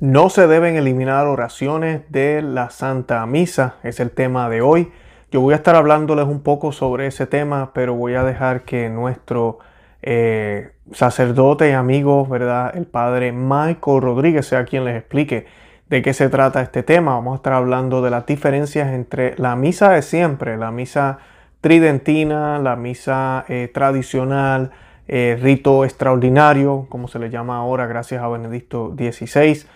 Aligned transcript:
No 0.00 0.28
se 0.28 0.46
deben 0.46 0.76
eliminar 0.76 1.26
oraciones 1.26 2.02
de 2.10 2.42
la 2.42 2.68
Santa 2.68 3.24
Misa, 3.24 3.76
es 3.82 3.98
el 3.98 4.10
tema 4.10 4.50
de 4.50 4.60
hoy. 4.60 4.92
Yo 5.30 5.40
voy 5.40 5.54
a 5.54 5.56
estar 5.56 5.74
hablándoles 5.74 6.26
un 6.26 6.42
poco 6.42 6.70
sobre 6.70 7.06
ese 7.06 7.26
tema, 7.26 7.70
pero 7.72 7.94
voy 7.94 8.12
a 8.12 8.22
dejar 8.22 8.64
que 8.64 8.90
nuestro 8.90 9.58
eh, 10.02 10.72
sacerdote 10.92 11.70
y 11.70 11.72
amigo, 11.72 12.26
¿verdad? 12.26 12.76
El 12.76 12.84
padre 12.84 13.32
Michael 13.32 14.02
Rodríguez 14.02 14.46
sea 14.46 14.66
quien 14.66 14.84
les 14.84 14.96
explique 14.96 15.46
de 15.88 16.02
qué 16.02 16.12
se 16.12 16.28
trata 16.28 16.60
este 16.60 16.82
tema. 16.82 17.14
Vamos 17.14 17.32
a 17.32 17.36
estar 17.36 17.54
hablando 17.54 18.02
de 18.02 18.10
las 18.10 18.26
diferencias 18.26 18.92
entre 18.92 19.34
la 19.38 19.56
misa 19.56 19.92
de 19.92 20.02
siempre, 20.02 20.58
la 20.58 20.72
misa 20.72 21.20
tridentina, 21.62 22.58
la 22.58 22.76
misa 22.76 23.46
eh, 23.48 23.70
tradicional, 23.72 24.72
eh, 25.08 25.38
rito 25.40 25.86
extraordinario, 25.86 26.84
como 26.90 27.08
se 27.08 27.18
le 27.18 27.30
llama 27.30 27.56
ahora 27.56 27.86
gracias 27.86 28.22
a 28.22 28.28
Benedicto 28.28 28.94
XVI 28.94 29.66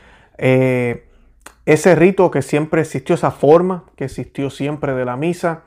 eh, 0.41 1.05
ese 1.67 1.95
rito 1.95 2.31
que 2.31 2.41
siempre 2.41 2.81
existió, 2.81 3.15
esa 3.15 3.31
forma 3.31 3.85
que 3.95 4.05
existió 4.05 4.49
siempre 4.49 4.95
de 4.95 5.05
la 5.05 5.17
misa, 5.17 5.65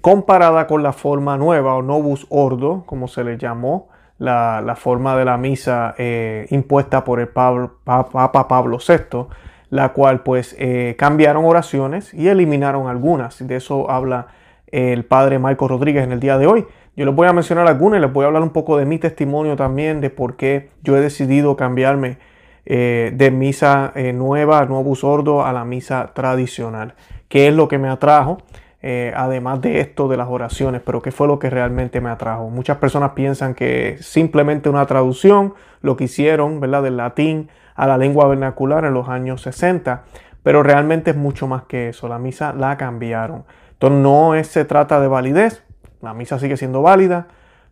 comparada 0.00 0.66
con 0.66 0.82
la 0.82 0.92
forma 0.92 1.36
nueva 1.36 1.76
o 1.76 1.82
novus 1.82 2.26
ordo, 2.28 2.82
como 2.86 3.08
se 3.08 3.22
le 3.22 3.38
llamó, 3.38 3.88
la, 4.18 4.74
forma 4.76 5.16
de 5.16 5.24
la 5.24 5.38
misa 5.38 5.94
eh, 5.96 6.46
impuesta 6.50 7.04
por 7.04 7.20
el 7.20 7.28
Papa 7.28 8.48
Pablo 8.48 8.78
VI, 8.86 9.26
la 9.70 9.90
cual 9.90 10.22
pues 10.22 10.54
eh, 10.58 10.96
cambiaron 10.98 11.44
oraciones 11.44 12.12
y 12.12 12.28
eliminaron 12.28 12.88
algunas. 12.88 13.46
De 13.46 13.56
eso 13.56 13.90
habla 13.90 14.26
el 14.66 15.04
padre 15.04 15.38
Michael 15.38 15.70
Rodríguez 15.70 16.04
en 16.04 16.12
el 16.12 16.20
día 16.20 16.36
de 16.36 16.48
hoy. 16.48 16.66
Yo 16.96 17.06
les 17.06 17.14
voy 17.14 17.28
a 17.28 17.32
mencionar 17.32 17.66
algunas 17.66 17.98
y 17.98 18.02
les 18.02 18.12
voy 18.12 18.24
a 18.24 18.26
hablar 18.26 18.42
un 18.42 18.50
poco 18.50 18.76
de 18.76 18.84
mi 18.84 18.98
testimonio 18.98 19.56
también, 19.56 20.00
de 20.00 20.10
por 20.10 20.36
qué 20.36 20.70
yo 20.82 20.96
he 20.96 21.00
decidido 21.00 21.56
cambiarme 21.56 22.18
eh, 22.66 23.12
de 23.14 23.30
misa 23.30 23.92
eh, 23.94 24.12
nueva, 24.12 24.64
nuevo 24.66 24.94
sordo, 24.94 25.44
a 25.44 25.52
la 25.52 25.64
misa 25.64 26.12
tradicional. 26.14 26.94
¿Qué 27.28 27.48
es 27.48 27.54
lo 27.54 27.68
que 27.68 27.78
me 27.78 27.88
atrajo? 27.88 28.38
Eh, 28.82 29.12
además 29.14 29.60
de 29.60 29.80
esto 29.80 30.08
de 30.08 30.16
las 30.16 30.28
oraciones, 30.28 30.80
pero 30.84 31.02
qué 31.02 31.12
fue 31.12 31.26
lo 31.26 31.38
que 31.38 31.50
realmente 31.50 32.00
me 32.00 32.10
atrajo. 32.10 32.48
Muchas 32.48 32.78
personas 32.78 33.10
piensan 33.10 33.54
que 33.54 33.98
simplemente 34.00 34.68
una 34.68 34.86
traducción, 34.86 35.54
lo 35.82 35.96
que 35.96 36.04
hicieron, 36.04 36.60
¿verdad? 36.60 36.82
Del 36.82 36.96
latín 36.96 37.50
a 37.74 37.86
la 37.86 37.98
lengua 37.98 38.26
vernacular 38.26 38.84
en 38.84 38.94
los 38.94 39.08
años 39.08 39.42
60, 39.42 40.04
pero 40.42 40.62
realmente 40.62 41.10
es 41.10 41.16
mucho 41.16 41.46
más 41.46 41.64
que 41.64 41.90
eso. 41.90 42.08
La 42.08 42.18
misa 42.18 42.52
la 42.54 42.76
cambiaron. 42.76 43.44
Entonces 43.72 44.00
no 44.00 44.44
se 44.44 44.64
trata 44.64 45.00
de 45.00 45.08
validez, 45.08 45.62
la 46.00 46.14
misa 46.14 46.38
sigue 46.38 46.56
siendo 46.56 46.82
válida, 46.82 47.28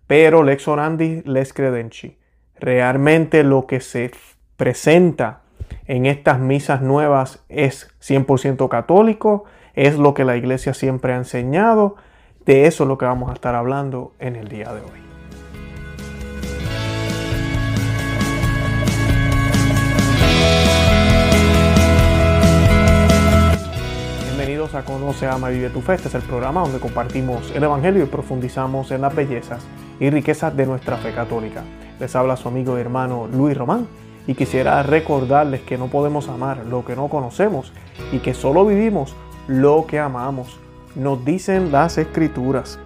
pero 0.06 0.42
lex 0.42 0.68
orandi, 0.68 1.22
les 1.24 1.52
credenci. 1.52 2.18
Realmente 2.58 3.44
lo 3.44 3.66
que 3.66 3.80
se 3.80 4.10
presenta 4.58 5.42
en 5.86 6.04
estas 6.04 6.40
misas 6.40 6.82
nuevas 6.82 7.44
es 7.48 7.88
100% 8.02 8.68
católico, 8.68 9.44
es 9.74 9.96
lo 9.96 10.14
que 10.14 10.24
la 10.24 10.36
iglesia 10.36 10.74
siempre 10.74 11.12
ha 11.14 11.16
enseñado, 11.16 11.94
de 12.44 12.66
eso 12.66 12.82
es 12.82 12.88
lo 12.88 12.98
que 12.98 13.06
vamos 13.06 13.30
a 13.30 13.34
estar 13.34 13.54
hablando 13.54 14.14
en 14.18 14.34
el 14.34 14.48
día 14.48 14.72
de 14.74 14.80
hoy. 14.80 15.00
Bienvenidos 24.24 24.74
a 24.74 24.84
Conoce, 24.84 25.28
Ama 25.28 25.50
Vive 25.50 25.70
tu 25.70 25.80
Fe. 25.82 25.94
Este 25.94 26.08
es 26.08 26.14
el 26.16 26.22
programa 26.22 26.62
donde 26.62 26.80
compartimos 26.80 27.52
el 27.54 27.62
Evangelio 27.62 28.02
y 28.02 28.06
profundizamos 28.06 28.90
en 28.90 29.02
las 29.02 29.14
bellezas 29.14 29.64
y 30.00 30.10
riquezas 30.10 30.56
de 30.56 30.66
nuestra 30.66 30.96
fe 30.96 31.12
católica. 31.14 31.62
Les 32.00 32.16
habla 32.16 32.36
su 32.36 32.48
amigo 32.48 32.76
y 32.76 32.80
hermano 32.80 33.28
Luis 33.28 33.56
Román 33.56 33.86
y 34.28 34.34
quisiera 34.34 34.82
recordarles 34.82 35.62
que 35.62 35.78
no 35.78 35.86
podemos 35.86 36.28
amar 36.28 36.66
lo 36.66 36.84
que 36.84 36.94
no 36.94 37.08
conocemos 37.08 37.72
y 38.12 38.18
que 38.18 38.34
solo 38.34 38.66
vivimos 38.66 39.16
lo 39.48 39.86
que 39.88 39.98
amamos. 39.98 40.60
Nos 40.94 41.24
dicen 41.24 41.72
las 41.72 41.96
escrituras. 41.96 42.78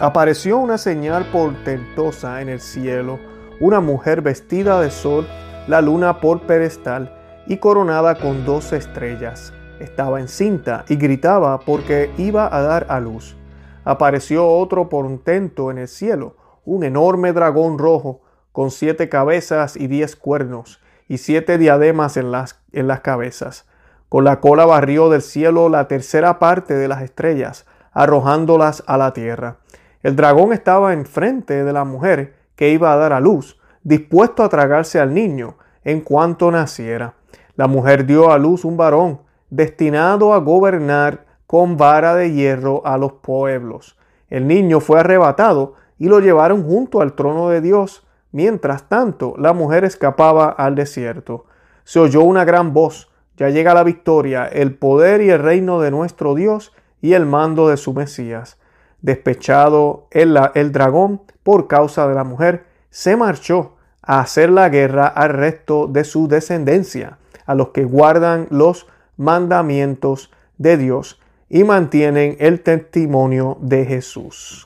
Apareció 0.00 0.58
una 0.58 0.78
señal 0.78 1.26
portentosa 1.26 2.42
en 2.42 2.48
el 2.48 2.60
cielo, 2.60 3.20
una 3.60 3.80
mujer 3.80 4.20
vestida 4.20 4.80
de 4.80 4.90
sol, 4.90 5.28
la 5.68 5.80
luna 5.80 6.20
por 6.20 6.40
pedestal 6.40 7.16
y 7.46 7.58
coronada 7.58 8.16
con 8.16 8.44
dos 8.44 8.72
estrellas. 8.72 9.52
Estaba 9.78 10.20
encinta 10.20 10.84
y 10.88 10.96
gritaba 10.96 11.60
porque 11.60 12.10
iba 12.18 12.52
a 12.52 12.62
dar 12.62 12.86
a 12.88 12.98
luz. 12.98 13.36
Apareció 13.84 14.48
otro 14.48 14.88
portento 14.88 15.70
en 15.70 15.78
el 15.78 15.86
cielo, 15.86 16.34
un 16.64 16.82
enorme 16.82 17.32
dragón 17.32 17.78
rojo, 17.78 18.22
con 18.56 18.70
siete 18.70 19.10
cabezas 19.10 19.76
y 19.76 19.86
diez 19.86 20.16
cuernos, 20.16 20.80
y 21.08 21.18
siete 21.18 21.58
diademas 21.58 22.16
en 22.16 22.32
las, 22.32 22.58
en 22.72 22.88
las 22.88 23.00
cabezas. 23.00 23.66
Con 24.08 24.24
la 24.24 24.40
cola 24.40 24.64
barrió 24.64 25.10
del 25.10 25.20
cielo 25.20 25.68
la 25.68 25.88
tercera 25.88 26.38
parte 26.38 26.72
de 26.72 26.88
las 26.88 27.02
estrellas, 27.02 27.66
arrojándolas 27.92 28.82
a 28.86 28.96
la 28.96 29.12
tierra. 29.12 29.58
El 30.02 30.16
dragón 30.16 30.54
estaba 30.54 30.94
enfrente 30.94 31.64
de 31.64 31.72
la 31.74 31.84
mujer 31.84 32.32
que 32.54 32.70
iba 32.70 32.94
a 32.94 32.96
dar 32.96 33.12
a 33.12 33.20
luz, 33.20 33.60
dispuesto 33.82 34.42
a 34.42 34.48
tragarse 34.48 35.00
al 35.00 35.12
niño 35.12 35.58
en 35.84 36.00
cuanto 36.00 36.50
naciera. 36.50 37.12
La 37.56 37.66
mujer 37.66 38.06
dio 38.06 38.32
a 38.32 38.38
luz 38.38 38.64
un 38.64 38.78
varón, 38.78 39.20
destinado 39.50 40.32
a 40.32 40.38
gobernar 40.38 41.26
con 41.46 41.76
vara 41.76 42.14
de 42.14 42.32
hierro 42.32 42.80
a 42.86 42.96
los 42.96 43.12
pueblos. 43.12 43.98
El 44.30 44.48
niño 44.48 44.80
fue 44.80 45.00
arrebatado 45.00 45.74
y 45.98 46.08
lo 46.08 46.20
llevaron 46.20 46.64
junto 46.64 47.02
al 47.02 47.12
trono 47.12 47.50
de 47.50 47.60
Dios 47.60 48.05
Mientras 48.32 48.88
tanto, 48.88 49.34
la 49.38 49.52
mujer 49.52 49.84
escapaba 49.84 50.48
al 50.48 50.74
desierto. 50.74 51.46
Se 51.84 51.98
oyó 51.98 52.22
una 52.22 52.44
gran 52.44 52.72
voz. 52.72 53.10
Ya 53.36 53.50
llega 53.50 53.74
la 53.74 53.84
victoria, 53.84 54.46
el 54.46 54.74
poder 54.74 55.20
y 55.20 55.30
el 55.30 55.42
reino 55.42 55.80
de 55.80 55.90
nuestro 55.90 56.34
Dios 56.34 56.72
y 57.02 57.12
el 57.12 57.26
mando 57.26 57.68
de 57.68 57.76
su 57.76 57.92
Mesías. 57.92 58.58
Despechado 59.02 60.08
el, 60.10 60.38
el 60.54 60.72
dragón 60.72 61.22
por 61.42 61.68
causa 61.68 62.08
de 62.08 62.14
la 62.14 62.24
mujer, 62.24 62.66
se 62.90 63.16
marchó 63.16 63.76
a 64.02 64.20
hacer 64.20 64.50
la 64.50 64.68
guerra 64.68 65.06
al 65.06 65.30
resto 65.30 65.86
de 65.86 66.04
su 66.04 66.28
descendencia, 66.28 67.18
a 67.44 67.54
los 67.54 67.68
que 67.68 67.84
guardan 67.84 68.46
los 68.50 68.86
mandamientos 69.16 70.30
de 70.58 70.76
Dios 70.76 71.20
y 71.48 71.64
mantienen 71.64 72.36
el 72.40 72.62
testimonio 72.62 73.58
de 73.60 73.84
Jesús. 73.84 74.65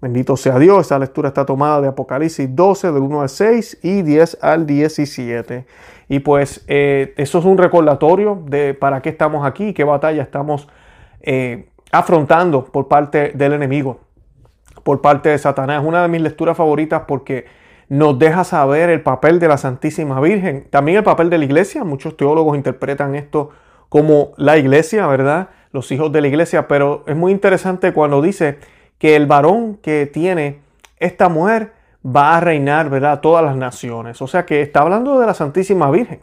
Bendito 0.00 0.36
sea 0.36 0.58
Dios. 0.58 0.80
Esta 0.80 0.98
lectura 0.98 1.28
está 1.28 1.44
tomada 1.44 1.80
de 1.80 1.88
Apocalipsis 1.88 2.48
12, 2.54 2.92
del 2.92 3.02
1 3.02 3.20
al 3.20 3.28
6 3.28 3.80
y 3.82 4.02
10 4.02 4.38
al 4.40 4.66
17. 4.66 5.66
Y 6.08 6.20
pues 6.20 6.64
eh, 6.68 7.12
eso 7.16 7.38
es 7.38 7.44
un 7.44 7.58
recordatorio 7.58 8.42
de 8.46 8.74
para 8.74 9.02
qué 9.02 9.10
estamos 9.10 9.46
aquí, 9.46 9.74
qué 9.74 9.84
batalla 9.84 10.22
estamos 10.22 10.68
eh, 11.20 11.68
afrontando 11.92 12.64
por 12.64 12.88
parte 12.88 13.32
del 13.34 13.52
enemigo, 13.52 14.00
por 14.82 15.02
parte 15.02 15.28
de 15.28 15.38
Satanás. 15.38 15.82
Es 15.82 15.88
una 15.88 16.02
de 16.02 16.08
mis 16.08 16.22
lecturas 16.22 16.56
favoritas 16.56 17.02
porque 17.06 17.44
nos 17.90 18.18
deja 18.18 18.44
saber 18.44 18.88
el 18.88 19.02
papel 19.02 19.38
de 19.38 19.48
la 19.48 19.58
Santísima 19.58 20.20
Virgen, 20.20 20.66
también 20.70 20.98
el 20.98 21.04
papel 21.04 21.28
de 21.28 21.38
la 21.38 21.44
iglesia. 21.44 21.84
Muchos 21.84 22.16
teólogos 22.16 22.56
interpretan 22.56 23.14
esto 23.14 23.50
como 23.90 24.32
la 24.36 24.56
iglesia, 24.56 25.06
¿verdad? 25.08 25.50
Los 25.72 25.92
hijos 25.92 26.10
de 26.10 26.22
la 26.22 26.28
iglesia, 26.28 26.68
pero 26.68 27.04
es 27.06 27.16
muy 27.16 27.32
interesante 27.32 27.92
cuando 27.92 28.22
dice 28.22 28.58
que 29.00 29.16
el 29.16 29.26
varón 29.26 29.78
que 29.82 30.06
tiene 30.06 30.58
esta 30.98 31.28
mujer 31.28 31.72
va 32.06 32.36
a 32.36 32.40
reinar, 32.40 32.90
¿verdad? 32.90 33.20
Todas 33.20 33.42
las 33.42 33.56
naciones. 33.56 34.20
O 34.22 34.28
sea 34.28 34.44
que 34.44 34.60
está 34.60 34.82
hablando 34.82 35.18
de 35.18 35.26
la 35.26 35.34
Santísima 35.34 35.90
Virgen. 35.90 36.20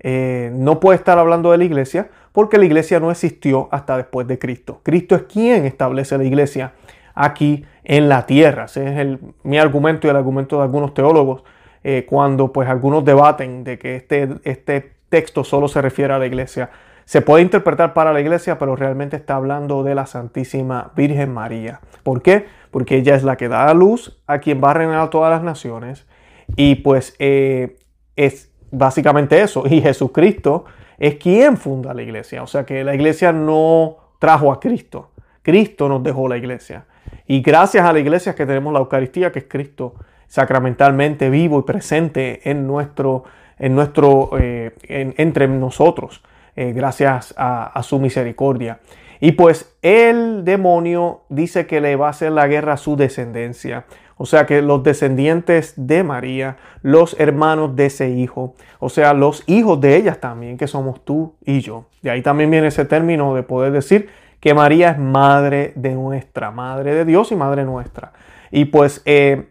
Eh, 0.00 0.50
no 0.52 0.78
puede 0.78 0.96
estar 0.96 1.18
hablando 1.18 1.50
de 1.50 1.58
la 1.58 1.64
iglesia 1.64 2.08
porque 2.32 2.58
la 2.58 2.66
iglesia 2.66 3.00
no 3.00 3.10
existió 3.10 3.68
hasta 3.72 3.96
después 3.96 4.28
de 4.28 4.38
Cristo. 4.38 4.80
Cristo 4.84 5.16
es 5.16 5.22
quien 5.22 5.64
establece 5.64 6.16
la 6.18 6.24
iglesia 6.24 6.74
aquí 7.14 7.64
en 7.82 8.10
la 8.10 8.26
tierra. 8.26 8.66
Ese 8.66 9.00
es 9.00 9.18
mi 9.42 9.58
argumento 9.58 10.06
y 10.06 10.10
el 10.10 10.16
argumento 10.16 10.58
de 10.58 10.62
algunos 10.64 10.92
teólogos 10.92 11.42
eh, 11.82 12.06
cuando 12.08 12.52
pues 12.52 12.68
algunos 12.68 13.04
debaten 13.06 13.64
de 13.64 13.78
que 13.78 13.96
este, 13.96 14.28
este 14.44 14.92
texto 15.08 15.44
solo 15.44 15.66
se 15.66 15.80
refiere 15.80 16.12
a 16.12 16.18
la 16.18 16.26
iglesia. 16.26 16.68
Se 17.08 17.22
puede 17.22 17.42
interpretar 17.42 17.94
para 17.94 18.12
la 18.12 18.20
iglesia, 18.20 18.58
pero 18.58 18.76
realmente 18.76 19.16
está 19.16 19.36
hablando 19.36 19.82
de 19.82 19.94
la 19.94 20.04
Santísima 20.04 20.92
Virgen 20.94 21.32
María. 21.32 21.80
¿Por 22.02 22.20
qué? 22.20 22.44
Porque 22.70 22.98
ella 22.98 23.14
es 23.14 23.22
la 23.22 23.38
que 23.38 23.48
da 23.48 23.66
a 23.66 23.72
luz 23.72 24.20
a 24.26 24.40
quien 24.40 24.62
va 24.62 24.72
a 24.72 24.74
reinar 24.74 25.08
todas 25.08 25.30
las 25.30 25.42
naciones. 25.42 26.06
Y 26.54 26.74
pues 26.74 27.16
eh, 27.18 27.78
es 28.14 28.52
básicamente 28.70 29.40
eso. 29.40 29.64
Y 29.66 29.80
Jesucristo 29.80 30.66
es 30.98 31.14
quien 31.14 31.56
funda 31.56 31.94
la 31.94 32.02
iglesia. 32.02 32.42
O 32.42 32.46
sea 32.46 32.66
que 32.66 32.84
la 32.84 32.94
iglesia 32.94 33.32
no 33.32 33.96
trajo 34.18 34.52
a 34.52 34.60
Cristo. 34.60 35.12
Cristo 35.40 35.88
nos 35.88 36.02
dejó 36.02 36.28
la 36.28 36.36
iglesia. 36.36 36.84
Y 37.26 37.40
gracias 37.40 37.86
a 37.86 37.92
la 37.94 38.00
iglesia 38.00 38.34
que 38.34 38.44
tenemos 38.44 38.70
la 38.70 38.80
Eucaristía, 38.80 39.32
que 39.32 39.38
es 39.38 39.46
Cristo 39.48 39.94
sacramentalmente 40.26 41.30
vivo 41.30 41.60
y 41.60 41.62
presente 41.62 42.50
en 42.50 42.66
nuestro, 42.66 43.24
en 43.58 43.74
nuestro, 43.74 44.32
eh, 44.38 44.74
entre 44.82 45.48
nosotros. 45.48 46.22
Eh, 46.60 46.72
gracias 46.72 47.32
a, 47.36 47.80
su 47.84 48.00
misericordia. 48.00 48.80
Y 49.20 49.30
pues 49.30 49.76
el 49.80 50.44
demonio 50.44 51.20
dice 51.28 51.68
que 51.68 51.80
le 51.80 51.94
va 51.94 52.08
a 52.08 52.10
hacer 52.10 52.32
la 52.32 52.48
guerra 52.48 52.72
a 52.72 52.76
su 52.76 52.96
descendencia. 52.96 53.84
O 54.16 54.26
sea 54.26 54.44
que 54.44 54.60
los 54.60 54.82
descendientes 54.82 55.74
de 55.76 56.02
María, 56.02 56.56
los 56.82 57.14
hermanos 57.20 57.76
de 57.76 57.86
ese 57.86 58.10
hijo, 58.10 58.56
o 58.80 58.88
sea, 58.88 59.14
los 59.14 59.44
hijos 59.46 59.80
de 59.80 59.94
ellas 59.94 60.18
también, 60.18 60.58
que 60.58 60.66
somos 60.66 61.04
tú 61.04 61.36
y 61.44 61.60
yo. 61.60 61.84
De 62.02 62.10
ahí 62.10 62.22
también 62.22 62.50
viene 62.50 62.66
ese 62.66 62.84
término 62.84 63.36
de 63.36 63.44
poder 63.44 63.70
decir 63.70 64.08
que 64.40 64.52
María 64.52 64.90
es 64.90 64.98
madre 64.98 65.72
de 65.76 65.94
nuestra, 65.94 66.50
madre 66.50 66.92
de 66.92 67.04
Dios 67.04 67.30
y 67.30 67.36
madre 67.36 67.64
nuestra. 67.64 68.14
Y 68.50 68.64
pues, 68.64 69.00
eh, 69.04 69.46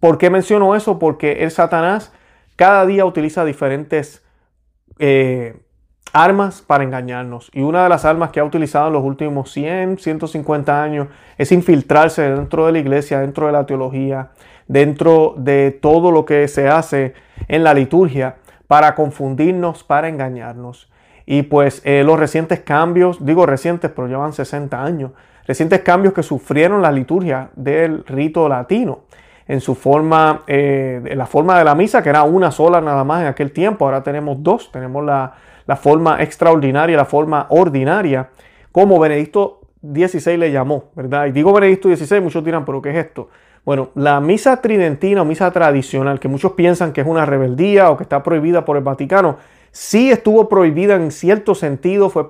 ¿por 0.00 0.18
qué 0.18 0.28
menciono 0.28 0.74
eso? 0.74 0.98
Porque 0.98 1.44
el 1.44 1.52
Satanás 1.52 2.12
cada 2.56 2.84
día 2.84 3.04
utiliza 3.04 3.44
diferentes 3.44 4.24
eh, 4.98 5.54
armas 6.22 6.62
para 6.62 6.84
engañarnos. 6.84 7.50
Y 7.52 7.62
una 7.62 7.84
de 7.84 7.88
las 7.88 8.04
armas 8.04 8.30
que 8.30 8.40
ha 8.40 8.44
utilizado 8.44 8.88
en 8.88 8.94
los 8.94 9.04
últimos 9.04 9.52
100, 9.52 9.98
150 9.98 10.82
años 10.82 11.08
es 11.36 11.52
infiltrarse 11.52 12.22
dentro 12.22 12.66
de 12.66 12.72
la 12.72 12.78
iglesia, 12.78 13.20
dentro 13.20 13.46
de 13.46 13.52
la 13.52 13.66
teología, 13.66 14.30
dentro 14.66 15.34
de 15.36 15.70
todo 15.70 16.10
lo 16.10 16.24
que 16.24 16.48
se 16.48 16.68
hace 16.68 17.14
en 17.46 17.62
la 17.62 17.72
liturgia 17.72 18.36
para 18.66 18.94
confundirnos, 18.94 19.84
para 19.84 20.08
engañarnos. 20.08 20.90
Y 21.24 21.42
pues 21.42 21.82
eh, 21.84 22.02
los 22.04 22.18
recientes 22.18 22.60
cambios, 22.60 23.24
digo 23.24 23.46
recientes, 23.46 23.90
pero 23.94 24.08
llevan 24.08 24.32
60 24.32 24.82
años, 24.82 25.12
recientes 25.46 25.80
cambios 25.80 26.14
que 26.14 26.22
sufrieron 26.22 26.82
la 26.82 26.90
liturgia 26.90 27.50
del 27.54 28.04
rito 28.06 28.48
latino 28.48 29.00
en 29.48 29.62
su 29.62 29.74
forma, 29.74 30.42
eh, 30.46 31.02
la 31.16 31.26
forma 31.26 31.58
de 31.58 31.64
la 31.64 31.74
misa, 31.74 32.02
que 32.02 32.10
era 32.10 32.22
una 32.22 32.50
sola 32.50 32.80
nada 32.82 33.02
más 33.02 33.22
en 33.22 33.28
aquel 33.28 33.50
tiempo, 33.50 33.86
ahora 33.86 34.02
tenemos 34.02 34.42
dos, 34.42 34.70
tenemos 34.70 35.02
la, 35.04 35.32
la 35.66 35.76
forma 35.76 36.22
extraordinaria, 36.22 36.96
la 36.96 37.06
forma 37.06 37.46
ordinaria, 37.48 38.28
como 38.70 39.00
Benedicto 39.00 39.60
XVI 39.82 40.36
le 40.36 40.52
llamó, 40.52 40.84
¿verdad? 40.94 41.26
Y 41.26 41.32
digo 41.32 41.52
Benedicto 41.52 41.94
XVI, 41.94 42.20
muchos 42.20 42.44
dirán, 42.44 42.64
pero 42.66 42.82
¿qué 42.82 42.90
es 42.90 42.96
esto? 42.96 43.30
Bueno, 43.64 43.90
la 43.94 44.20
misa 44.20 44.60
tridentina 44.60 45.22
o 45.22 45.24
misa 45.24 45.50
tradicional, 45.50 46.20
que 46.20 46.28
muchos 46.28 46.52
piensan 46.52 46.92
que 46.92 47.00
es 47.00 47.06
una 47.06 47.26
rebeldía 47.26 47.90
o 47.90 47.96
que 47.96 48.02
está 48.02 48.22
prohibida 48.22 48.64
por 48.64 48.76
el 48.76 48.82
Vaticano, 48.82 49.36
sí 49.70 50.10
estuvo 50.10 50.48
prohibida 50.48 50.94
en 50.96 51.10
cierto 51.10 51.54
sentido, 51.54 52.10
fue, 52.10 52.26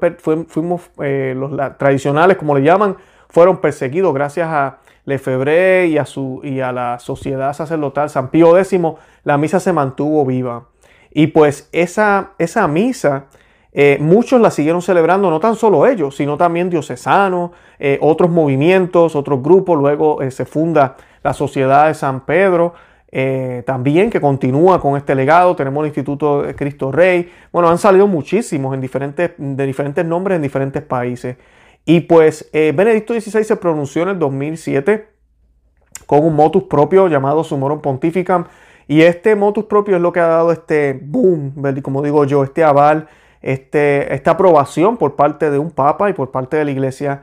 fuimos 0.48 0.90
eh, 1.02 1.34
los 1.36 1.52
tradicionales, 1.78 2.36
como 2.36 2.56
le 2.56 2.62
llaman, 2.62 2.96
fueron 3.28 3.58
perseguidos 3.58 4.14
gracias 4.14 4.48
a 4.48 4.78
Lefebvre 5.04 5.86
y 5.86 5.98
a, 5.98 6.04
su, 6.04 6.40
y 6.44 6.60
a 6.60 6.70
la 6.70 6.98
sociedad 6.98 7.54
sacerdotal 7.54 8.10
San 8.10 8.28
Pío 8.28 8.58
X, 8.58 8.78
la 9.24 9.38
misa 9.38 9.58
se 9.58 9.72
mantuvo 9.72 10.24
viva. 10.26 10.66
Y 11.10 11.28
pues 11.28 11.68
esa, 11.72 12.32
esa 12.38 12.68
misa, 12.68 13.24
eh, 13.72 13.96
muchos 14.00 14.40
la 14.40 14.50
siguieron 14.50 14.82
celebrando, 14.82 15.30
no 15.30 15.40
tan 15.40 15.54
solo 15.54 15.86
ellos, 15.86 16.16
sino 16.16 16.36
también 16.36 16.68
diocesanos, 16.68 17.52
eh, 17.78 17.98
otros 18.02 18.30
movimientos, 18.30 19.16
otros 19.16 19.42
grupos. 19.42 19.78
Luego 19.78 20.20
eh, 20.20 20.30
se 20.30 20.44
funda 20.44 20.96
la 21.22 21.32
Sociedad 21.32 21.88
de 21.88 21.94
San 21.94 22.24
Pedro, 22.24 22.74
también 23.64 24.10
que 24.10 24.20
continúa 24.20 24.78
con 24.82 24.94
este 24.98 25.14
legado. 25.14 25.56
Tenemos 25.56 25.80
el 25.82 25.86
Instituto 25.86 26.42
de 26.42 26.54
Cristo 26.54 26.92
Rey. 26.92 27.30
Bueno, 27.50 27.70
han 27.70 27.78
salido 27.78 28.06
muchísimos 28.06 28.74
en 28.74 28.82
diferentes, 28.82 29.30
de 29.38 29.66
diferentes 29.66 30.04
nombres 30.04 30.36
en 30.36 30.42
diferentes 30.42 30.82
países. 30.82 31.36
Y 31.88 32.00
pues 32.00 32.50
Benedicto 32.52 33.18
XVI 33.18 33.44
se 33.44 33.56
pronunció 33.56 34.02
en 34.02 34.10
el 34.10 34.18
2007 34.18 35.08
con 36.04 36.22
un 36.22 36.34
motus 36.34 36.64
propio 36.64 37.08
llamado 37.08 37.42
Sumorum 37.42 37.80
Pontificam 37.80 38.44
y 38.88 39.02
este 39.02 39.36
motus 39.36 39.66
propio 39.66 39.96
es 39.96 40.02
lo 40.02 40.12
que 40.12 40.20
ha 40.20 40.26
dado 40.26 40.50
este 40.50 40.98
boom, 41.00 41.54
como 41.82 42.02
digo 42.02 42.24
yo, 42.24 42.42
este 42.42 42.64
aval, 42.64 43.06
este, 43.42 44.14
esta 44.14 44.32
aprobación 44.32 44.96
por 44.96 45.14
parte 45.14 45.50
de 45.50 45.58
un 45.58 45.70
papa 45.70 46.08
y 46.08 46.14
por 46.14 46.30
parte 46.30 46.56
de 46.56 46.64
la 46.64 46.70
iglesia. 46.70 47.22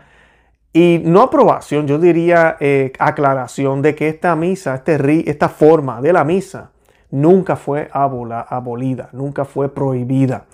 Y 0.73 1.01
no 1.03 1.21
aprobación, 1.21 1.88
yo 1.88 1.97
diría 1.97 2.57
eh, 2.59 2.94
aclaración 3.00 3.81
de 3.81 3.95
que 3.95 4.09
esta 4.09 4.35
misa, 4.35 4.75
este, 4.75 5.29
esta 5.29 5.50
forma 5.50 6.01
de 6.01 6.13
la 6.13 6.23
misa, 6.23 6.69
nunca 7.09 7.56
fue 7.56 7.89
abolida, 7.91 9.09
nunca 9.12 9.44
fue 9.44 9.73
prohibida. 9.73 10.45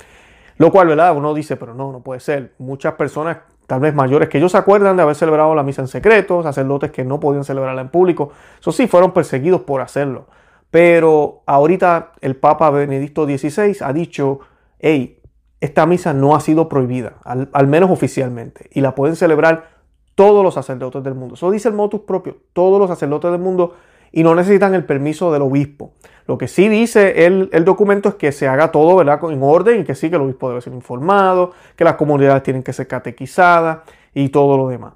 Lo 0.58 0.72
cual, 0.72 0.88
¿verdad? 0.88 1.16
Uno 1.18 1.34
dice, 1.34 1.58
pero 1.58 1.74
no, 1.74 1.92
no 1.92 2.02
puede 2.02 2.20
ser. 2.20 2.54
Muchas 2.60 2.94
personas, 2.94 3.38
tal 3.72 3.80
vez 3.80 3.96
mayores, 3.96 4.28
que 4.28 4.38
ellos 4.38 4.52
se 4.52 4.58
acuerdan 4.58 4.98
de 4.98 5.04
haber 5.04 5.16
celebrado 5.16 5.56
la 5.56 5.64
misa 5.64 5.82
en 5.82 5.88
secreto, 5.88 6.44
sacerdotes 6.44 6.92
que 6.92 7.06
no 7.06 7.22
podían 7.22 7.46
celebrarla 7.46 7.80
en 7.80 7.88
público, 7.88 8.32
eso 8.60 8.74
sí, 8.74 8.86
fueron 8.86 9.14
perseguidos 9.14 9.62
por 9.62 9.80
hacerlo. 9.80 10.28
Pero 10.72 11.44
ahorita 11.46 12.12
el 12.20 12.36
Papa 12.36 12.70
Benedicto 12.70 13.24
XVI 13.24 13.78
ha 13.80 13.94
dicho, 13.94 14.42
hey, 14.80 15.22
esta 15.62 15.86
misa 15.86 16.12
no 16.12 16.36
ha 16.36 16.42
sido 16.42 16.68
prohibida, 16.68 17.14
al, 17.24 17.68
menos 17.68 17.90
oficialmente, 17.92 18.70
y 18.74 18.82
la 18.82 18.94
pueden 18.94 19.16
celebrar 19.16 19.70
todos 20.16 20.44
los 20.44 20.54
sacerdotes 20.54 21.02
del 21.02 21.16
mundo. 21.16 21.36
Eso 21.36 21.50
dice 21.50 21.70
el 21.70 21.74
motus 21.74 22.02
propio, 22.02 22.40
todos 22.52 22.78
los 22.78 22.90
sacerdotes 22.90 23.32
del 23.32 23.40
mundo, 23.40 23.76
y 24.12 24.24
no 24.24 24.36
necesitan 24.36 24.74
el 24.74 24.86
permiso 24.86 25.32
del 25.32 25.42
obispo. 25.42 25.94
Lo 26.28 26.38
que 26.38 26.48
sí 26.48 26.70
dice 26.70 27.26
el, 27.26 27.50
el, 27.52 27.66
documento 27.66 28.10
es 28.10 28.16
que 28.16 28.32
se 28.32 28.48
haga 28.48 28.72
todo 28.72 28.96
¿verdad? 28.96 29.20
en 29.32 29.42
orden 29.44 29.82
y 29.82 29.84
que 29.84 29.96
sí, 29.96 30.10
que 30.10 30.16
el 30.16 30.22
obispo 30.22 30.50
debe 30.50 30.62
ser 30.62 30.74
informado, 30.74 31.52
que 31.76 31.84
las 31.84 31.96
comunidades 31.96 32.44
tienen 32.44 32.64
que 32.64 32.74
ser 32.74 32.88
catequizadas 32.88 33.80
y 34.14 34.30
todo 34.30 34.58
lo 34.58 34.68
demás. 34.68 34.94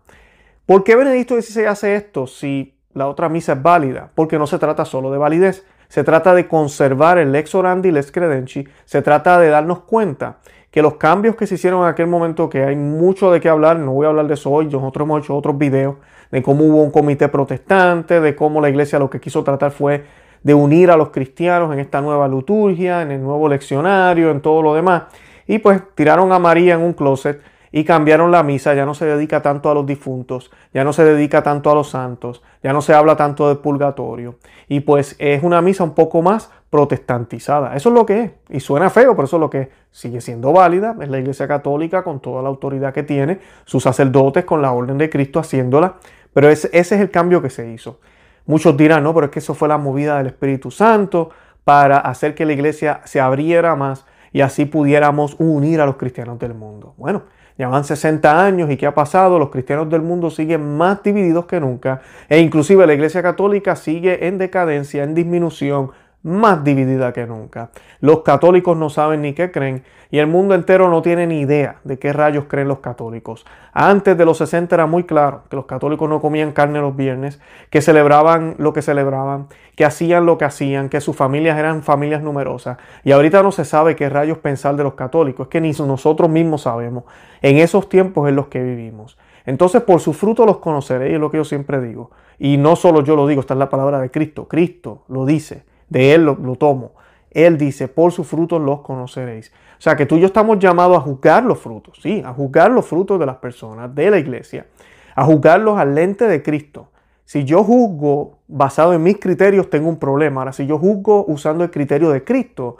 ¿Por 0.65 0.83
qué 0.83 0.95
Benedicto 0.95 1.39
XVI 1.39 1.65
hace 1.65 1.95
esto 1.95 2.27
si 2.27 2.75
la 2.93 3.07
otra 3.07 3.29
misa 3.29 3.53
es 3.53 3.61
válida, 3.61 4.09
porque 4.15 4.39
no 4.39 4.47
se 4.47 4.57
trata 4.57 4.85
solo 4.85 5.11
de 5.11 5.17
validez, 5.17 5.65
se 5.87 6.03
trata 6.03 6.33
de 6.33 6.47
conservar 6.47 7.17
el 7.17 7.31
lex 7.31 7.53
orandi 7.53 7.91
lex 7.91 8.11
credenci, 8.11 8.67
se 8.85 9.01
trata 9.01 9.39
de 9.39 9.49
darnos 9.49 9.81
cuenta 9.81 10.37
que 10.71 10.81
los 10.81 10.95
cambios 10.95 11.35
que 11.35 11.47
se 11.47 11.55
hicieron 11.55 11.83
en 11.83 11.89
aquel 11.89 12.07
momento, 12.07 12.49
que 12.49 12.63
hay 12.63 12.75
mucho 12.75 13.31
de 13.31 13.39
qué 13.39 13.49
hablar, 13.49 13.77
no 13.77 13.91
voy 13.91 14.05
a 14.05 14.09
hablar 14.09 14.27
de 14.27 14.33
eso 14.33 14.49
hoy, 14.51 14.65
nosotros 14.65 15.05
hemos 15.05 15.23
hecho 15.23 15.35
otros 15.35 15.57
videos 15.57 15.95
de 16.35 16.43
cómo 16.43 16.65
hubo 16.65 16.83
un 16.83 16.91
comité 16.91 17.29
protestante, 17.29 18.19
de 18.19 18.35
cómo 18.35 18.59
la 18.59 18.67
iglesia 18.67 18.99
lo 18.99 19.09
que 19.09 19.21
quiso 19.21 19.41
tratar 19.45 19.71
fue 19.71 20.03
de 20.43 20.53
unir 20.53 20.91
a 20.91 20.97
los 20.97 21.11
cristianos 21.11 21.71
en 21.71 21.79
esta 21.79 22.01
nueva 22.01 22.27
liturgia, 22.27 23.03
en 23.03 23.11
el 23.11 23.23
nuevo 23.23 23.47
leccionario, 23.47 24.31
en 24.31 24.41
todo 24.41 24.61
lo 24.61 24.75
demás. 24.75 25.03
Y 25.47 25.59
pues 25.59 25.81
tiraron 25.95 26.33
a 26.33 26.39
María 26.39 26.73
en 26.73 26.81
un 26.81 26.91
closet 26.91 27.41
y 27.71 27.85
cambiaron 27.85 28.31
la 28.31 28.43
misa, 28.43 28.73
ya 28.73 28.85
no 28.85 28.93
se 28.93 29.05
dedica 29.05 29.41
tanto 29.41 29.69
a 29.69 29.73
los 29.73 29.85
difuntos, 29.85 30.51
ya 30.73 30.83
no 30.83 30.91
se 30.91 31.05
dedica 31.05 31.41
tanto 31.41 31.71
a 31.71 31.75
los 31.75 31.89
santos, 31.89 32.43
ya 32.61 32.73
no 32.73 32.81
se 32.81 32.93
habla 32.93 33.15
tanto 33.15 33.47
del 33.47 33.59
purgatorio. 33.59 34.35
Y 34.67 34.81
pues 34.81 35.15
es 35.19 35.41
una 35.41 35.61
misa 35.61 35.85
un 35.85 35.93
poco 35.93 36.21
más 36.21 36.51
protestantizada. 36.69 37.77
Eso 37.77 37.89
es 37.89 37.95
lo 37.95 38.05
que 38.05 38.21
es. 38.21 38.31
Y 38.49 38.59
suena 38.59 38.89
feo, 38.89 39.15
pero 39.15 39.25
eso 39.25 39.37
es 39.37 39.39
lo 39.39 39.49
que 39.49 39.61
es. 39.61 39.67
Sigue 39.91 40.19
siendo 40.19 40.51
válida. 40.51 40.97
Es 40.99 41.07
la 41.07 41.19
Iglesia 41.19 41.47
Católica 41.47 42.03
con 42.03 42.19
toda 42.19 42.41
la 42.41 42.49
autoridad 42.49 42.93
que 42.93 43.03
tiene, 43.03 43.39
sus 43.63 43.83
sacerdotes 43.83 44.43
con 44.43 44.61
la 44.61 44.73
orden 44.73 44.97
de 44.97 45.09
Cristo 45.09 45.39
haciéndola. 45.39 45.95
Pero 46.35 46.49
ese, 46.49 46.69
es 46.73 46.91
el 46.91 47.09
cambio 47.11 47.41
que 47.41 47.49
se 47.49 47.71
hizo. 47.71 48.01
Muchos 48.45 48.75
dirán, 48.75 49.03
no, 49.03 49.13
pero 49.13 49.27
es 49.27 49.31
que 49.31 49.39
eso 49.39 49.53
fue 49.55 49.69
la 49.69 49.77
movida 49.77 50.17
del 50.17 50.27
Espíritu 50.27 50.69
Santo 50.69 51.29
para 51.63 51.97
hacer 51.97 52.35
que 52.35 52.45
la 52.45 52.51
iglesia 52.51 52.99
se 53.05 53.21
abriera 53.21 53.73
más 53.77 54.05
y 54.33 54.41
así 54.41 54.65
pudiéramos 54.65 55.37
unir 55.39 55.79
a 55.79 55.85
los 55.85 55.95
cristianos 55.95 56.37
del 56.37 56.53
mundo. 56.53 56.93
Bueno, 56.97 57.23
ya 57.57 57.69
van 57.69 57.85
60 57.85 58.45
años 58.45 58.69
y 58.69 58.75
¿qué 58.75 58.85
ha 58.85 58.93
pasado? 58.93 59.39
Los 59.39 59.49
cristianos 59.49 59.89
del 59.89 60.01
mundo 60.01 60.29
siguen 60.29 60.75
más 60.75 61.01
divididos 61.03 61.45
que 61.45 61.61
nunca 61.61 62.01
e 62.27 62.39
inclusive 62.39 62.85
la 62.85 62.93
Iglesia 62.93 63.23
Católica 63.23 63.77
sigue 63.77 64.27
en 64.27 64.37
decadencia, 64.37 65.03
en 65.03 65.15
disminución, 65.15 65.91
más 66.25 66.63
dividida 66.63 67.13
que 67.13 67.27
nunca. 67.27 67.69
Los 67.99 68.23
católicos 68.23 68.75
no 68.75 68.89
saben 68.89 69.21
ni 69.21 69.33
qué 69.33 69.51
creen 69.51 69.83
y 70.09 70.17
el 70.17 70.25
mundo 70.25 70.55
entero 70.55 70.89
no 70.89 71.03
tiene 71.03 71.27
ni 71.27 71.41
idea 71.41 71.75
de 71.83 71.99
qué 71.99 72.13
rayos 72.13 72.45
creen 72.47 72.67
los 72.67 72.79
católicos. 72.79 73.45
Antes 73.73 74.17
de 74.17 74.25
los 74.25 74.39
60 74.39 74.73
era 74.73 74.87
muy 74.87 75.03
claro 75.03 75.43
que 75.51 75.55
los 75.55 75.67
católicos 75.67 76.09
no 76.09 76.21
comían 76.21 76.51
carne 76.51 76.79
los 76.79 76.95
viernes, 76.95 77.39
que 77.69 77.79
celebraban 77.83 78.55
lo 78.57 78.73
que 78.73 78.81
celebraban, 78.81 79.49
que 79.75 79.85
hacían 79.85 80.25
lo 80.25 80.39
que 80.39 80.45
hacían, 80.45 80.89
que 80.89 80.99
sus 80.99 81.15
familias 81.15 81.59
eran 81.59 81.83
familias 81.83 82.23
numerosas. 82.23 82.79
Y 83.03 83.11
ahorita 83.11 83.43
no 83.43 83.51
se 83.51 83.63
sabe 83.63 83.95
qué 83.95 84.09
rayos 84.09 84.39
pensar 84.39 84.75
de 84.75 84.83
los 84.83 84.95
católicos, 84.95 85.45
es 85.45 85.51
que 85.51 85.61
ni 85.61 85.73
nosotros 85.73 86.27
mismos 86.27 86.63
sabemos. 86.63 87.03
En 87.43 87.57
esos 87.57 87.87
tiempos 87.87 88.27
en 88.27 88.35
los 88.35 88.47
que 88.47 88.63
vivimos. 88.63 89.15
Entonces 89.45 89.83
por 89.83 89.99
su 89.99 90.11
fruto 90.11 90.47
los 90.47 90.57
conoceréis, 90.57 91.13
es 91.13 91.19
lo 91.19 91.29
que 91.29 91.37
yo 91.37 91.45
siempre 91.45 91.79
digo. 91.81 92.09
Y 92.39 92.57
no 92.57 92.75
solo 92.75 93.01
yo 93.01 93.15
lo 93.15 93.27
digo, 93.27 93.41
esta 93.41 93.53
es 93.53 93.59
la 93.59 93.69
palabra 93.69 93.99
de 93.99 94.09
Cristo. 94.09 94.47
Cristo 94.47 95.03
lo 95.07 95.27
dice 95.27 95.74
de 95.89 96.13
Él 96.13 96.23
lo, 96.23 96.55
tomo. 96.55 96.93
Él 97.31 97.57
dice, 97.57 97.87
por 97.87 98.11
sus 98.11 98.27
frutos 98.27 98.61
los 98.61 98.81
conoceréis. 98.81 99.51
O 99.77 99.81
sea 99.81 99.95
que 99.95 100.05
tú 100.05 100.15
y 100.15 100.21
yo 100.21 100.27
estamos 100.27 100.59
llamados 100.59 100.97
a 100.97 101.01
juzgar 101.01 101.43
los 101.43 101.59
frutos, 101.59 101.99
sí, 102.01 102.21
a 102.25 102.33
juzgar 102.33 102.71
los 102.71 102.85
frutos 102.85 103.19
de 103.19 103.25
las 103.25 103.37
personas, 103.37 103.93
de 103.93 104.09
la 104.09 104.17
iglesia, 104.17 104.67
a 105.15 105.25
juzgarlos 105.25 105.77
al 105.77 105.95
lente 105.95 106.27
de 106.27 106.41
Cristo. 106.41 106.89
Si 107.25 107.43
yo 107.43 107.63
juzgo 107.63 108.37
basado 108.47 108.93
en 108.93 109.03
mis 109.03 109.19
criterios, 109.19 109.69
tengo 109.69 109.89
un 109.89 109.97
problema. 109.97 110.41
Ahora, 110.41 110.53
si 110.53 110.65
yo 110.67 110.77
juzgo 110.77 111.25
usando 111.27 111.63
el 111.63 111.71
criterio 111.71 112.09
de 112.11 112.23
Cristo, 112.23 112.77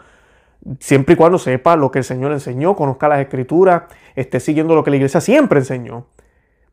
siempre 0.80 1.14
y 1.14 1.16
cuando 1.16 1.38
sepa 1.38 1.76
lo 1.76 1.90
que 1.90 1.98
el 1.98 2.04
Señor 2.04 2.32
enseñó, 2.32 2.76
conozca 2.76 3.08
las 3.08 3.20
escrituras, 3.20 3.84
esté 4.14 4.40
siguiendo 4.40 4.74
lo 4.74 4.84
que 4.84 4.90
la 4.90 4.96
iglesia 4.96 5.20
siempre 5.20 5.58
enseñó, 5.58 6.06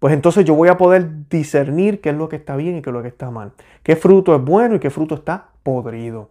pues 0.04 0.14
entonces 0.14 0.44
yo 0.44 0.54
voy 0.54 0.68
a 0.68 0.78
poder 0.78 1.30
discernir 1.30 2.02
qué 2.02 2.10
es 2.10 2.16
lo 2.18 2.28
que 2.28 2.36
está 2.36 2.58
bien 2.58 2.76
y 2.76 2.82
qué 2.82 2.90
es 2.90 2.94
lo 2.94 3.02
que 3.02 3.08
está 3.08 3.32
mal. 3.32 3.54
Qué 3.84 3.96
fruto 3.96 4.36
es 4.36 4.44
bueno 4.44 4.76
y 4.76 4.80
qué 4.80 4.90
fruto 4.90 5.16
está 5.16 5.46
podrido. 5.64 6.28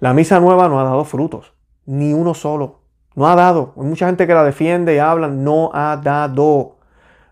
La 0.00 0.12
misa 0.12 0.40
nueva 0.40 0.68
no 0.68 0.80
ha 0.80 0.82
dado 0.82 1.04
frutos, 1.04 1.52
ni 1.86 2.12
uno 2.12 2.34
solo. 2.34 2.80
No 3.14 3.28
ha 3.28 3.36
dado. 3.36 3.72
Hay 3.76 3.84
mucha 3.84 4.06
gente 4.06 4.26
que 4.26 4.34
la 4.34 4.42
defiende 4.42 4.96
y 4.96 4.98
habla, 4.98 5.28
no 5.28 5.70
ha 5.72 5.96
dado. 5.96 6.78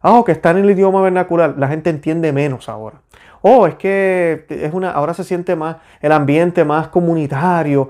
Ah, 0.01 0.23
que 0.25 0.31
está 0.31 0.53
en 0.53 0.59
el 0.59 0.71
idioma 0.71 1.03
vernacular, 1.03 1.57
la 1.59 1.67
gente 1.67 1.91
entiende 1.91 2.33
menos 2.33 2.69
ahora. 2.69 3.01
Oh, 3.41 3.67
es 3.67 3.75
que 3.75 4.47
es 4.51 4.73
una, 4.73 4.93
ahora 4.93 5.15
se 5.15 5.25
siente 5.25 5.57
más 5.57 5.79
el 6.01 6.13
ambiente 6.13 6.65
más 6.65 6.87
comunitario, 6.91 7.89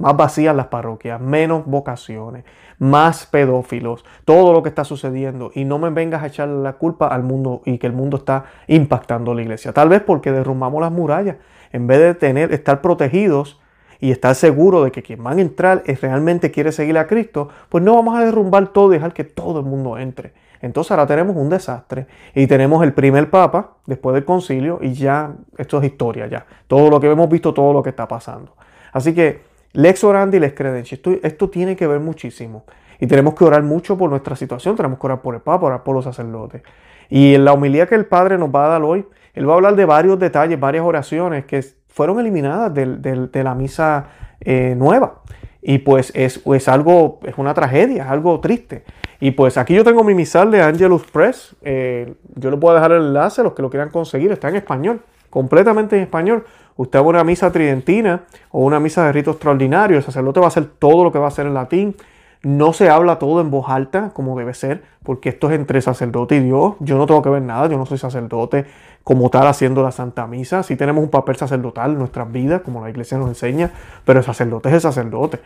más 0.00 0.16
vacías 0.16 0.56
las 0.56 0.66
parroquias, 0.66 1.20
menos 1.20 1.66
vocaciones, 1.66 2.44
más 2.78 3.26
pedófilos, 3.26 4.04
todo 4.24 4.52
lo 4.52 4.62
que 4.62 4.70
está 4.70 4.82
sucediendo. 4.84 5.52
Y 5.54 5.64
no 5.64 5.78
me 5.78 5.90
vengas 5.90 6.22
a 6.22 6.26
echar 6.26 6.48
la 6.48 6.72
culpa 6.72 7.06
al 7.08 7.22
mundo 7.22 7.60
y 7.66 7.78
que 7.78 7.86
el 7.86 7.92
mundo 7.92 8.16
está 8.16 8.44
impactando 8.66 9.34
la 9.34 9.42
iglesia. 9.42 9.72
Tal 9.72 9.90
vez 9.90 10.02
porque 10.02 10.32
derrumbamos 10.32 10.80
las 10.80 10.90
murallas. 10.90 11.36
En 11.72 11.86
vez 11.86 12.00
de 12.00 12.14
tener, 12.14 12.52
estar 12.52 12.80
protegidos 12.80 13.60
y 14.00 14.10
estar 14.10 14.34
seguros 14.34 14.84
de 14.84 14.90
que 14.90 15.02
quien 15.02 15.24
va 15.24 15.32
a 15.32 15.40
entrar 15.40 15.82
es 15.84 16.00
realmente 16.00 16.50
quiere 16.50 16.72
seguir 16.72 16.96
a 16.96 17.06
Cristo, 17.06 17.50
pues 17.68 17.84
no 17.84 17.94
vamos 17.94 18.18
a 18.18 18.24
derrumbar 18.24 18.68
todo 18.68 18.90
y 18.92 18.94
dejar 18.94 19.12
que 19.12 19.24
todo 19.24 19.60
el 19.60 19.66
mundo 19.66 19.98
entre. 19.98 20.32
Entonces 20.62 20.90
ahora 20.92 21.06
tenemos 21.06 21.36
un 21.36 21.50
desastre 21.50 22.06
y 22.34 22.46
tenemos 22.46 22.82
el 22.82 22.94
primer 22.94 23.28
papa 23.28 23.72
después 23.86 24.14
del 24.14 24.24
concilio 24.24 24.78
y 24.80 24.94
ya 24.94 25.34
esto 25.58 25.78
es 25.78 25.84
historia 25.84 26.26
ya. 26.26 26.46
Todo 26.66 26.88
lo 26.88 26.98
que 26.98 27.10
hemos 27.10 27.28
visto, 27.28 27.52
todo 27.52 27.74
lo 27.74 27.82
que 27.82 27.90
está 27.90 28.08
pasando. 28.08 28.54
Así 28.92 29.14
que 29.14 29.49
lex 29.72 30.04
orandi, 30.04 30.38
lex 30.38 30.54
credenci. 30.54 30.94
Esto, 30.96 31.12
esto 31.22 31.50
tiene 31.50 31.76
que 31.76 31.86
ver 31.86 32.00
muchísimo. 32.00 32.64
Y 33.00 33.06
tenemos 33.06 33.34
que 33.34 33.44
orar 33.44 33.62
mucho 33.62 33.96
por 33.96 34.10
nuestra 34.10 34.36
situación, 34.36 34.76
tenemos 34.76 34.98
que 34.98 35.06
orar 35.06 35.22
por 35.22 35.34
el 35.34 35.40
Papa, 35.40 35.66
orar 35.66 35.82
por 35.82 35.94
los 35.94 36.04
sacerdotes. 36.04 36.62
Y 37.08 37.34
en 37.34 37.44
la 37.44 37.54
humildad 37.54 37.88
que 37.88 37.94
el 37.94 38.06
Padre 38.06 38.36
nos 38.38 38.50
va 38.54 38.66
a 38.66 38.68
dar 38.68 38.82
hoy, 38.82 39.06
Él 39.34 39.48
va 39.48 39.54
a 39.54 39.56
hablar 39.56 39.74
de 39.74 39.84
varios 39.86 40.18
detalles, 40.18 40.60
varias 40.60 40.84
oraciones 40.84 41.46
que 41.46 41.64
fueron 41.88 42.20
eliminadas 42.20 42.72
de, 42.74 43.42
la 43.42 43.54
misa 43.54 44.08
eh, 44.40 44.74
nueva. 44.76 45.22
Y 45.62 45.78
pues 45.78 46.12
es, 46.14 46.68
algo, 46.68 47.20
es 47.24 47.36
una 47.36 47.54
tragedia, 47.54 48.04
es 48.04 48.08
algo 48.10 48.38
triste. 48.40 48.84
Y 49.18 49.32
pues 49.32 49.58
aquí 49.58 49.74
yo 49.74 49.84
tengo 49.84 50.04
mi 50.04 50.14
misal 50.14 50.50
de 50.50 50.62
Angelus 50.62 51.04
Press. 51.04 51.56
Eh, 51.62 52.14
yo 52.36 52.50
les 52.50 52.60
puedo 52.60 52.74
dejar 52.74 52.92
el 52.92 53.02
enlace, 53.08 53.42
los 53.42 53.52
que 53.52 53.62
lo 53.62 53.68
quieran 53.68 53.90
conseguir. 53.90 54.32
Está 54.32 54.48
en 54.48 54.56
español, 54.56 55.02
completamente 55.28 55.96
en 55.96 56.02
español. 56.02 56.44
Usted 56.76 56.98
va 56.98 57.04
a 57.04 57.08
una 57.08 57.24
misa 57.24 57.52
tridentina 57.52 58.22
o 58.50 58.64
una 58.64 58.80
misa 58.80 59.04
de 59.06 59.12
rito 59.12 59.32
extraordinario. 59.32 59.96
El 59.96 60.02
sacerdote 60.02 60.40
va 60.40 60.46
a 60.46 60.48
hacer 60.48 60.66
todo 60.66 61.04
lo 61.04 61.12
que 61.12 61.18
va 61.18 61.26
a 61.26 61.28
hacer 61.28 61.46
en 61.46 61.54
latín. 61.54 61.96
No 62.42 62.72
se 62.72 62.88
habla 62.88 63.18
todo 63.18 63.40
en 63.40 63.50
voz 63.50 63.68
alta 63.68 64.10
como 64.14 64.38
debe 64.38 64.54
ser, 64.54 64.82
porque 65.02 65.28
esto 65.28 65.50
es 65.50 65.56
entre 65.56 65.82
sacerdote 65.82 66.36
y 66.36 66.40
Dios. 66.40 66.74
Yo 66.80 66.96
no 66.96 67.06
tengo 67.06 67.20
que 67.20 67.28
ver 67.28 67.42
nada, 67.42 67.68
yo 67.68 67.76
no 67.76 67.84
soy 67.84 67.98
sacerdote 67.98 68.64
como 69.04 69.28
tal 69.28 69.46
haciendo 69.46 69.82
la 69.82 69.92
Santa 69.92 70.26
Misa. 70.26 70.62
Sí 70.62 70.76
tenemos 70.76 71.04
un 71.04 71.10
papel 71.10 71.36
sacerdotal 71.36 71.92
en 71.92 71.98
nuestras 71.98 72.32
vidas, 72.32 72.62
como 72.62 72.82
la 72.82 72.88
iglesia 72.88 73.18
nos 73.18 73.28
enseña, 73.28 73.70
pero 74.06 74.20
el 74.20 74.24
sacerdote 74.24 74.70
es 74.70 74.76
el 74.76 74.80
sacerdote. 74.80 75.40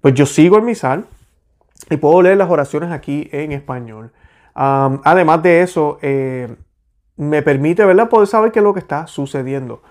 Pues 0.00 0.14
yo 0.14 0.26
sigo 0.26 0.56
el 0.56 0.62
misal, 0.62 1.04
y 1.88 1.96
puedo 1.96 2.20
leer 2.22 2.36
las 2.36 2.50
oraciones 2.50 2.90
aquí 2.90 3.28
en 3.32 3.52
español. 3.52 4.10
además 4.54 5.42
de 5.42 5.62
eso, 5.62 5.98
eh, 6.02 6.54
me 7.16 7.42
permite 7.42 7.84
¿verdad? 7.84 8.08
poder 8.08 8.26
saber 8.26 8.52
qué 8.52 8.58
es 8.58 8.64
lo 8.64 8.74
que 8.74 8.80
está 8.80 9.06
sucediendo. 9.06 9.82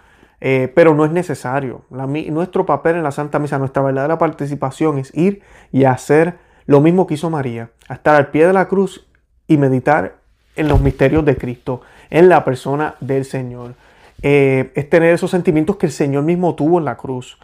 Eh, 0.42 0.72
pero 0.74 0.94
no 0.96 1.06
es 1.06 1.12
necesario. 1.12 1.84
nuestro 1.90 2.66
papel 2.66 2.96
en 2.96 3.04
la 3.04 3.12
Santa 3.12 3.40
Misa, 3.40 3.58
nuestra 3.60 3.82
verdadera 3.82 4.18
participación 4.18 4.98
es 4.98 5.16
ir 5.16 5.42
y 5.72 5.84
hacer 5.84 6.38
lo 6.66 6.82
mismo 6.82 7.08
que 7.08 7.16
hizo 7.16 7.30
María, 7.30 7.72
estar 7.90 8.16
al 8.16 8.28
pie 8.28 8.48
de 8.48 8.54
la 8.54 8.68
cruz 8.68 9.08
y 9.48 9.58
meditar 9.58 10.18
en 10.56 10.68
los 10.68 10.82
misterios 10.82 11.26
de 11.26 11.36
Cristo, 11.36 11.82
en 12.10 12.30
la 12.30 12.46
persona 12.46 12.96
del 13.00 13.26
Señor. 13.26 13.74
Eh, 14.22 14.72
es 14.76 14.90
tener 14.90 15.14
esos 15.14 15.32
sentimientos 15.32 15.78
que 15.78 15.88
el 15.88 15.92
Señor 15.92 16.24
mismo 16.24 16.56
tuvo 16.56 16.80
en 16.80 16.86
la 16.86 16.98
cruz, 16.98 17.40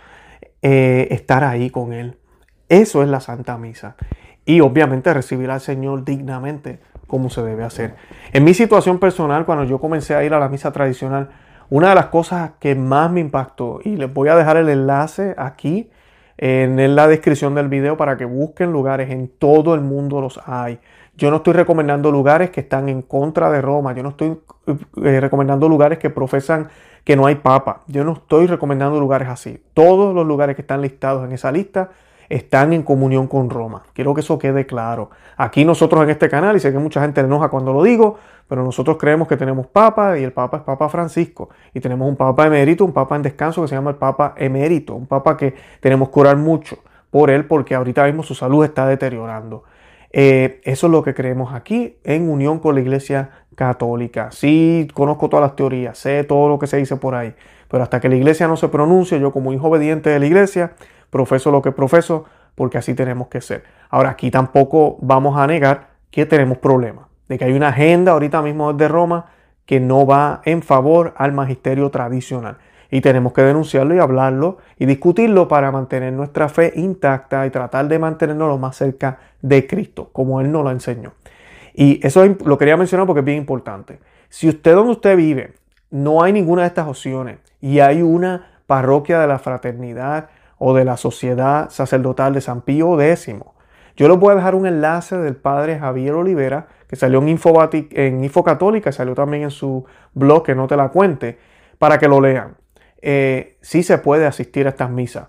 estar 0.61 1.43
ahí 1.43 1.69
con 1.69 1.93
Él. 1.93 2.17
Eso 2.69 3.03
es 3.03 3.09
la 3.09 3.19
Santa 3.19 3.55
Misa 3.57 3.95
y 4.45 4.61
obviamente 4.61 5.13
recibir 5.13 5.51
al 5.51 5.61
Señor 5.61 6.03
dignamente 6.05 6.79
como 7.07 7.29
se 7.29 7.43
debe 7.43 7.63
hacer. 7.63 7.95
En 8.33 8.43
mi 8.43 8.53
situación 8.53 8.99
personal, 8.99 9.45
cuando 9.45 9.63
yo 9.63 9.79
comencé 9.79 10.15
a 10.15 10.23
ir 10.23 10.33
a 10.33 10.39
la 10.39 10.49
misa 10.49 10.71
tradicional, 10.71 11.29
una 11.75 11.89
de 11.89 11.95
las 11.95 12.05
cosas 12.05 12.51
que 12.57 12.73
más 12.73 13.11
me 13.11 13.19
impactó, 13.19 13.81
y 13.83 13.97
les 13.97 14.13
voy 14.13 14.29
a 14.29 14.35
dejar 14.37 14.55
el 14.55 14.69
enlace 14.69 15.35
aquí 15.37 15.89
en 16.37 16.95
la 16.95 17.05
descripción 17.09 17.53
del 17.53 17.67
video 17.67 17.97
para 17.97 18.15
que 18.15 18.23
busquen 18.23 18.71
lugares, 18.71 19.09
en 19.09 19.27
todo 19.27 19.75
el 19.75 19.81
mundo 19.81 20.21
los 20.21 20.39
hay. 20.45 20.79
Yo 21.17 21.31
no 21.31 21.37
estoy 21.37 21.51
recomendando 21.51 22.11
lugares 22.11 22.49
que 22.49 22.61
están 22.61 22.87
en 22.87 23.01
contra 23.01 23.49
de 23.49 23.61
Roma, 23.61 23.93
yo 23.93 24.03
no 24.03 24.09
estoy 24.09 24.37
eh, 25.03 25.19
recomendando 25.19 25.67
lugares 25.67 25.99
que 25.99 26.09
profesan 26.09 26.69
que 27.03 27.17
no 27.17 27.25
hay 27.25 27.35
papa, 27.35 27.81
yo 27.87 28.05
no 28.05 28.13
estoy 28.13 28.47
recomendando 28.47 28.97
lugares 28.97 29.27
así. 29.27 29.61
Todos 29.73 30.15
los 30.15 30.25
lugares 30.25 30.55
que 30.55 30.61
están 30.61 30.81
listados 30.81 31.25
en 31.25 31.33
esa 31.33 31.51
lista 31.51 31.89
están 32.29 32.73
en 32.73 32.83
comunión 32.83 33.27
con 33.27 33.49
Roma. 33.49 33.83
Quiero 33.93 34.13
que 34.13 34.21
eso 34.21 34.39
quede 34.39 34.65
claro. 34.65 35.09
Aquí 35.37 35.65
nosotros 35.65 36.03
en 36.03 36.09
este 36.09 36.29
canal, 36.29 36.55
y 36.55 36.59
sé 36.59 36.71
que 36.71 36.79
mucha 36.79 37.01
gente 37.01 37.21
enoja 37.21 37.49
cuando 37.49 37.73
lo 37.73 37.83
digo, 37.83 38.17
pero 38.47 38.63
nosotros 38.63 38.97
creemos 38.97 39.27
que 39.27 39.37
tenemos 39.37 39.67
papa 39.67 40.17
y 40.19 40.23
el 40.23 40.31
papa 40.31 40.57
es 40.57 40.63
Papa 40.63 40.89
Francisco. 40.89 41.49
Y 41.73 41.79
tenemos 41.79 42.07
un 42.07 42.15
papa 42.15 42.47
emérito, 42.47 42.85
un 42.85 42.93
papa 42.93 43.15
en 43.15 43.23
descanso 43.23 43.61
que 43.61 43.67
se 43.67 43.75
llama 43.75 43.91
el 43.91 43.97
papa 43.97 44.33
emérito, 44.37 44.95
un 44.95 45.07
papa 45.07 45.35
que 45.35 45.55
tenemos 45.79 46.09
que 46.09 46.19
orar 46.19 46.37
mucho 46.37 46.77
por 47.09 47.29
él 47.29 47.45
porque 47.45 47.75
ahorita 47.75 48.05
mismo 48.05 48.23
su 48.23 48.35
salud 48.35 48.63
está 48.63 48.85
deteriorando. 48.87 49.63
Eh, 50.11 50.61
eso 50.63 50.87
es 50.87 50.91
lo 50.91 51.03
que 51.03 51.13
creemos 51.13 51.53
aquí 51.53 51.97
en 52.03 52.29
unión 52.29 52.59
con 52.59 52.75
la 52.75 52.81
iglesia 52.81 53.31
católica. 53.55 54.31
Sí, 54.31 54.87
conozco 54.93 55.27
todas 55.29 55.43
las 55.43 55.55
teorías, 55.55 55.97
sé 55.97 56.23
todo 56.23 56.47
lo 56.47 56.59
que 56.59 56.67
se 56.67 56.77
dice 56.77 56.95
por 56.95 57.15
ahí, 57.15 57.33
pero 57.69 57.83
hasta 57.83 57.99
que 57.99 58.09
la 58.09 58.15
iglesia 58.15 58.47
no 58.47 58.55
se 58.57 58.69
pronuncie, 58.69 59.19
yo 59.19 59.31
como 59.31 59.51
hijo 59.51 59.67
obediente 59.67 60.09
de 60.09 60.19
la 60.19 60.25
iglesia, 60.25 60.73
profeso 61.15 61.49
lo 61.49 61.61
que 61.61 61.71
profeso, 61.71 62.25
porque 62.55 62.77
así 62.77 62.93
tenemos 62.93 63.29
que 63.29 63.39
ser. 63.39 63.63
Ahora, 63.89 64.09
aquí 64.09 64.29
tampoco 64.29 64.97
vamos 64.99 65.37
a 65.37 65.47
negar 65.47 65.91
que 66.11 66.25
tenemos 66.25 66.57
problemas, 66.57 67.05
de 67.29 67.37
que 67.37 67.45
hay 67.45 67.53
una 67.53 67.69
agenda 67.69 68.11
ahorita 68.11 68.41
mismo 68.41 68.73
desde 68.73 68.89
Roma 68.89 69.27
que 69.65 69.79
no 69.79 70.05
va 70.05 70.41
en 70.43 70.61
favor 70.61 71.13
al 71.15 71.31
magisterio 71.31 71.89
tradicional. 71.89 72.57
Y 72.91 72.99
tenemos 72.99 73.31
que 73.31 73.43
denunciarlo 73.43 73.95
y 73.95 73.99
hablarlo 73.99 74.57
y 74.77 74.87
discutirlo 74.87 75.47
para 75.47 75.71
mantener 75.71 76.11
nuestra 76.11 76.49
fe 76.49 76.73
intacta 76.75 77.47
y 77.47 77.49
tratar 77.49 77.87
de 77.87 77.97
mantenernos 77.97 78.49
lo 78.49 78.57
más 78.57 78.75
cerca 78.75 79.19
de 79.41 79.65
Cristo, 79.67 80.09
como 80.11 80.41
Él 80.41 80.51
nos 80.51 80.65
lo 80.65 80.71
enseñó. 80.71 81.13
Y 81.73 82.05
eso 82.05 82.25
lo 82.43 82.57
quería 82.57 82.75
mencionar 82.75 83.07
porque 83.07 83.21
es 83.21 83.25
bien 83.25 83.37
importante. 83.37 83.99
Si 84.27 84.49
usted 84.49 84.75
donde 84.75 84.91
usted 84.91 85.15
vive 85.15 85.53
no 85.91 86.21
hay 86.21 86.33
ninguna 86.33 86.63
de 86.63 86.67
estas 86.67 86.87
opciones 86.87 87.37
y 87.61 87.79
hay 87.79 88.01
una 88.01 88.47
parroquia 88.67 89.19
de 89.21 89.27
la 89.27 89.39
fraternidad 89.39 90.29
o 90.57 90.73
de 90.73 90.85
la 90.85 90.97
Sociedad 90.97 91.69
Sacerdotal 91.69 92.33
de 92.33 92.41
San 92.41 92.61
Pío 92.61 92.99
X. 92.99 93.35
Yo 93.95 94.09
les 94.09 94.17
voy 94.17 94.33
a 94.33 94.35
dejar 94.35 94.55
un 94.55 94.65
enlace 94.65 95.17
del 95.17 95.35
padre 95.35 95.79
Javier 95.79 96.13
Olivera, 96.13 96.67
que 96.87 96.95
salió 96.95 97.19
en 97.19 97.29
Info, 97.29 97.53
en 97.71 98.23
Info 98.23 98.43
Católica, 98.43 98.91
salió 98.91 99.15
también 99.15 99.43
en 99.43 99.51
su 99.51 99.85
blog, 100.13 100.43
que 100.43 100.55
no 100.55 100.67
te 100.67 100.75
la 100.75 100.89
cuente, 100.89 101.39
para 101.77 101.97
que 101.97 102.07
lo 102.07 102.19
lean. 102.19 102.57
Eh, 103.01 103.57
sí 103.61 103.83
se 103.83 103.97
puede 103.97 104.25
asistir 104.25 104.65
a 104.65 104.69
estas 104.69 104.89
misas, 104.89 105.27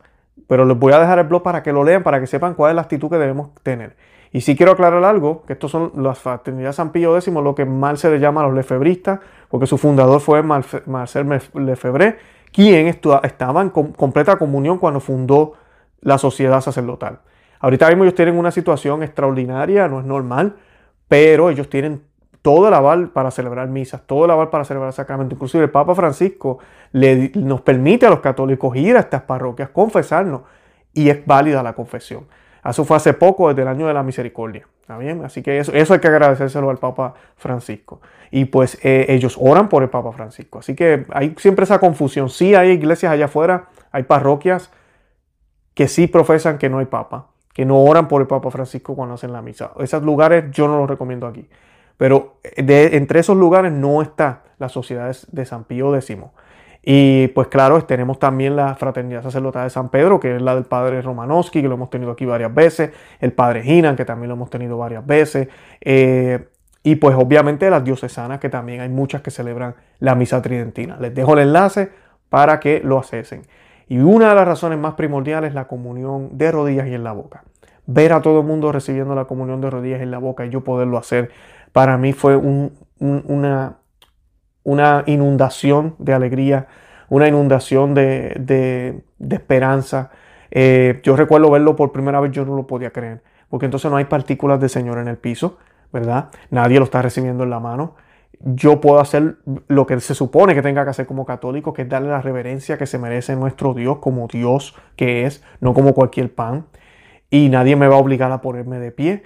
pero 0.49 0.64
les 0.64 0.78
voy 0.78 0.92
a 0.92 0.99
dejar 0.99 1.18
el 1.18 1.26
blog 1.26 1.42
para 1.42 1.62
que 1.62 1.73
lo 1.73 1.85
lean, 1.85 2.02
para 2.02 2.21
que 2.21 2.26
sepan 2.26 2.54
cuál 2.54 2.71
es 2.71 2.76
la 2.76 2.83
actitud 2.83 3.09
que 3.09 3.18
debemos 3.18 3.50
tener. 3.62 3.97
Y 4.33 4.40
sí 4.40 4.56
quiero 4.56 4.73
aclarar 4.73 5.04
algo, 5.04 5.45
que 5.47 5.52
estos 5.52 5.71
son 5.71 5.92
las 5.97 6.18
fraternidad 6.18 6.73
San 6.73 6.90
Pío 6.90 7.16
X, 7.16 7.33
lo 7.33 7.54
que 7.54 7.64
mal 7.64 7.97
se 7.99 8.11
le 8.11 8.18
llama 8.18 8.42
a 8.42 8.45
los 8.45 8.54
lefebristas, 8.54 9.21
porque 9.49 9.66
su 9.66 9.78
fundador 9.78 10.21
fue 10.21 10.42
Marcel 10.42 11.40
Lefebvre, 11.54 12.18
quien 12.57 12.87
estaba 12.87 13.61
en 13.61 13.69
completa 13.69 14.39
comunión 14.39 14.79
cuando 14.79 14.99
fundó 14.99 15.53
la 16.01 16.17
sociedad 16.17 16.63
sacerdotal. 16.63 17.21
Ahorita 17.61 17.87
mismo 17.89 18.05
ellos 18.05 18.15
tienen 18.15 18.39
una 18.39 18.51
situación 18.51 19.03
extraordinaria, 19.03 19.89
no 19.89 20.01
es 20.01 20.07
normal, 20.07 20.57
pero 21.07 21.51
ellos 21.51 21.69
tienen 21.69 22.03
todo 22.41 22.69
el 22.69 22.73
aval 22.73 23.11
para 23.11 23.31
celebrar 23.31 23.69
misas, 23.69 24.01
todo 24.07 24.25
el 24.25 24.31
aval 24.31 24.49
para 24.49 24.65
celebrar 24.65 24.95
sacramentos. 24.95 25.37
Inclusive 25.37 25.65
el 25.65 25.71
Papa 25.71 25.95
Francisco 25.95 26.59
nos 26.93 27.61
permite 27.61 28.07
a 28.07 28.11
los 28.11 28.21
católicos 28.21 28.75
ir 28.75 28.97
a 28.97 29.01
estas 29.01 29.21
parroquias, 29.23 29.69
confesarnos, 29.69 30.41
y 30.95 31.11
es 31.11 31.27
válida 31.27 31.63
la 31.63 31.75
confesión. 31.75 32.25
Eso 32.71 32.85
fue 32.85 32.97
hace 32.97 33.13
poco, 33.15 33.49
desde 33.49 33.63
el 33.63 33.69
año 33.69 33.87
de 33.87 33.95
la 33.95 34.03
misericordia. 34.03 34.67
¿Está 34.81 34.99
bien? 34.99 35.25
Así 35.25 35.43
que 35.43 35.59
eso, 35.59 35.73
eso 35.73 35.95
hay 35.95 36.01
que 36.01 36.09
agradecérselo 36.09 36.71
al 36.71 36.79
Papa 36.79 37.15
Francisco. 37.37 38.01
Y 38.31 38.47
pues 38.47 38.79
eh, 38.83 39.07
ellos 39.09 39.37
oran 39.41 39.69
por 39.69 39.83
el 39.83 39.89
Papa 39.89 40.13
Francisco. 40.13 40.59
Así 40.59 40.75
que 40.75 41.07
hay 41.13 41.35
siempre 41.39 41.65
esa 41.65 41.79
confusión. 41.79 42.29
Sí 42.29 42.55
hay 42.55 42.71
iglesias 42.71 43.13
allá 43.13 43.27
afuera, 43.27 43.69
hay 43.93 44.05
parroquias 44.05 44.71
que 45.75 45.89
sí 45.89 46.07
profesan 46.07 46.59
que 46.59 46.69
no 46.69 46.79
hay 46.79 46.87
Papa, 46.87 47.29
que 47.53 47.65
no 47.65 47.83
oran 47.83 48.09
por 48.09 48.21
el 48.23 48.27
Papa 48.27 48.51
Francisco 48.51 48.97
cuando 48.97 49.15
hacen 49.15 49.33
la 49.33 49.43
misa. 49.43 49.73
Esos 49.79 50.03
lugares 50.03 50.45
yo 50.51 50.69
no 50.69 50.79
los 50.79 50.89
recomiendo 50.89 51.27
aquí. 51.27 51.49
Pero 51.97 52.39
de, 52.57 52.97
entre 52.97 53.21
esos 53.21 53.37
lugares 53.37 53.73
no 53.73 54.03
está 54.03 54.43
la 54.59 54.69
sociedad 54.69 55.15
de 55.31 55.45
San 55.45 55.65
Pío 55.65 55.95
X. 55.95 56.17
Y 56.88 57.26
pues 57.28 57.49
claro, 57.49 57.83
tenemos 57.83 58.21
también 58.21 58.55
la 58.55 58.76
Fraternidad 58.76 59.25
Sacerdotal 59.25 59.64
de 59.64 59.71
San 59.71 59.88
Pedro, 59.88 60.21
que 60.21 60.37
es 60.37 60.40
la 60.40 60.55
del 60.55 60.66
Padre 60.66 61.02
Romanowski, 61.02 61.61
que 61.61 61.66
lo 61.66 61.75
hemos 61.75 61.90
tenido 61.90 62.12
aquí 62.12 62.25
varias 62.25 62.55
veces, 62.55 62.93
el 63.19 63.33
Padre 63.33 63.64
Ginan, 63.64 63.97
que 63.97 64.05
también 64.05 64.28
lo 64.28 64.37
hemos 64.37 64.50
tenido 64.50 64.78
varias 64.78 65.05
veces, 65.05 65.49
eh, 65.81 66.49
y 66.85 66.95
pues 66.95 67.16
obviamente 67.16 67.69
las 67.71 67.83
diocesanas, 67.83 68.38
que 68.38 68.49
también 68.49 68.83
hay 68.83 68.88
muchas 68.88 69.21
que 69.21 69.33
celebran 69.33 69.75
la 69.99 70.14
misa 70.14 70.40
tridentina. 70.40 70.97
Les 71.00 71.12
dejo 71.12 71.33
el 71.33 71.40
enlace 71.40 71.90
para 72.28 72.61
que 72.61 72.81
lo 72.85 73.00
acesen. 73.00 73.43
Y 73.88 73.99
una 73.99 74.28
de 74.28 74.37
las 74.37 74.47
razones 74.47 74.78
más 74.78 74.95
primordiales 74.95 75.49
es 75.49 75.55
la 75.57 75.66
comunión 75.66 76.38
de 76.38 76.52
rodillas 76.52 76.87
y 76.87 76.95
en 76.95 77.02
la 77.02 77.11
boca. 77.11 77.43
Ver 77.87 78.12
a 78.12 78.23
todo 78.23 78.43
el 78.43 78.47
mundo 78.47 78.71
recibiendo 78.71 79.16
la 79.16 79.25
comunión 79.25 79.61
de 79.61 79.71
rodillas 79.71 80.00
en 80.00 80.12
la 80.12 80.19
boca 80.19 80.47
y 80.47 80.50
yo 80.50 80.62
poderlo 80.62 80.99
hacer, 80.99 81.33
para 81.73 81.99
mí 81.99 82.12
fue 82.12 82.37
un, 82.37 82.73
una, 83.00 83.78
una 84.67 85.05
inundación 85.07 85.95
de 85.99 86.13
alegría, 86.13 86.67
una 87.09 87.29
inundación 87.29 87.95
de, 87.95 89.05
esperanza. 89.31 90.11
Eh, 90.51 91.01
yo 91.05 91.15
recuerdo 91.15 91.53
verlo 91.53 91.77
por 91.77 91.93
primera 91.93 92.19
vez, 92.19 92.33
yo 92.33 92.45
no 92.45 92.57
lo 92.57 92.67
podía 92.67 92.91
creer, 92.91 93.23
porque 93.49 93.67
entonces 93.67 93.89
no 93.89 93.97
hay 93.97 94.07
partículas 94.07 94.61
de 94.61 94.69
Señor 94.69 94.99
en 94.99 95.07
el 95.07 95.19
piso, 95.19 95.59
¿verdad? 95.93 96.31
Nadie 96.51 96.81
lo 96.81 96.85
está 96.85 97.01
recibiendo 97.01 97.45
en 97.45 97.51
la 97.51 97.61
mano. 97.61 97.95
Yo 98.41 98.81
puedo 98.81 98.99
hacer 98.99 99.37
lo 99.69 99.87
que 99.87 100.01
se 100.01 100.17
supone 100.17 100.57
que 100.57 100.63
tenga 100.63 100.83
que 100.83 100.91
hacer 100.91 101.07
como 101.07 101.25
católico, 101.25 101.73
que 101.73 101.83
es 101.83 101.89
darle 101.89 102.09
la 102.09 102.21
reverencia 102.21 102.77
que 102.77 102.87
se 102.87 102.99
merece 102.99 103.37
nuestro 103.37 103.73
Dios 103.73 103.99
como 103.99 104.27
Dios 104.27 104.75
que 104.97 105.27
es, 105.27 105.45
no 105.61 105.75
como 105.75 105.95
cualquier 105.95 106.35
pan. 106.35 106.67
Y 107.31 107.51
nadie 107.51 107.77
me 107.77 107.87
va 107.87 107.95
a 107.95 108.01
obligar 108.01 108.33
a 108.33 108.41
ponerme 108.41 108.81
de 108.81 108.91
pie. 108.91 109.23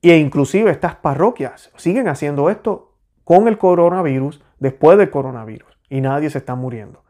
E 0.00 0.16
inclusive 0.16 0.70
estas 0.70 0.96
parroquias 0.96 1.70
siguen 1.76 2.08
haciendo 2.08 2.48
esto 2.48 2.94
con 3.24 3.48
el 3.48 3.58
coronavirus, 3.58 4.42
después 4.60 4.98
del 4.98 5.10
coronavirus, 5.10 5.68
y 5.88 6.00
nadie 6.00 6.30
se 6.30 6.38
está 6.38 6.54
muriendo. 6.54 7.02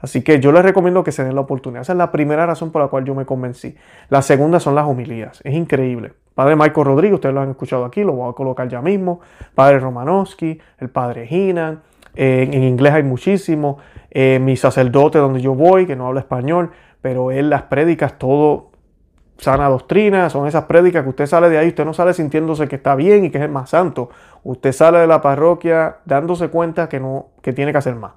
Así 0.00 0.22
que 0.22 0.38
yo 0.38 0.52
les 0.52 0.62
recomiendo 0.62 1.02
que 1.02 1.12
se 1.12 1.24
den 1.24 1.34
la 1.34 1.40
oportunidad. 1.40 1.80
Esa 1.80 1.92
es 1.92 1.96
la 1.98 2.12
primera 2.12 2.44
razón 2.44 2.70
por 2.70 2.82
la 2.82 2.88
cual 2.88 3.06
yo 3.06 3.14
me 3.14 3.24
convencí. 3.24 3.74
La 4.10 4.20
segunda 4.20 4.60
son 4.60 4.74
las 4.74 4.84
homilías. 4.86 5.40
Es 5.44 5.54
increíble. 5.54 6.12
Padre 6.34 6.56
Michael 6.56 6.86
Rodríguez, 6.86 7.14
ustedes 7.14 7.34
lo 7.34 7.40
han 7.40 7.50
escuchado 7.50 7.86
aquí, 7.86 8.04
lo 8.04 8.12
voy 8.12 8.30
a 8.30 8.34
colocar 8.34 8.68
ya 8.68 8.82
mismo. 8.82 9.20
Padre 9.54 9.78
Romanowski, 9.78 10.60
el 10.78 10.90
Padre 10.90 11.26
Hinan. 11.30 11.80
en 12.16 12.62
inglés 12.62 12.92
hay 12.92 13.02
muchísimo. 13.02 13.78
Eh, 14.10 14.38
mi 14.40 14.56
sacerdote 14.56 15.18
donde 15.18 15.40
yo 15.40 15.54
voy, 15.54 15.86
que 15.86 15.96
no 15.96 16.06
habla 16.06 16.20
español, 16.20 16.70
pero 17.00 17.30
él 17.30 17.50
las 17.50 17.62
prédicas 17.62 18.18
todo 18.18 18.70
sana 19.38 19.68
doctrina, 19.68 20.30
son 20.30 20.46
esas 20.46 20.64
prédicas 20.64 21.02
que 21.02 21.08
usted 21.08 21.26
sale 21.26 21.48
de 21.50 21.58
ahí, 21.58 21.68
usted 21.68 21.84
no 21.84 21.94
sale 21.94 22.14
sintiéndose 22.14 22.68
que 22.68 22.76
está 22.76 22.94
bien 22.94 23.24
y 23.24 23.30
que 23.30 23.38
es 23.38 23.44
el 23.44 23.50
más 23.50 23.70
santo. 23.70 24.10
Usted 24.42 24.72
sale 24.72 24.98
de 24.98 25.06
la 25.06 25.20
parroquia 25.20 25.96
dándose 26.04 26.48
cuenta 26.48 26.88
que 26.88 27.00
no 27.00 27.28
que 27.42 27.52
tiene 27.52 27.72
que 27.72 27.78
hacer 27.78 27.94
más 27.96 28.12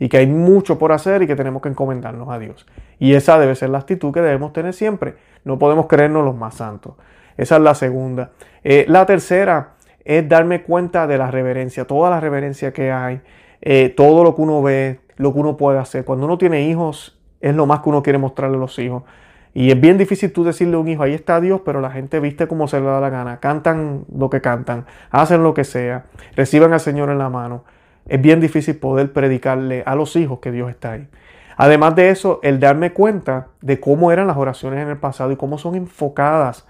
y 0.00 0.08
que 0.08 0.16
hay 0.16 0.26
mucho 0.26 0.78
por 0.78 0.92
hacer 0.92 1.22
y 1.22 1.26
que 1.26 1.36
tenemos 1.36 1.60
que 1.60 1.68
encomendarnos 1.68 2.28
a 2.30 2.38
Dios. 2.38 2.66
Y 2.98 3.14
esa 3.14 3.38
debe 3.38 3.54
ser 3.54 3.68
la 3.68 3.78
actitud 3.78 4.12
que 4.12 4.22
debemos 4.22 4.52
tener 4.54 4.72
siempre. 4.72 5.16
No 5.44 5.58
podemos 5.58 5.86
creernos 5.86 6.24
los 6.24 6.34
más 6.34 6.54
santos. 6.54 6.94
Esa 7.36 7.56
es 7.56 7.62
la 7.62 7.74
segunda. 7.74 8.30
Eh, 8.64 8.86
la 8.88 9.04
tercera 9.04 9.74
es 10.04 10.26
darme 10.26 10.62
cuenta 10.62 11.06
de 11.06 11.18
la 11.18 11.30
reverencia, 11.30 11.84
toda 11.84 12.08
la 12.08 12.18
reverencia 12.18 12.72
que 12.72 12.90
hay, 12.90 13.20
eh, 13.60 13.92
todo 13.94 14.24
lo 14.24 14.34
que 14.34 14.42
uno 14.42 14.62
ve, 14.62 15.00
lo 15.16 15.34
que 15.34 15.38
uno 15.38 15.58
puede 15.58 15.78
hacer. 15.78 16.06
Cuando 16.06 16.24
uno 16.24 16.38
tiene 16.38 16.62
hijos, 16.62 17.20
es 17.42 17.54
lo 17.54 17.66
más 17.66 17.80
que 17.80 17.90
uno 17.90 18.02
quiere 18.02 18.18
mostrarle 18.18 18.56
a 18.56 18.60
los 18.60 18.78
hijos. 18.78 19.02
Y 19.52 19.70
es 19.70 19.80
bien 19.80 19.98
difícil 19.98 20.32
tú 20.32 20.44
decirle 20.44 20.76
a 20.76 20.78
un 20.78 20.88
hijo, 20.88 21.02
ahí 21.02 21.14
está 21.14 21.40
Dios, 21.40 21.62
pero 21.64 21.80
la 21.80 21.90
gente 21.90 22.20
viste 22.20 22.46
como 22.46 22.68
se 22.68 22.80
le 22.80 22.86
da 22.86 23.00
la 23.00 23.10
gana, 23.10 23.40
cantan 23.40 24.04
lo 24.16 24.30
que 24.30 24.40
cantan, 24.40 24.86
hacen 25.10 25.42
lo 25.42 25.54
que 25.54 25.64
sea, 25.64 26.04
reciban 26.36 26.72
al 26.72 26.80
Señor 26.80 27.10
en 27.10 27.18
la 27.18 27.28
mano 27.28 27.64
es 28.10 28.20
bien 28.20 28.40
difícil 28.40 28.76
poder 28.76 29.12
predicarle 29.12 29.82
a 29.86 29.94
los 29.94 30.16
hijos 30.16 30.40
que 30.40 30.50
Dios 30.50 30.68
está 30.68 30.92
ahí. 30.92 31.08
Además 31.56 31.94
de 31.94 32.10
eso, 32.10 32.40
el 32.42 32.58
darme 32.58 32.92
cuenta 32.92 33.48
de 33.60 33.78
cómo 33.78 34.10
eran 34.12 34.26
las 34.26 34.36
oraciones 34.36 34.82
en 34.82 34.88
el 34.88 34.96
pasado 34.96 35.30
y 35.30 35.36
cómo 35.36 35.58
son 35.58 35.76
enfocadas 35.76 36.66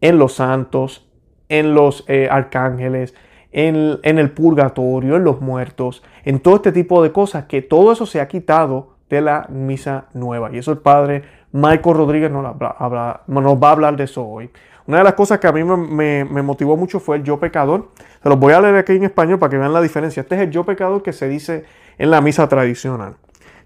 en 0.00 0.18
los 0.18 0.34
santos, 0.34 1.08
en 1.48 1.74
los 1.74 2.04
eh, 2.08 2.28
arcángeles, 2.30 3.14
en, 3.52 3.98
en, 4.02 4.18
el 4.18 4.32
purgatorio, 4.32 5.16
en 5.16 5.24
los 5.24 5.40
muertos, 5.40 6.02
en 6.24 6.40
todo 6.40 6.56
este 6.56 6.72
tipo 6.72 7.02
de 7.02 7.12
cosas, 7.12 7.44
que 7.44 7.62
todo 7.62 7.92
eso 7.92 8.04
se 8.04 8.20
ha 8.20 8.28
quitado 8.28 8.94
de 9.08 9.22
la 9.22 9.46
misa 9.48 10.06
nueva. 10.12 10.50
Y 10.52 10.58
eso 10.58 10.72
el 10.72 10.78
padre 10.78 11.22
Michael 11.54 11.96
Rodríguez 11.96 12.32
nos, 12.32 12.42
nos 12.42 12.58
va 12.58 13.68
a 13.68 13.70
hablar 13.70 13.96
de 13.96 14.02
eso 14.04 14.26
hoy. 14.26 14.50
Una 14.88 14.98
de 14.98 15.04
las 15.04 15.14
cosas 15.14 15.38
que 15.38 15.46
a 15.46 15.52
mí 15.52 15.62
me, 15.62 16.24
motivó 16.42 16.76
mucho 16.76 16.98
fue 16.98 17.18
el 17.18 17.22
yo 17.22 17.38
pecador. 17.38 17.90
Se 18.24 18.28
los 18.28 18.40
voy 18.40 18.52
a 18.54 18.60
leer 18.60 18.74
aquí 18.74 18.94
en 18.94 19.04
español 19.04 19.38
para 19.38 19.50
que 19.50 19.58
vean 19.58 19.72
la 19.72 19.80
diferencia. 19.80 20.22
Este 20.22 20.34
es 20.34 20.40
el 20.40 20.50
yo 20.50 20.64
pecador 20.64 21.04
que 21.04 21.12
se 21.12 21.28
dice 21.28 21.64
en 21.96 22.10
la 22.10 22.20
misa 22.20 22.48
tradicional. 22.48 23.14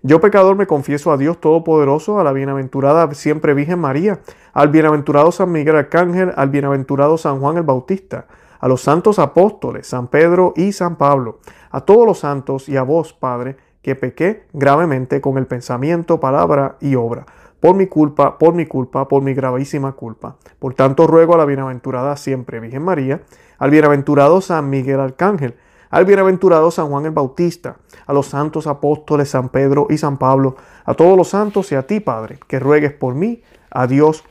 Yo 0.02 0.21
pecador 0.21 0.54
me 0.54 0.66
confieso 0.66 1.12
a 1.12 1.16
Dios 1.16 1.40
Todopoderoso, 1.40 2.21
a 2.21 2.25
la 2.25 2.33
bienaventurada 2.33 3.11
siempre 3.14 3.54
Virgen 3.54 3.78
María, 3.78 4.21
al 4.52 4.68
bienaventurado 4.68 5.33
San 5.33 5.50
Miguel 5.50 5.76
Arcángel, 5.76 6.35
al 6.37 6.50
bienaventurado 6.50 7.16
San 7.16 7.40
Juan 7.40 7.57
el 7.57 7.62
Bautista, 7.62 8.26
a 8.61 8.68
los 8.68 8.83
santos 8.83 9.18
apóstoles, 9.18 9.87
San 9.87 10.09
Pedro 10.09 10.52
y 10.57 10.73
San 10.73 10.97
Pablo, 10.97 11.38
a 11.70 11.81
todos 11.81 12.07
los 12.07 12.18
santos 12.18 12.68
y 12.68 12.77
a 12.77 12.83
vos, 12.83 13.14
Padre, 13.14 13.57
que 13.81 13.94
pequé 13.94 14.44
gravemente 14.53 15.22
con 15.22 15.38
el 15.38 15.46
pensamiento, 15.46 16.20
palabra 16.20 16.77
y 16.81 16.94
obra 16.94 17.24
por 17.61 17.75
mi 17.75 17.87
culpa, 17.87 18.38
por 18.38 18.55
mi 18.55 18.66
culpa, 18.66 19.09
por 19.09 19.23
mi 19.23 19.35
gravísima 19.35 19.92
culpa. 19.92 20.37
Por 20.59 20.75
tanto 20.75 21.07
ruego 21.07 21.35
a 21.35 21.38
la 21.38 21.44
bienaventurada 21.44 22.16
siempre 22.16 22.61
Virgen 22.61 22.83
María, 22.83 23.23
al 23.59 23.71
bienaventurado 23.71 24.40
San 24.40 24.71
Miguel 24.71 25.01
Arcángel, 25.01 25.57
al 25.90 26.05
bienaventurado 26.05 26.71
San 26.71 26.88
Juan 26.88 27.07
el 27.07 27.12
Bautista, 27.12 27.77
a 28.07 28.12
los 28.12 28.27
santos 28.27 28.66
apóstoles 28.66 29.31
San 29.31 29.49
Pedro 29.49 29.87
y 29.90 29.99
San 29.99 30.18
Pablo, 30.18 30.57
a 30.85 30.94
todos 30.94 31.16
los 31.16 31.29
santos 31.29 31.73
y 31.73 31.75
a 31.75 31.87
ti, 31.87 32.01
Padre, 32.01 32.38
que 32.47 32.59
ruegues 32.59 32.92
por 32.92 33.14
mí, 33.14 33.42
a 33.71 33.87
Dios 33.87 34.25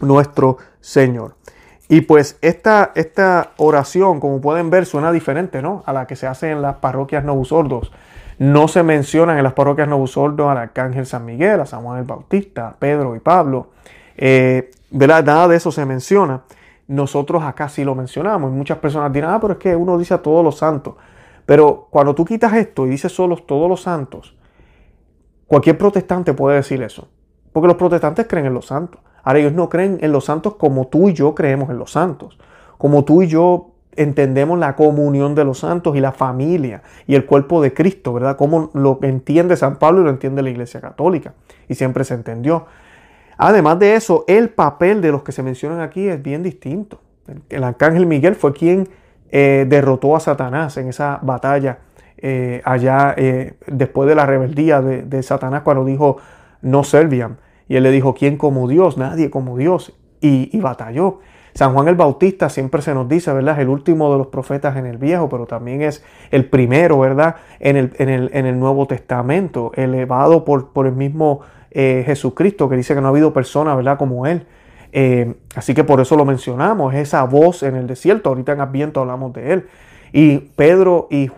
nuestro 0.00 0.58
Señor. 0.80 1.36
Y 1.88 2.02
pues 2.02 2.38
esta, 2.42 2.92
esta 2.94 3.52
oración, 3.56 4.20
como 4.20 4.40
pueden 4.40 4.68
ver, 4.68 4.84
suena 4.84 5.10
diferente, 5.10 5.62
¿no? 5.62 5.82
A 5.86 5.92
la 5.94 6.06
que 6.06 6.16
se 6.16 6.26
hace 6.26 6.50
en 6.50 6.60
las 6.60 6.76
parroquias 6.76 7.24
novusordos. 7.24 7.90
No 8.38 8.68
se 8.68 8.82
mencionan 8.82 9.36
en 9.36 9.44
las 9.44 9.52
parroquias 9.52 9.88
Novusordo 9.88 10.48
al 10.48 10.58
Arcángel 10.58 11.06
San 11.06 11.24
Miguel, 11.24 11.60
a 11.60 11.66
San 11.66 11.82
Juan 11.82 11.98
el 11.98 12.04
Bautista, 12.04 12.68
a 12.68 12.76
Pedro 12.76 13.16
y 13.16 13.20
Pablo. 13.20 13.70
Eh, 14.16 14.70
Nada 14.90 15.48
de 15.48 15.56
eso 15.56 15.72
se 15.72 15.84
menciona. 15.84 16.42
Nosotros 16.86 17.42
acá 17.42 17.68
sí 17.68 17.84
lo 17.84 17.94
mencionamos. 17.94 18.50
Y 18.50 18.54
muchas 18.54 18.78
personas 18.78 19.12
dirán, 19.12 19.34
ah, 19.34 19.40
pero 19.40 19.54
es 19.54 19.58
que 19.58 19.74
uno 19.74 19.98
dice 19.98 20.14
a 20.14 20.22
todos 20.22 20.44
los 20.44 20.56
santos. 20.56 20.94
Pero 21.44 21.88
cuando 21.90 22.14
tú 22.14 22.24
quitas 22.24 22.52
esto 22.54 22.86
y 22.86 22.90
dices 22.90 23.12
solo 23.12 23.36
todos 23.36 23.68
los 23.68 23.82
santos, 23.82 24.36
cualquier 25.46 25.76
protestante 25.76 26.32
puede 26.32 26.56
decir 26.56 26.82
eso. 26.82 27.08
Porque 27.52 27.66
los 27.66 27.76
protestantes 27.76 28.26
creen 28.28 28.46
en 28.46 28.54
los 28.54 28.66
santos. 28.66 29.00
Ahora 29.22 29.40
ellos 29.40 29.52
no 29.52 29.68
creen 29.68 29.98
en 30.00 30.12
los 30.12 30.26
santos 30.26 30.54
como 30.54 30.86
tú 30.86 31.08
y 31.08 31.12
yo 31.12 31.34
creemos 31.34 31.70
en 31.70 31.78
los 31.78 31.90
santos. 31.90 32.38
Como 32.78 33.04
tú 33.04 33.22
y 33.22 33.26
yo 33.26 33.72
entendemos 33.98 34.58
la 34.58 34.76
comunión 34.76 35.34
de 35.34 35.44
los 35.44 35.58
santos 35.58 35.96
y 35.96 36.00
la 36.00 36.12
familia 36.12 36.82
y 37.06 37.14
el 37.14 37.26
cuerpo 37.26 37.60
de 37.60 37.74
Cristo, 37.74 38.12
¿verdad? 38.12 38.36
Como 38.36 38.70
lo 38.72 38.98
entiende 39.02 39.56
San 39.56 39.76
Pablo 39.76 40.00
y 40.00 40.04
lo 40.04 40.10
entiende 40.10 40.42
la 40.42 40.50
Iglesia 40.50 40.80
Católica. 40.80 41.34
Y 41.68 41.74
siempre 41.74 42.04
se 42.04 42.14
entendió. 42.14 42.66
Además 43.36 43.78
de 43.78 43.94
eso, 43.94 44.24
el 44.26 44.50
papel 44.50 45.00
de 45.00 45.12
los 45.12 45.22
que 45.22 45.32
se 45.32 45.42
mencionan 45.42 45.80
aquí 45.80 46.08
es 46.08 46.22
bien 46.22 46.42
distinto. 46.42 47.00
El 47.48 47.64
arcángel 47.64 48.06
Miguel 48.06 48.34
fue 48.34 48.52
quien 48.52 48.88
eh, 49.30 49.66
derrotó 49.68 50.16
a 50.16 50.20
Satanás 50.20 50.76
en 50.76 50.88
esa 50.88 51.18
batalla 51.22 51.78
eh, 52.20 52.62
allá 52.64 53.14
eh, 53.16 53.54
después 53.66 54.08
de 54.08 54.16
la 54.16 54.26
rebeldía 54.26 54.80
de, 54.80 55.22
Satanás 55.22 55.62
cuando 55.62 55.84
dijo 55.84 56.16
no 56.62 56.82
servian. 56.84 57.38
Y 57.68 57.76
él 57.76 57.82
le 57.82 57.90
dijo, 57.90 58.14
¿quién 58.14 58.38
como 58.38 58.66
Dios? 58.66 58.96
Nadie 58.96 59.30
como 59.30 59.56
Dios. 59.56 59.94
Y, 60.20 60.50
y 60.56 60.60
batalló. 60.60 61.20
San 61.58 61.74
Juan 61.74 61.88
el 61.88 61.96
Bautista 61.96 62.50
siempre 62.50 62.82
se 62.82 62.94
nos 62.94 63.08
dice, 63.08 63.32
¿verdad? 63.32 63.56
Es 63.56 63.62
el 63.62 63.68
último 63.68 64.12
de 64.12 64.18
los 64.18 64.28
profetas 64.28 64.76
en 64.76 64.86
el 64.86 64.96
Viejo, 64.96 65.28
pero 65.28 65.44
también 65.46 65.82
es 65.82 66.04
el 66.30 66.44
primero, 66.44 67.00
¿verdad? 67.00 67.34
En 67.58 67.76
el, 67.76 67.92
en 67.98 68.08
el, 68.08 68.30
en 68.32 68.46
el 68.46 68.60
Nuevo 68.60 68.86
Testamento, 68.86 69.72
elevado 69.74 70.44
por, 70.44 70.68
por 70.68 70.86
el 70.86 70.92
mismo 70.92 71.40
eh, 71.72 72.04
Jesucristo, 72.06 72.68
que 72.68 72.76
dice 72.76 72.94
que 72.94 73.00
no 73.00 73.08
ha 73.08 73.10
habido 73.10 73.32
persona, 73.32 73.74
¿verdad? 73.74 73.98
Como 73.98 74.24
Él. 74.24 74.46
Eh, 74.92 75.34
así 75.56 75.74
que 75.74 75.82
por 75.82 76.00
eso 76.00 76.14
lo 76.14 76.24
mencionamos, 76.24 76.94
esa 76.94 77.24
voz 77.24 77.64
en 77.64 77.74
el 77.74 77.88
desierto, 77.88 78.28
ahorita 78.28 78.52
en 78.52 78.60
Adviento 78.60 79.00
hablamos 79.00 79.32
de 79.32 79.54
Él. 79.54 79.66
Y 80.12 80.38
Pedro 80.38 81.08
y, 81.10 81.28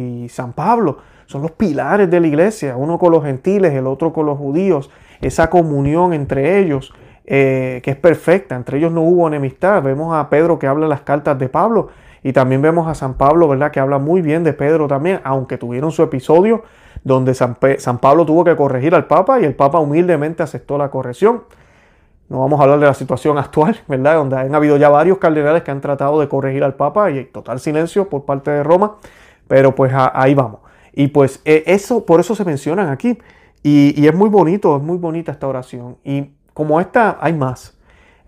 y 0.00 0.28
San 0.28 0.52
Pablo 0.52 0.98
son 1.26 1.42
los 1.42 1.50
pilares 1.50 2.08
de 2.08 2.20
la 2.20 2.28
iglesia, 2.28 2.76
uno 2.76 3.00
con 3.00 3.10
los 3.10 3.24
gentiles, 3.24 3.72
el 3.72 3.88
otro 3.88 4.12
con 4.12 4.26
los 4.26 4.38
judíos, 4.38 4.90
esa 5.20 5.50
comunión 5.50 6.12
entre 6.12 6.60
ellos 6.60 6.94
eh, 7.26 7.80
que 7.82 7.90
es 7.90 7.96
perfecta. 7.96 8.54
Entre 8.54 8.78
ellos 8.78 8.92
no 8.92 9.02
hubo 9.02 9.26
enemistad. 9.26 9.82
Vemos 9.82 10.14
a 10.16 10.30
Pedro 10.30 10.58
que 10.58 10.66
habla 10.66 10.86
las 10.86 11.00
cartas 11.02 11.38
de 11.38 11.48
Pablo 11.48 11.88
y 12.22 12.32
también 12.32 12.62
vemos 12.62 12.88
a 12.88 12.94
San 12.94 13.14
Pablo, 13.14 13.48
¿verdad? 13.48 13.70
Que 13.70 13.80
habla 13.80 13.98
muy 13.98 14.22
bien 14.22 14.44
de 14.44 14.52
Pedro 14.52 14.88
también, 14.88 15.20
aunque 15.24 15.58
tuvieron 15.58 15.90
su 15.92 16.02
episodio 16.02 16.62
donde 17.04 17.34
San, 17.34 17.56
San 17.78 17.98
Pablo 17.98 18.26
tuvo 18.26 18.42
que 18.42 18.56
corregir 18.56 18.94
al 18.94 19.06
Papa 19.06 19.40
y 19.40 19.44
el 19.44 19.54
Papa 19.54 19.78
humildemente 19.78 20.42
aceptó 20.42 20.76
la 20.76 20.90
corrección. 20.90 21.44
No 22.28 22.40
vamos 22.40 22.58
a 22.58 22.64
hablar 22.64 22.80
de 22.80 22.86
la 22.86 22.94
situación 22.94 23.38
actual, 23.38 23.76
¿verdad? 23.86 24.16
Donde 24.16 24.36
han 24.36 24.54
habido 24.54 24.76
ya 24.76 24.88
varios 24.88 25.18
cardenales 25.18 25.62
que 25.62 25.70
han 25.70 25.80
tratado 25.80 26.18
de 26.20 26.28
corregir 26.28 26.64
al 26.64 26.74
Papa 26.74 27.10
y 27.10 27.18
hay 27.18 27.24
total 27.26 27.60
silencio 27.60 28.08
por 28.08 28.24
parte 28.24 28.50
de 28.50 28.62
Roma, 28.62 28.96
pero 29.46 29.74
pues 29.74 29.92
ahí 29.94 30.34
vamos. 30.34 30.60
Y 30.92 31.08
pues 31.08 31.40
eh, 31.44 31.62
eso, 31.66 32.04
por 32.04 32.20
eso 32.20 32.34
se 32.34 32.44
mencionan 32.44 32.88
aquí. 32.88 33.18
Y, 33.62 34.00
y, 34.00 34.06
es 34.06 34.14
muy 34.14 34.28
bonito, 34.28 34.76
es 34.76 34.82
muy 34.82 34.96
bonita 34.96 35.32
esta 35.32 35.46
oración. 35.46 35.96
Y 36.04 36.30
como 36.56 36.80
esta 36.80 37.18
hay 37.20 37.34
más. 37.34 37.76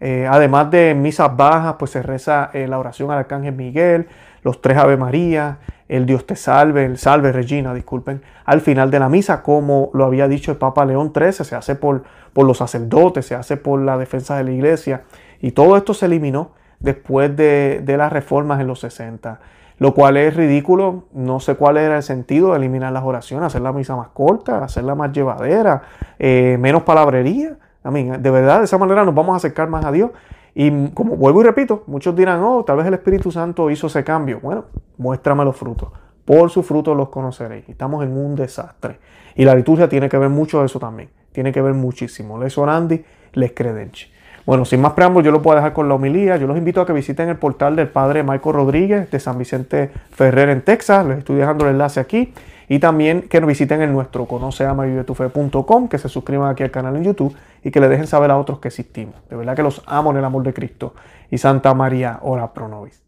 Eh, 0.01 0.29
además 0.31 0.71
de 0.71 0.95
misas 0.95 1.35
bajas, 1.35 1.77
pues 1.79 1.93
se 1.93 2.03
reza 2.03 2.51
eh, 2.53 2.69
la 2.69 2.79
oración 2.79 3.11
al 3.11 3.17
Arcángel 3.21 3.55
Miguel, 3.55 4.07
los 4.43 4.61
tres 4.61 4.77
Ave 4.77 4.99
María, 4.99 5.61
el 5.89 6.05
Dios 6.05 6.27
te 6.27 6.37
salve, 6.37 6.85
el 6.85 6.99
salve 6.99 7.33
Regina, 7.33 7.73
disculpen, 7.73 8.21
al 8.45 8.61
final 8.61 8.91
de 8.91 8.99
la 8.99 9.09
misa, 9.09 9.43
como 9.43 9.89
lo 9.95 10.05
había 10.05 10.29
dicho 10.29 10.53
el 10.53 10.59
Papa 10.59 10.85
León 10.85 11.11
XIII, 11.15 11.43
se 11.43 11.57
hace 11.57 11.75
por, 11.75 12.05
por 12.35 12.45
los 12.45 12.59
sacerdotes, 12.59 13.25
se 13.25 13.35
hace 13.35 13.57
por 13.57 13.81
la 13.81 13.97
defensa 13.97 14.37
de 14.37 14.45
la 14.45 14.51
iglesia, 14.51 15.05
y 15.41 15.53
todo 15.53 15.79
esto 15.79 15.95
se 15.95 16.05
eliminó 16.05 16.51
después 16.81 17.35
de, 17.35 17.81
de 17.83 17.97
las 17.97 18.13
reformas 18.13 18.61
en 18.61 18.67
los 18.67 18.81
60. 18.81 19.41
lo 19.79 19.95
cual 19.95 20.19
es 20.19 20.37
ridículo. 20.37 21.05
No 21.15 21.41
sé 21.41 21.55
cuál 21.55 21.79
era 21.79 21.97
el 21.97 22.03
sentido 22.03 22.51
de 22.51 22.59
eliminar 22.59 22.93
las 22.93 23.05
oraciones, 23.05 23.47
hacer 23.47 23.63
la 23.63 23.73
misa 23.73 23.97
más 23.97 24.09
corta, 24.09 24.63
hacerla 24.63 24.95
más 24.95 25.13
llevadera, 25.13 25.81
eh, 26.19 26.59
menos 26.61 26.83
palabrería. 26.83 27.57
A 27.89 27.91
mí, 27.91 28.05
de 28.05 28.31
verdad, 28.31 28.59
de 28.59 28.67
esa 28.67 28.77
manera 28.77 29.03
nos 29.03 29.15
vamos 29.15 29.33
a 29.33 29.37
acercar 29.39 29.67
más 29.71 29.83
a 29.83 29.91
Dios. 29.91 30.11
Y 30.55 30.89
como 30.89 31.17
vuelvo 31.17 31.41
y 31.41 31.45
repito, 31.45 31.85
muchos 31.87 32.15
dirán, 32.15 32.43
oh, 32.43 32.63
tal 32.63 32.77
vez 32.77 32.87
el 32.87 32.93
Espíritu 32.93 33.33
Santo 33.33 33.71
hizo 33.71 33.87
ese 33.87 34.05
cambio. 34.05 34.41
Bueno, 34.43 34.67
muéstrame 34.99 35.43
los 35.43 35.57
frutos. 35.57 35.89
Por 36.27 36.51
sus 36.51 36.67
frutos 36.67 36.95
los 36.95 37.09
conoceréis. 37.09 37.67
Estamos 37.67 38.05
en 38.05 38.15
un 38.15 38.37
desastre. 38.37 38.99
Y 39.37 39.47
la 39.47 39.55
liturgia 39.55 39.89
tiene 39.89 40.11
que 40.11 40.19
ver 40.19 40.29
mucho 40.29 40.61
de 40.61 40.67
eso 40.67 40.79
también. 40.79 41.09
Tiene 41.33 41.51
que 41.51 41.63
ver 41.63 41.73
muchísimo. 41.73 42.39
Les 42.39 42.59
orandi, 42.59 43.03
les 43.33 43.53
credenci. 43.53 44.09
Bueno, 44.45 44.67
sin 44.67 44.83
más 44.83 44.93
preámbulos, 44.93 45.25
yo 45.25 45.33
lo 45.33 45.41
puedo 45.41 45.57
dejar 45.57 45.73
con 45.73 45.89
la 45.89 45.95
homilía. 45.95 46.37
Yo 46.37 46.47
los 46.47 46.59
invito 46.59 46.83
a 46.83 46.87
que 46.87 46.93
visiten 46.93 47.31
el 47.31 47.37
portal 47.37 47.75
del 47.75 47.89
padre 47.89 48.23
Michael 48.23 48.55
Rodríguez 48.55 49.11
de 49.11 49.19
San 49.19 49.39
Vicente 49.39 49.91
Ferrer 50.11 50.51
en 50.51 50.61
Texas. 50.61 51.07
Les 51.07 51.21
estoy 51.21 51.37
dejando 51.37 51.65
el 51.65 51.71
enlace 51.71 52.01
aquí. 52.01 52.35
Y 52.69 52.81
también 52.81 53.23
que 53.23 53.41
nos 53.41 53.49
visiten 53.49 53.81
en 53.81 53.95
nuestro 53.95 54.27
conoceamavivetufe.com, 54.27 55.89
que 55.89 55.97
se 55.97 56.11
suscriban 56.11 56.51
aquí 56.51 56.63
al 56.63 56.71
canal 56.71 56.97
en 56.97 57.05
YouTube 57.05 57.35
y 57.63 57.71
que 57.71 57.81
le 57.81 57.89
dejen 57.89 58.07
saber 58.07 58.31
a 58.31 58.39
otros 58.39 58.61
que 58.61 58.69
existimos. 58.69 59.15
De 59.29 59.37
verdad 59.37 59.57
que 59.57 59.63
los 59.63 59.83
amo 59.87 60.11
en 60.11 60.19
el 60.19 60.25
amor 60.25 60.43
de 60.43 60.55
Cristo. 60.55 60.95
Y 61.31 61.39
Santa 61.39 61.75
María, 61.75 62.21
ora 62.23 62.53
pro 62.53 62.69
nobis. 62.69 63.03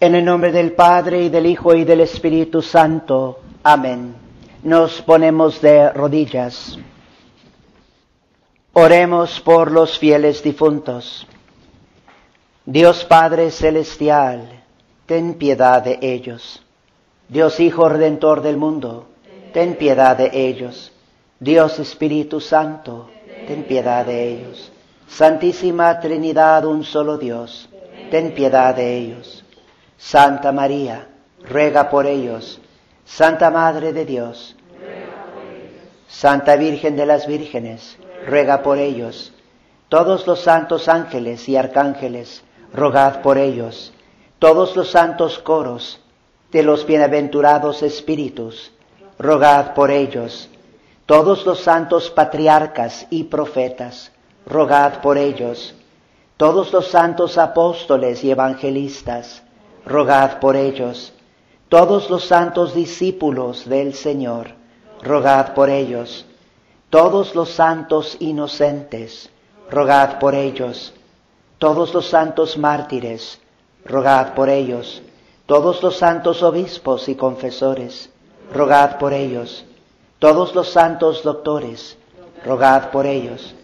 En 0.00 0.14
el 0.14 0.24
nombre 0.24 0.52
del 0.52 0.72
Padre 0.72 1.24
y 1.24 1.28
del 1.28 1.46
Hijo 1.46 1.74
y 1.74 1.84
del 1.84 2.00
Espíritu 2.00 2.62
Santo. 2.62 3.40
Amén. 3.64 4.14
Nos 4.62 5.02
ponemos 5.02 5.60
de 5.60 5.90
rodillas. 5.90 6.78
Oremos 8.72 9.40
por 9.40 9.72
los 9.72 9.98
fieles 9.98 10.42
difuntos. 10.42 11.26
Dios 12.64 13.04
Padre 13.04 13.50
Celestial, 13.50 14.62
ten 15.06 15.34
piedad 15.34 15.82
de 15.82 15.98
ellos. 16.02 16.62
Dios 17.28 17.58
Hijo 17.60 17.88
Redentor 17.88 18.42
del 18.42 18.56
mundo, 18.56 19.08
ten 19.52 19.74
piedad 19.76 20.16
de 20.16 20.30
ellos. 20.32 20.92
Dios 21.40 21.78
Espíritu 21.78 22.40
Santo, 22.40 23.08
ten 23.46 23.64
piedad 23.64 24.04
de 24.04 24.28
ellos. 24.28 24.72
Santísima 25.08 26.00
Trinidad, 26.00 26.64
un 26.64 26.82
solo 26.84 27.16
Dios, 27.16 27.68
ten 28.10 28.34
piedad 28.34 28.74
de 28.74 28.96
ellos. 28.96 29.44
Santa 29.96 30.50
María, 30.52 31.08
ruega 31.48 31.90
por 31.90 32.06
ellos. 32.06 32.60
Santa 33.04 33.50
Madre 33.50 33.92
de 33.92 34.04
Dios, 34.04 34.54
Santa 36.08 36.56
Virgen 36.56 36.96
de 36.96 37.06
las 37.06 37.26
Vírgenes, 37.26 37.96
ruega 38.26 38.62
por 38.62 38.78
ellos. 38.78 39.32
Todos 39.88 40.26
los 40.26 40.40
santos 40.40 40.88
ángeles 40.88 41.48
y 41.48 41.56
arcángeles, 41.56 42.42
rogad 42.74 43.22
por 43.22 43.38
ellos. 43.38 43.92
Todos 44.38 44.76
los 44.76 44.90
santos 44.90 45.38
coros 45.38 46.00
de 46.52 46.62
los 46.62 46.84
bienaventurados 46.84 47.82
espíritus, 47.82 48.72
rogad 49.18 49.72
por 49.74 49.90
ellos. 49.90 50.50
Todos 51.08 51.44
los 51.44 51.58
santos 51.58 52.10
patriarcas 52.10 53.08
y 53.10 53.24
profetas, 53.24 54.12
rogad 54.46 55.00
por 55.00 55.18
ellos. 55.18 55.74
Todos 56.36 56.72
los 56.72 56.86
santos 56.86 57.36
apóstoles 57.36 58.22
y 58.22 58.30
evangelistas, 58.30 59.42
rogad 59.84 60.38
por 60.38 60.54
ellos. 60.54 61.12
Todos 61.68 62.08
los 62.10 62.24
santos 62.24 62.74
discípulos 62.74 63.68
del 63.68 63.94
Señor, 63.94 64.52
rogad 65.02 65.54
por 65.54 65.68
ellos 65.68 66.24
todos 66.90 67.34
los 67.34 67.50
santos 67.50 68.16
inocentes, 68.18 69.28
rogad 69.70 70.18
por 70.18 70.34
ellos. 70.34 70.94
Todos 71.58 71.92
los 71.92 72.06
santos 72.08 72.56
mártires, 72.56 73.40
rogad 73.84 74.32
por 74.32 74.48
ellos. 74.48 75.02
Todos 75.44 75.82
los 75.82 75.98
santos 75.98 76.42
obispos 76.42 77.10
y 77.10 77.14
confesores, 77.14 78.08
rogad 78.54 78.96
por 78.96 79.12
ellos. 79.12 79.66
Todos 80.18 80.54
los 80.54 80.70
santos 80.70 81.22
doctores, 81.22 81.96
rogad 82.44 82.90
por 82.90 83.06
ellos. 83.06 83.54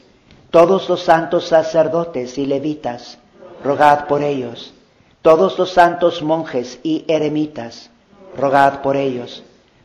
Todos 0.51 0.89
los 0.89 1.03
santos 1.03 1.49
sacerdotes 1.49 2.39
y 2.39 2.47
levitas, 2.47 3.19
rogad 3.65 4.07
por 4.07 4.23
ellos. 4.23 4.73
Todos 5.21 5.59
los 5.59 5.71
santos 5.71 6.23
monjes 6.23 6.79
y 6.83 7.05
eremitas, 7.09 7.91
rogad 8.37 8.83
por 8.83 8.97
ellos. 8.97 9.43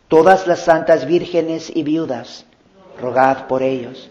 Todas 0.10 0.45
las 0.45 0.60
santas 0.60 1.05
vírgenes 1.05 1.71
y 1.75 1.84
viudas, 1.84 2.45
rogad 3.01 3.47
por 3.47 3.63
ellos. 3.63 4.10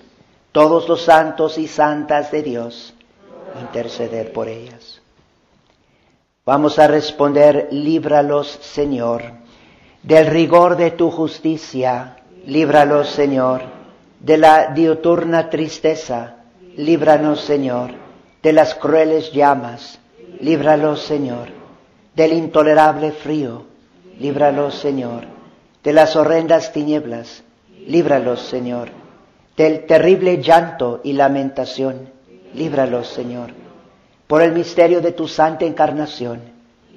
Todos 0.50 0.88
los 0.88 1.02
santos 1.02 1.58
y 1.58 1.68
santas 1.68 2.32
de 2.32 2.42
Dios, 2.42 2.94
interceder 3.60 4.32
por 4.32 4.48
ellas. 4.48 5.00
Vamos 6.44 6.78
a 6.78 6.88
responder, 6.88 7.68
líbralos, 7.70 8.48
Señor, 8.62 9.22
del 10.02 10.26
rigor 10.26 10.76
de 10.76 10.90
tu 10.90 11.10
justicia, 11.10 12.16
líbralos, 12.48 13.10
Señor, 13.10 13.60
de 14.20 14.38
la 14.38 14.68
diuturna 14.68 15.50
tristeza, 15.50 16.36
líbranos, 16.78 17.42
Señor, 17.42 17.90
de 18.42 18.54
las 18.54 18.74
crueles 18.74 19.32
llamas, 19.32 19.98
líbralos, 20.40 21.02
Señor, 21.02 21.48
del 22.16 22.32
intolerable 22.32 23.12
frío, 23.12 23.66
líbralos, 24.18 24.76
Señor, 24.76 25.24
de 25.84 25.92
las 25.92 26.16
horrendas 26.16 26.72
tinieblas, 26.72 27.44
líbralos, 27.86 28.40
Señor, 28.40 28.88
del 29.54 29.84
terrible 29.84 30.42
llanto 30.42 31.02
y 31.04 31.12
lamentación, 31.12 32.08
líbralos, 32.54 33.08
Señor, 33.08 33.50
por 34.26 34.40
el 34.40 34.52
misterio 34.52 35.02
de 35.02 35.12
tu 35.12 35.28
santa 35.28 35.66
encarnación, 35.66 36.40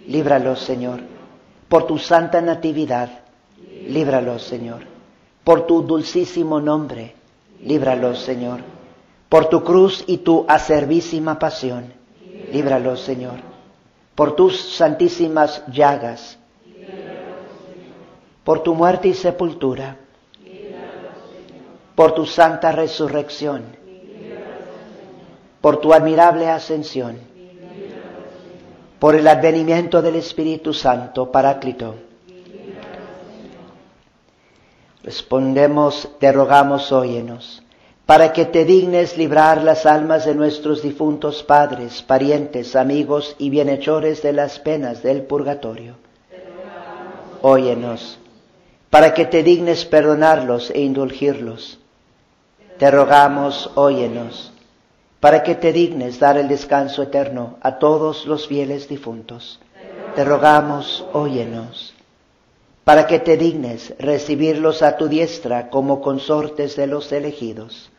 líbralos, 0.07 0.61
Señor, 0.61 1.01
por 1.67 1.87
tu 1.87 1.97
santa 1.97 2.39
natividad, 2.39 3.09
líbralos, 3.85 4.43
Señor, 4.43 4.90
por 5.43 5.65
tu 5.65 5.81
dulcísimo 5.81 6.59
nombre, 6.59 7.15
líbralos, 7.63 8.19
Señor, 8.19 8.61
por 9.29 9.47
tu 9.47 9.63
cruz 9.63 10.03
y 10.07 10.17
tu 10.17 10.45
acervísima 10.47 11.39
pasión, 11.39 11.93
líbralos, 12.51 13.01
Señor, 13.01 13.39
por 14.15 14.35
tus 14.35 14.59
santísimas 14.75 15.63
llagas, 15.71 16.37
por 18.43 18.61
tu 18.61 18.75
muerte 18.75 19.07
y 19.07 19.13
sepultura, 19.13 19.97
por 21.95 22.13
tu 22.13 22.25
santa 22.25 22.71
resurrección, 22.71 23.63
por 25.59 25.77
tu 25.77 25.93
admirable 25.93 26.49
ascensión, 26.49 27.17
por 28.99 29.15
el 29.15 29.27
advenimiento 29.27 30.01
del 30.01 30.15
Espíritu 30.15 30.73
Santo, 30.73 31.31
Paráclito. 31.31 32.10
Respondemos, 35.03 36.09
te 36.19 36.31
rogamos, 36.31 36.91
óyenos, 36.91 37.63
para 38.05 38.33
que 38.33 38.45
te 38.45 38.65
dignes 38.65 39.17
librar 39.17 39.63
las 39.63 39.85
almas 39.85 40.25
de 40.25 40.35
nuestros 40.35 40.81
difuntos 40.81 41.43
padres, 41.43 42.01
parientes, 42.01 42.75
amigos 42.75 43.35
y 43.39 43.49
bienhechores 43.49 44.21
de 44.21 44.33
las 44.33 44.59
penas 44.59 45.01
del 45.01 45.23
purgatorio. 45.23 45.95
Óyenos, 47.41 48.19
para 48.89 49.13
que 49.13 49.25
te 49.25 49.41
dignes 49.41 49.85
perdonarlos 49.85 50.69
e 50.71 50.81
indulgirlos 50.81 51.79
te 52.81 52.89
rogamos, 52.89 53.69
óyenos, 53.75 54.51
para 55.19 55.43
que 55.43 55.53
te 55.53 55.71
dignes 55.71 56.17
dar 56.17 56.39
el 56.39 56.47
descanso 56.47 57.03
eterno 57.03 57.59
a 57.61 57.77
todos 57.77 58.25
los 58.25 58.47
fieles 58.47 58.89
difuntos. 58.89 59.59
Te 60.15 60.25
rogamos, 60.25 61.05
óyenos, 61.13 61.93
para 62.91 63.07
que 63.07 63.19
te 63.19 63.37
dignes 63.37 63.93
recibirlos 63.99 64.81
a 64.81 64.97
tu 64.97 65.07
diestra 65.07 65.69
como 65.69 66.01
consortes 66.01 66.75
de 66.75 66.87
los 66.87 67.09
elegidos. 67.13 67.89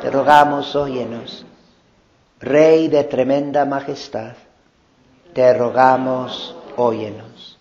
Te 0.00 0.10
rogamos, 0.10 0.74
óyenos, 0.74 1.44
Rey 2.40 2.88
de 2.88 3.04
tremenda 3.04 3.66
majestad, 3.66 4.32
te 5.34 5.52
rogamos, 5.52 6.56
óyenos. 6.76 7.58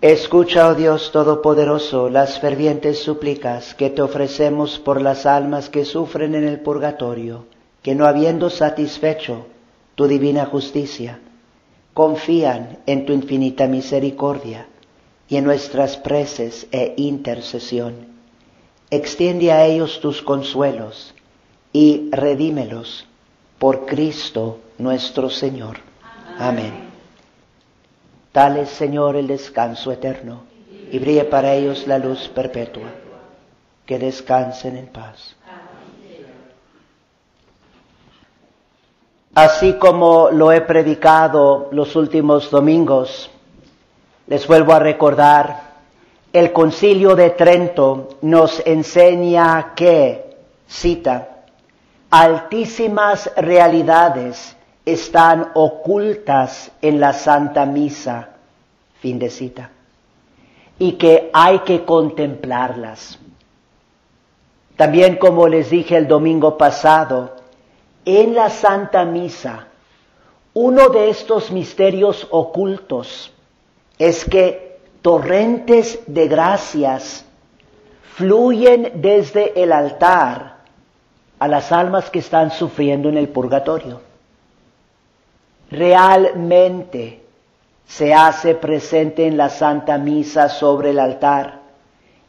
Escucha, 0.00 0.66
oh 0.66 0.74
Dios 0.74 1.12
Todopoderoso, 1.12 2.08
las 2.08 2.40
fervientes 2.40 2.98
súplicas 2.98 3.72
que 3.76 3.90
te 3.90 4.02
ofrecemos 4.02 4.80
por 4.80 5.00
las 5.00 5.26
almas 5.26 5.68
que 5.68 5.84
sufren 5.84 6.34
en 6.34 6.42
el 6.42 6.58
purgatorio, 6.58 7.44
que 7.84 7.94
no 7.94 8.06
habiendo 8.06 8.50
satisfecho 8.50 9.46
tu 9.94 10.08
divina 10.08 10.46
justicia, 10.46 11.20
confían 11.92 12.80
en 12.86 13.06
tu 13.06 13.12
infinita 13.12 13.68
misericordia 13.68 14.66
y 15.28 15.36
en 15.36 15.44
nuestras 15.44 15.96
preces 15.96 16.66
e 16.70 16.94
intercesión. 16.96 18.06
Extiende 18.90 19.52
a 19.52 19.64
ellos 19.64 20.00
tus 20.00 20.22
consuelos 20.22 21.14
y 21.72 22.10
redímelos 22.10 23.06
por 23.58 23.86
Cristo 23.86 24.60
nuestro 24.78 25.30
Señor. 25.30 25.78
Amén. 26.38 26.90
Dale, 28.32 28.66
Señor, 28.66 29.16
el 29.16 29.26
descanso 29.26 29.92
eterno 29.92 30.42
y 30.90 30.98
brille 30.98 31.24
para 31.24 31.54
ellos 31.54 31.86
la 31.86 31.98
luz 31.98 32.28
perpetua. 32.28 32.88
Que 33.86 33.98
descansen 33.98 34.76
en 34.76 34.86
paz. 34.86 35.36
Así 39.34 39.74
como 39.74 40.30
lo 40.30 40.52
he 40.52 40.60
predicado 40.60 41.68
los 41.72 41.96
últimos 41.96 42.50
domingos, 42.50 43.30
les 44.26 44.46
vuelvo 44.46 44.72
a 44.72 44.78
recordar, 44.78 45.74
el 46.32 46.52
concilio 46.52 47.14
de 47.14 47.30
Trento 47.30 48.08
nos 48.22 48.62
enseña 48.66 49.74
que, 49.76 50.36
cita, 50.66 51.44
altísimas 52.10 53.30
realidades 53.36 54.56
están 54.84 55.50
ocultas 55.54 56.72
en 56.80 57.00
la 57.00 57.12
Santa 57.12 57.66
Misa, 57.66 58.30
fin 59.00 59.18
de 59.18 59.30
cita, 59.30 59.70
y 60.78 60.92
que 60.92 61.30
hay 61.32 61.60
que 61.60 61.84
contemplarlas. 61.84 63.18
También 64.76 65.16
como 65.16 65.46
les 65.46 65.70
dije 65.70 65.96
el 65.96 66.08
domingo 66.08 66.58
pasado, 66.58 67.36
en 68.04 68.34
la 68.34 68.50
Santa 68.50 69.04
Misa, 69.04 69.66
uno 70.54 70.88
de 70.88 71.10
estos 71.10 71.50
misterios 71.50 72.26
ocultos 72.30 73.33
es 73.98 74.24
que 74.24 74.78
torrentes 75.02 76.00
de 76.06 76.28
gracias 76.28 77.24
fluyen 78.14 78.92
desde 78.96 79.60
el 79.62 79.72
altar 79.72 80.56
a 81.38 81.48
las 81.48 81.72
almas 81.72 82.10
que 82.10 82.20
están 82.20 82.50
sufriendo 82.50 83.08
en 83.08 83.18
el 83.18 83.28
purgatorio. 83.28 84.00
Realmente 85.70 87.22
se 87.86 88.14
hace 88.14 88.54
presente 88.54 89.26
en 89.26 89.36
la 89.36 89.50
Santa 89.50 89.98
Misa 89.98 90.48
sobre 90.48 90.90
el 90.90 90.98
altar 90.98 91.60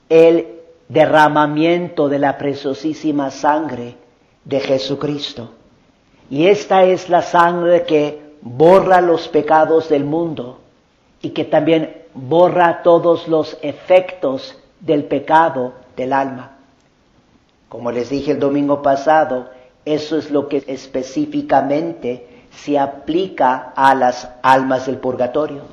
el 0.10 0.60
derramamiento 0.88 2.10
de 2.10 2.20
la 2.20 2.38
preciosísima 2.38 3.32
sangre 3.32 3.96
de 4.44 4.60
Jesucristo. 4.60 5.52
Y 6.30 6.48
esta 6.48 6.84
es 6.84 7.10
la 7.10 7.22
sangre 7.22 7.84
que 7.84 8.36
borra 8.42 9.02
los 9.02 9.28
pecados 9.28 9.90
del 9.90 10.06
mundo 10.06 10.60
y 11.26 11.32
que 11.32 11.46
también 11.46 12.04
borra 12.14 12.84
todos 12.84 13.28
los 13.28 13.58
efectos 13.64 14.56
del 14.80 15.06
pecado 15.06 15.74
del 15.98 16.14
alma. 16.14 16.58
Como 17.68 17.92
les 17.92 18.12
dije 18.12 18.34
el 18.34 18.40
domingo 18.40 18.84
pasado, 18.84 19.50
eso 19.86 20.20
es 20.20 20.30
lo 20.30 20.48
que 20.48 20.64
específicamente 20.68 22.28
se 22.52 22.78
aplica 22.78 23.74
a 23.76 23.96
las 23.96 24.30
almas 24.44 24.86
del 24.86 24.98
purgatorio. 24.98 25.64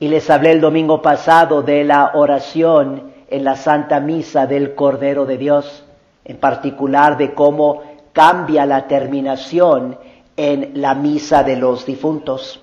Y 0.00 0.08
les 0.08 0.30
hablé 0.30 0.52
el 0.52 0.62
domingo 0.62 1.02
pasado 1.02 1.60
de 1.60 1.84
la 1.84 2.12
oración 2.14 3.12
en 3.28 3.44
la 3.44 3.56
Santa 3.56 4.00
Misa 4.00 4.46
del 4.46 4.74
Cordero 4.74 5.26
de 5.26 5.36
Dios, 5.36 5.84
en 6.24 6.38
particular 6.38 7.18
de 7.18 7.34
cómo 7.34 7.82
cambia 8.14 8.64
la 8.64 8.86
terminación 8.88 9.98
en 10.34 10.80
la 10.80 10.94
misa 10.94 11.42
de 11.42 11.56
los 11.56 11.84
difuntos. 11.84 12.62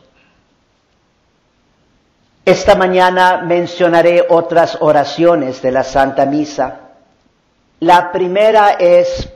Esta 2.46 2.76
mañana 2.76 3.42
mencionaré 3.46 4.26
otras 4.28 4.78
oraciones 4.82 5.62
de 5.62 5.72
la 5.72 5.84
Santa 5.86 6.26
Misa. 6.26 6.90
La 7.80 8.12
primera 8.12 8.72
es 8.72 9.30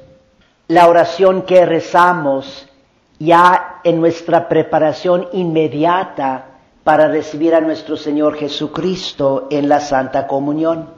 la 0.68 0.90
oración 0.90 1.44
que 1.44 1.66
rezamos 1.66 2.68
ya 3.18 3.80
en 3.86 4.02
nuestra 4.02 4.50
preparación 4.50 5.30
inmediata 5.32 6.48
para 6.84 7.08
recibir 7.08 7.56
a 7.56 7.62
nuestro 7.62 7.96
Señor 7.96 8.36
Jesucristo 8.36 9.48
en 9.52 9.70
la 9.70 9.80
Santa 9.80 10.28
Comunión. 10.28 10.90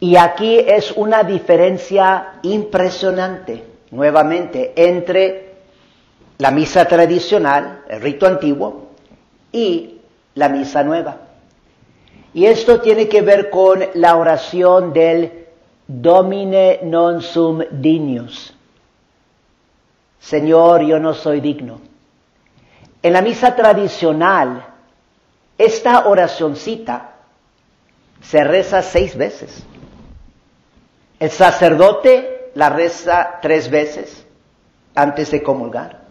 Y 0.00 0.16
aquí 0.16 0.58
es 0.58 0.90
una 0.90 1.22
diferencia 1.22 2.40
impresionante 2.42 3.64
nuevamente 3.92 4.72
entre 4.74 5.54
la 6.38 6.50
misa 6.50 6.86
tradicional, 6.86 7.84
el 7.88 8.00
rito 8.00 8.26
antiguo, 8.26 8.88
y 9.52 9.97
la 10.38 10.48
misa 10.48 10.84
nueva. 10.84 11.16
Y 12.32 12.46
esto 12.46 12.80
tiene 12.80 13.08
que 13.08 13.22
ver 13.22 13.50
con 13.50 13.84
la 13.94 14.16
oración 14.16 14.92
del 14.92 15.46
Domine 15.86 16.80
non 16.82 17.22
sum 17.22 17.62
dignus. 17.70 18.54
Señor, 20.20 20.82
yo 20.82 20.98
no 20.98 21.14
soy 21.14 21.40
digno. 21.40 21.80
En 23.02 23.14
la 23.14 23.22
misa 23.22 23.56
tradicional, 23.56 24.64
esta 25.56 26.06
oracioncita 26.06 27.14
se 28.20 28.44
reza 28.44 28.82
seis 28.82 29.16
veces. 29.16 29.64
El 31.18 31.30
sacerdote 31.30 32.50
la 32.54 32.68
reza 32.68 33.38
tres 33.40 33.70
veces 33.70 34.24
antes 34.94 35.30
de 35.30 35.42
comulgar. 35.42 36.02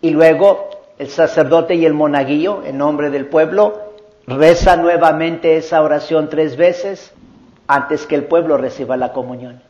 Y 0.00 0.10
luego 0.10 0.68
el 0.98 1.08
sacerdote 1.08 1.74
y 1.74 1.84
el 1.84 1.94
monaguillo, 1.94 2.62
en 2.64 2.78
nombre 2.78 3.10
del 3.10 3.26
pueblo, 3.26 3.92
reza 4.26 4.76
nuevamente 4.76 5.56
esa 5.56 5.82
oración 5.82 6.28
tres 6.28 6.56
veces 6.56 7.12
antes 7.66 8.06
que 8.06 8.14
el 8.14 8.24
pueblo 8.24 8.56
reciba 8.56 8.96
la 8.96 9.12
comunión. 9.12 9.62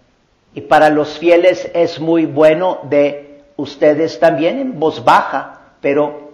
Y 0.55 0.63
para 0.63 0.91
los 0.91 1.19
fieles 1.19 1.71
es 1.75 2.01
muy 2.01 2.27
bueno 2.27 2.79
de 2.85 3.43
ustedes 3.57 4.21
también 4.21 4.59
en 4.59 4.79
voz 4.79 5.05
baja, 5.05 5.61
pero 5.81 6.33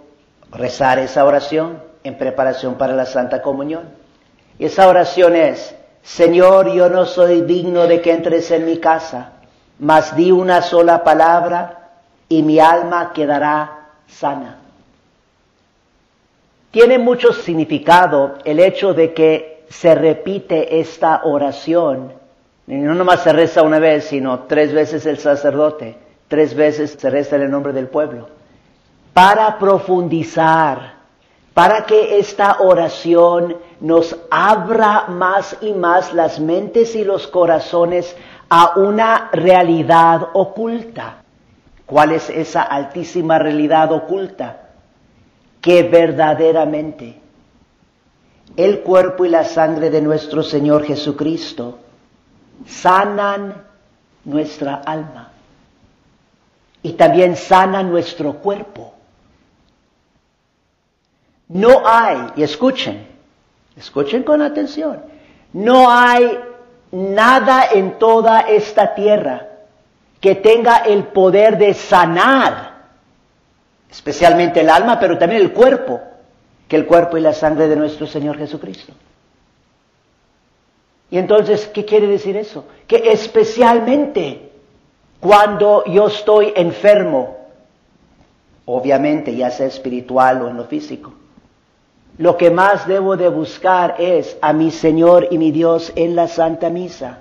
rezar 0.53 0.99
esa 0.99 1.25
oración 1.25 1.83
en 2.05 2.19
preparación 2.19 2.75
para 2.75 2.95
la 2.95 3.07
Santa 3.07 3.43
Comunión. 3.43 3.85
Y 4.59 4.67
esa 4.67 4.89
oración 4.89 5.37
es, 5.37 5.75
Señor, 6.03 6.73
yo 6.73 6.89
no 6.89 7.07
soy 7.07 7.43
digno 7.43 7.87
de 7.87 8.01
que 8.01 8.13
entres 8.13 8.51
en 8.51 8.67
mi 8.67 8.79
casa 8.79 9.33
mas 9.81 10.15
di 10.15 10.31
una 10.31 10.61
sola 10.61 11.03
palabra 11.03 11.89
y 12.29 12.43
mi 12.43 12.61
alma 12.61 13.13
quedará 13.13 13.89
sana. 14.07 14.60
Tiene 16.71 16.99
mucho 16.99 17.33
significado 17.33 18.35
el 18.45 18.61
hecho 18.61 18.95
de 18.95 19.13
que 19.13 19.65
se 19.69 19.95
repite 19.95 20.79
esta 20.81 21.23
oración. 21.25 22.13
no 22.67 22.95
nomás 22.95 23.25
se 23.25 23.33
reza 23.33 23.63
una 23.63 23.81
vez, 23.81 24.05
sino 24.05 24.41
tres 24.41 24.73
veces 24.73 25.05
el 25.07 25.19
sacerdote, 25.19 25.97
tres 26.29 26.55
veces 26.55 26.97
se 26.99 27.11
reza 27.11 27.37
en 27.37 27.43
el 27.43 27.51
nombre 27.51 27.73
del 27.73 27.89
pueblo. 27.89 28.29
Para 29.13 29.59
profundizar, 29.59 30.95
para 31.55 31.85
que 31.87 32.19
esta 32.19 32.59
oración 32.61 33.57
nos 33.81 34.17
abra 34.31 35.07
más 35.09 35.57
y 35.61 35.73
más 35.73 36.15
las 36.15 36.39
mentes 36.39 36.95
y 36.95 37.03
los 37.03 37.27
corazones 37.27 38.17
a 38.49 38.75
una 38.77 39.29
realidad 39.33 40.29
oculta. 40.35 41.23
¿Cuál 41.85 42.13
es 42.13 42.31
esa 42.31 42.63
altísima 42.63 43.41
realidad 43.41 43.91
oculta? 43.91 44.70
Que 45.61 45.83
verdaderamente 45.83 47.21
el 48.57 48.81
cuerpo 48.81 49.25
y 49.25 49.29
la 49.29 49.45
sangre 49.45 49.91
de 49.91 50.01
nuestro 50.01 50.43
Señor 50.43 50.85
Jesucristo 50.85 51.79
sanan 52.67 53.65
nuestra 54.25 54.77
alma 54.77 55.31
y 56.83 56.93
también 56.93 57.37
sanan 57.37 57.91
nuestro 57.91 58.35
cuerpo. 58.35 58.95
No 61.49 61.83
hay, 61.85 62.33
y 62.37 62.43
escuchen, 62.43 63.07
escuchen 63.77 64.23
con 64.23 64.41
atención, 64.41 65.03
no 65.53 65.91
hay 65.91 66.39
nada 66.93 67.67
en 67.73 67.99
toda 67.99 68.41
esta 68.41 68.95
tierra 68.95 69.49
que 70.21 70.37
tenga 70.37 70.79
el 70.79 71.05
poder 71.05 71.59
de 71.59 71.75
sanar, 71.75 72.70
especialmente 73.91 74.61
el 74.61 74.71
alma, 74.71 74.99
pero 75.01 75.19
también 75.19 75.43
el 75.43 75.53
cuerpo, 75.53 76.01
que 76.69 76.77
el 76.77 76.87
cuerpo 76.87 77.17
y 77.17 77.21
la 77.21 77.33
sangre 77.33 77.69
de 77.69 77.77
nuestro 77.77 78.07
Señor 78.07 78.39
Jesucristo. 78.39 78.93
Y 81.11 81.19
entonces, 81.19 81.67
¿qué 81.67 81.85
quiere 81.85 82.07
decir 82.07 82.37
eso? 82.37 82.67
Que 82.87 83.11
especialmente 83.11 84.53
cuando 85.19 85.85
yo 85.87 86.07
estoy 86.07 86.53
enfermo, 86.55 87.37
obviamente 88.67 89.35
ya 89.35 89.51
sea 89.51 89.67
espiritual 89.67 90.43
o 90.43 90.49
en 90.49 90.57
lo 90.57 90.65
físico, 90.65 91.13
lo 92.19 92.37
que 92.37 92.51
más 92.51 92.87
debo 92.87 93.17
de 93.17 93.29
buscar 93.29 93.97
es 93.99 94.37
a 94.41 94.53
mi 94.53 94.71
Señor 94.71 95.29
y 95.31 95.39
mi 95.39 95.51
Dios 95.51 95.93
en 95.97 96.15
la 96.15 96.29
Santa 96.29 96.71
Misa. 96.71 97.19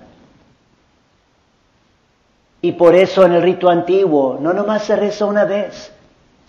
Y 2.61 2.73
por 2.73 2.93
eso 2.93 3.25
en 3.25 3.33
el 3.33 3.41
rito 3.41 3.69
antiguo 3.69 4.37
no 4.39 4.53
nomás 4.53 4.83
se 4.83 4.95
reza 4.95 5.25
una 5.25 5.45
vez, 5.45 5.91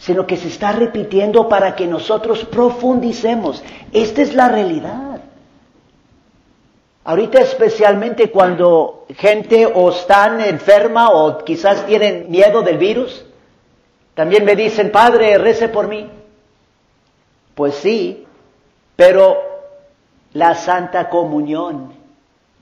sino 0.00 0.26
que 0.26 0.38
se 0.38 0.48
está 0.48 0.72
repitiendo 0.72 1.46
para 1.46 1.76
que 1.76 1.86
nosotros 1.86 2.44
profundicemos. 2.46 3.62
Esta 3.92 4.22
es 4.22 4.34
la 4.34 4.48
realidad. 4.48 5.20
Ahorita 7.04 7.40
especialmente 7.40 8.30
cuando 8.30 9.04
gente 9.14 9.66
o 9.66 9.90
están 9.90 10.40
enferma 10.40 11.10
o 11.10 11.44
quizás 11.44 11.84
tienen 11.84 12.30
miedo 12.30 12.62
del 12.62 12.78
virus, 12.78 13.26
también 14.14 14.44
me 14.44 14.56
dicen, 14.56 14.90
Padre, 14.90 15.36
rece 15.36 15.68
por 15.68 15.86
mí. 15.86 16.08
Pues 17.54 17.74
sí, 17.74 18.24
pero 18.96 19.36
la 20.32 20.54
Santa 20.54 21.10
Comunión 21.10 21.92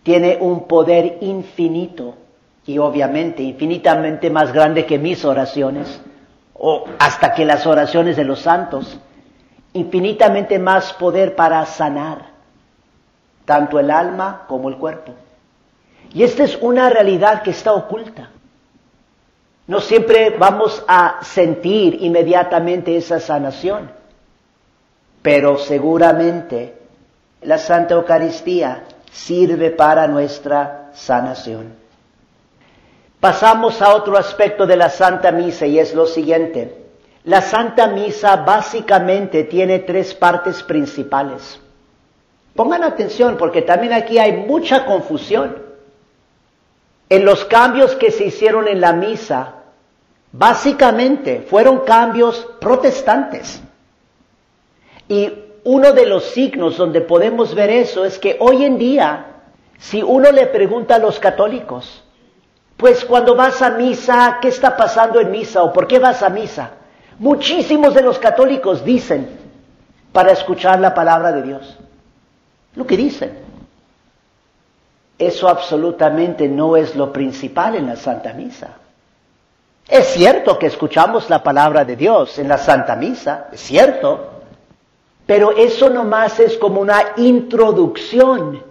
tiene 0.03 0.39
un 0.41 0.67
poder 0.67 1.19
infinito 1.21 2.15
y 2.67 2.79
obviamente 2.79 3.45
infinitamente 3.45 4.29
más 4.29 4.53
grande 4.53 4.85
que 4.85 4.99
mis 4.99 5.25
oraciones 5.25 6.01
o 6.59 6.85
hasta 6.99 7.35
que 7.35 7.45
las 7.45 7.67
oraciones 7.67 8.17
de 8.17 8.25
los 8.25 8.41
santos, 8.41 8.99
infinitamente 9.73 10.59
más 10.59 10.93
poder 10.93 11.37
para 11.37 11.65
sanar 11.67 12.27
tanto 13.45 13.79
el 13.79 13.91
alma 13.91 14.45
como 14.49 14.69
el 14.69 14.77
cuerpo. 14.77 15.13
Y 16.13 16.23
esta 16.23 16.45
es 16.45 16.57
una 16.61 16.91
realidad 16.91 17.43
que 17.43 17.51
está 17.51 17.73
oculta. 17.73 18.31
No 19.67 19.81
siempre 19.81 20.31
vamos 20.31 20.83
a 20.89 21.19
sentir 21.23 22.03
inmediatamente 22.03 22.97
esa 22.97 23.21
sanación, 23.21 23.91
pero 25.23 25.59
seguramente 25.59 26.75
la 27.43 27.59
Santa 27.59 27.95
Eucaristía 27.95 28.85
sirve 29.13 29.71
para 29.71 30.09
nuestra 30.09 30.91
sanación. 30.95 31.75
Pasamos 33.21 33.83
a 33.83 33.95
otro 33.95 34.17
aspecto 34.17 34.67
de 34.67 34.77
la 34.77 34.91
Santa 34.91 35.33
Misa 35.33 35.67
y 35.67 35.79
es 35.79 35.93
lo 35.93 36.07
siguiente. 36.07 36.77
La 37.25 37.43
Santa 37.43 37.89
Misa 37.89 38.37
básicamente 38.37 39.45
tiene 39.45 39.81
tres 39.81 40.15
partes 40.15 40.63
principales. 40.63 41.61
Pongan 42.55 42.85
atención 42.85 43.37
porque 43.37 43.63
también 43.63 43.93
aquí 43.93 44.19
hay 44.19 44.33
mucha 44.33 44.85
confusión. 44.87 45.63
En 47.09 47.25
los 47.25 47.45
cambios 47.45 47.97
que 47.97 48.11
se 48.11 48.27
hicieron 48.27 48.69
en 48.69 48.81
la 48.81 48.93
misa, 48.93 49.55
básicamente 50.31 51.41
fueron 51.41 51.81
cambios 51.81 52.49
protestantes. 52.61 53.63
Y 55.09 55.33
uno 55.65 55.93
de 55.93 56.07
los 56.07 56.25
signos 56.25 56.77
donde 56.77 57.01
podemos 57.01 57.55
ver 57.55 57.71
eso 57.71 58.05
es 58.05 58.19
que 58.19 58.37
hoy 58.41 58.65
en 58.65 58.79
día, 58.79 59.27
si 59.79 60.03
uno 60.03 60.31
le 60.31 60.47
pregunta 60.47 60.97
a 60.97 60.99
los 60.99 61.19
católicos, 61.19 62.05
pues 62.79 63.05
cuando 63.05 63.35
vas 63.35 63.61
a 63.61 63.71
misa, 63.71 64.39
¿qué 64.41 64.49
está 64.49 64.77
pasando 64.77 65.21
en 65.21 65.33
misa 65.33 65.65
o 65.65 65.73
por 65.73 65.89
qué 65.89 65.99
vas 65.99 66.23
a 66.23 66.31
misa? 66.31 66.71
Muchísimos 67.19 67.93
de 67.93 68.03
los 68.03 68.21
católicos 68.21 68.85
dicen, 68.85 69.37
para 70.13 70.31
escuchar 70.31 70.79
la 70.79 70.95
palabra 70.95 71.33
de 71.33 71.43
Dios. 71.43 71.77
Lo 72.77 72.87
que 72.87 72.97
dicen. 72.97 73.37
Eso 75.19 75.49
absolutamente 75.49 76.49
no 76.49 76.77
es 76.77 76.95
lo 76.95 77.13
principal 77.13 77.75
en 77.75 77.89
la 77.89 77.97
Santa 77.97 78.33
Misa. 78.33 78.77
Es 79.89 80.07
cierto 80.09 80.57
que 80.57 80.67
escuchamos 80.67 81.29
la 81.29 81.43
palabra 81.43 81.85
de 81.85 81.97
Dios 81.97 82.39
en 82.39 82.47
la 82.47 82.59
Santa 82.59 82.95
Misa, 82.95 83.49
es 83.51 83.61
cierto, 83.61 84.31
pero 85.27 85.51
eso 85.51 85.91
nomás 85.91 86.39
es 86.39 86.57
como 86.57 86.81
una 86.81 87.15
introducción, 87.17 88.63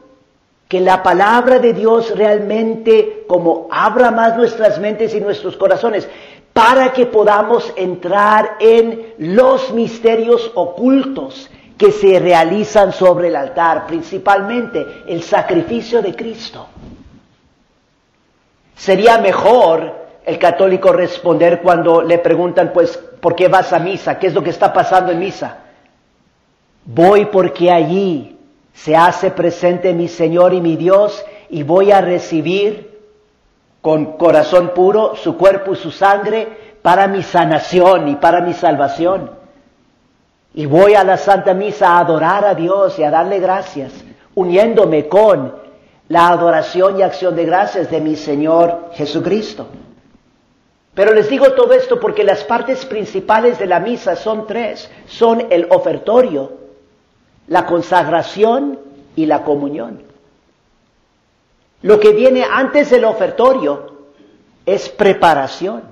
que 0.68 0.82
la 0.82 1.02
palabra 1.02 1.60
de 1.60 1.74
Dios 1.74 2.16
realmente 2.16 3.24
como 3.28 3.68
abra 3.72 4.12
más 4.12 4.36
nuestras 4.36 4.80
mentes 4.80 5.14
y 5.16 5.22
nuestros 5.22 5.56
corazones 5.56 6.08
para 6.52 6.92
que 6.92 7.06
podamos 7.06 7.72
entrar 7.76 8.58
en 8.60 9.14
los 9.20 9.72
misterios 9.74 10.52
ocultos 10.56 11.50
que 11.78 11.92
se 11.92 12.20
realizan 12.20 12.92
sobre 12.92 13.28
el 13.28 13.36
altar, 13.36 13.86
principalmente 13.86 14.86
el 15.08 15.22
sacrificio 15.22 16.02
de 16.02 16.16
Cristo. 16.16 16.68
Sería 18.76 19.20
mejor 19.20 20.08
el 20.26 20.40
católico 20.40 20.92
responder 20.92 21.62
cuando 21.62 22.02
le 22.02 22.18
preguntan, 22.18 22.72
pues, 22.74 22.98
¿por 22.98 23.36
qué 23.36 23.48
vas 23.48 23.72
a 23.72 23.80
misa? 23.80 24.20
¿Qué 24.20 24.28
es 24.28 24.34
lo 24.34 24.44
que 24.44 24.50
está 24.50 24.74
pasando 24.74 25.12
en 25.12 25.20
misa? 25.20 25.60
Voy 26.86 27.26
porque 27.26 27.72
allí 27.72 28.37
se 28.78 28.96
hace 28.96 29.32
presente 29.32 29.92
mi 29.94 30.08
Señor 30.08 30.54
y 30.54 30.62
mi 30.62 30.76
Dios 30.76 31.26
y 31.50 31.64
voy 31.64 31.92
a 31.92 32.00
recibir 32.00 33.00
con 33.82 34.18
corazón 34.18 34.72
puro 34.76 35.16
su 35.16 35.36
cuerpo 35.36 35.74
y 35.74 35.78
su 35.78 35.90
sangre 35.90 36.76
para 36.84 37.08
mi 37.08 37.24
sanación 37.24 38.08
y 38.08 38.16
para 38.18 38.42
mi 38.42 38.54
salvación. 38.54 39.32
Y 40.54 40.68
voy 40.68 40.94
a 40.94 41.04
la 41.04 41.18
Santa 41.18 41.56
Misa 41.56 41.94
a 41.94 42.00
adorar 42.00 42.46
a 42.46 42.54
Dios 42.54 43.00
y 43.00 43.04
a 43.04 43.10
darle 43.10 43.40
gracias, 43.40 43.92
uniéndome 44.36 45.08
con 45.08 45.56
la 46.10 46.28
adoración 46.28 47.00
y 47.00 47.02
acción 47.02 47.36
de 47.36 47.46
gracias 47.46 47.90
de 47.90 48.00
mi 48.00 48.16
Señor 48.16 48.92
Jesucristo. 48.94 49.66
Pero 50.94 51.14
les 51.14 51.30
digo 51.30 51.54
todo 51.54 51.74
esto 51.74 52.00
porque 52.00 52.24
las 52.24 52.44
partes 52.44 52.86
principales 52.86 53.58
de 53.58 53.66
la 53.66 53.80
misa 53.80 54.16
son 54.16 54.46
tres. 54.46 54.90
Son 55.08 55.48
el 55.50 55.68
ofertorio, 55.72 56.67
la 57.48 57.66
consagración 57.66 58.80
y 59.16 59.26
la 59.26 59.44
comunión. 59.44 60.04
Lo 61.82 62.00
que 62.00 62.12
viene 62.12 62.44
antes 62.44 62.90
del 62.90 63.06
ofertorio 63.06 63.98
es 64.66 64.90
preparación 64.90 65.84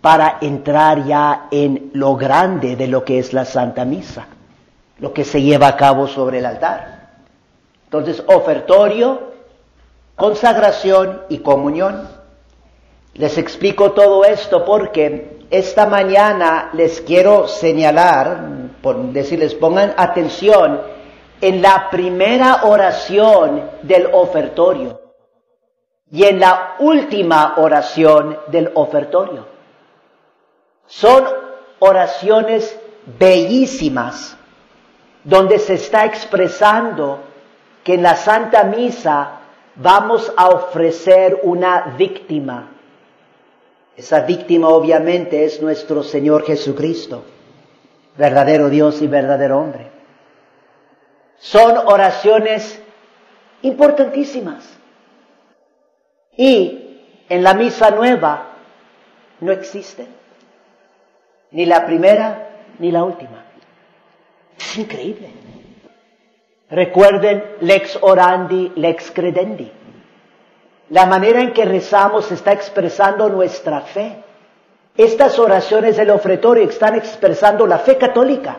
para 0.00 0.38
entrar 0.40 1.04
ya 1.06 1.48
en 1.50 1.90
lo 1.94 2.16
grande 2.16 2.76
de 2.76 2.88
lo 2.88 3.04
que 3.04 3.18
es 3.18 3.32
la 3.32 3.44
Santa 3.44 3.84
Misa, 3.84 4.26
lo 4.98 5.12
que 5.12 5.24
se 5.24 5.40
lleva 5.40 5.68
a 5.68 5.76
cabo 5.76 6.06
sobre 6.06 6.38
el 6.38 6.46
altar. 6.46 7.10
Entonces, 7.84 8.22
ofertorio, 8.26 9.32
consagración 10.16 11.22
y 11.28 11.38
comunión. 11.38 12.08
Les 13.14 13.38
explico 13.38 13.92
todo 13.92 14.24
esto 14.24 14.64
porque 14.64 15.46
esta 15.50 15.86
mañana 15.86 16.70
les 16.72 17.00
quiero 17.00 17.46
señalar, 17.46 18.63
por 18.84 18.98
decirles, 19.14 19.54
pongan 19.54 19.94
atención 19.96 20.78
en 21.40 21.62
la 21.62 21.88
primera 21.88 22.64
oración 22.64 23.62
del 23.80 24.10
ofertorio 24.12 25.00
y 26.12 26.24
en 26.24 26.38
la 26.38 26.74
última 26.80 27.54
oración 27.56 28.38
del 28.48 28.70
ofertorio. 28.74 29.46
Son 30.86 31.24
oraciones 31.78 32.78
bellísimas 33.18 34.36
donde 35.24 35.58
se 35.58 35.74
está 35.74 36.04
expresando 36.04 37.20
que 37.82 37.94
en 37.94 38.02
la 38.02 38.16
Santa 38.16 38.64
Misa 38.64 39.40
vamos 39.76 40.30
a 40.36 40.48
ofrecer 40.48 41.40
una 41.44 41.94
víctima. 41.96 42.70
Esa 43.96 44.20
víctima 44.20 44.68
obviamente 44.68 45.42
es 45.46 45.62
nuestro 45.62 46.02
Señor 46.02 46.44
Jesucristo, 46.44 47.24
verdadero 48.16 48.68
Dios 48.68 49.02
y 49.02 49.06
verdadero 49.06 49.58
hombre. 49.58 49.90
Son 51.38 51.76
oraciones 51.76 52.80
importantísimas. 53.62 54.68
Y 56.36 57.24
en 57.28 57.42
la 57.42 57.54
misa 57.54 57.90
nueva 57.90 58.48
no 59.40 59.52
existen 59.52 60.08
ni 61.50 61.66
la 61.66 61.86
primera 61.86 62.48
ni 62.78 62.90
la 62.90 63.04
última. 63.04 63.44
Es 64.58 64.76
increíble. 64.76 65.30
Recuerden 66.70 67.44
lex 67.60 67.98
orandi, 68.00 68.72
lex 68.74 69.10
credendi. 69.12 69.70
La 70.90 71.06
manera 71.06 71.40
en 71.40 71.52
que 71.52 71.64
rezamos 71.64 72.30
está 72.32 72.52
expresando 72.52 73.28
nuestra 73.28 73.80
fe. 73.82 74.22
Estas 74.96 75.38
oraciones 75.38 75.96
del 75.96 76.10
ofretorio 76.10 76.68
están 76.68 76.94
expresando 76.94 77.66
la 77.66 77.78
fe 77.78 77.96
católica, 77.98 78.58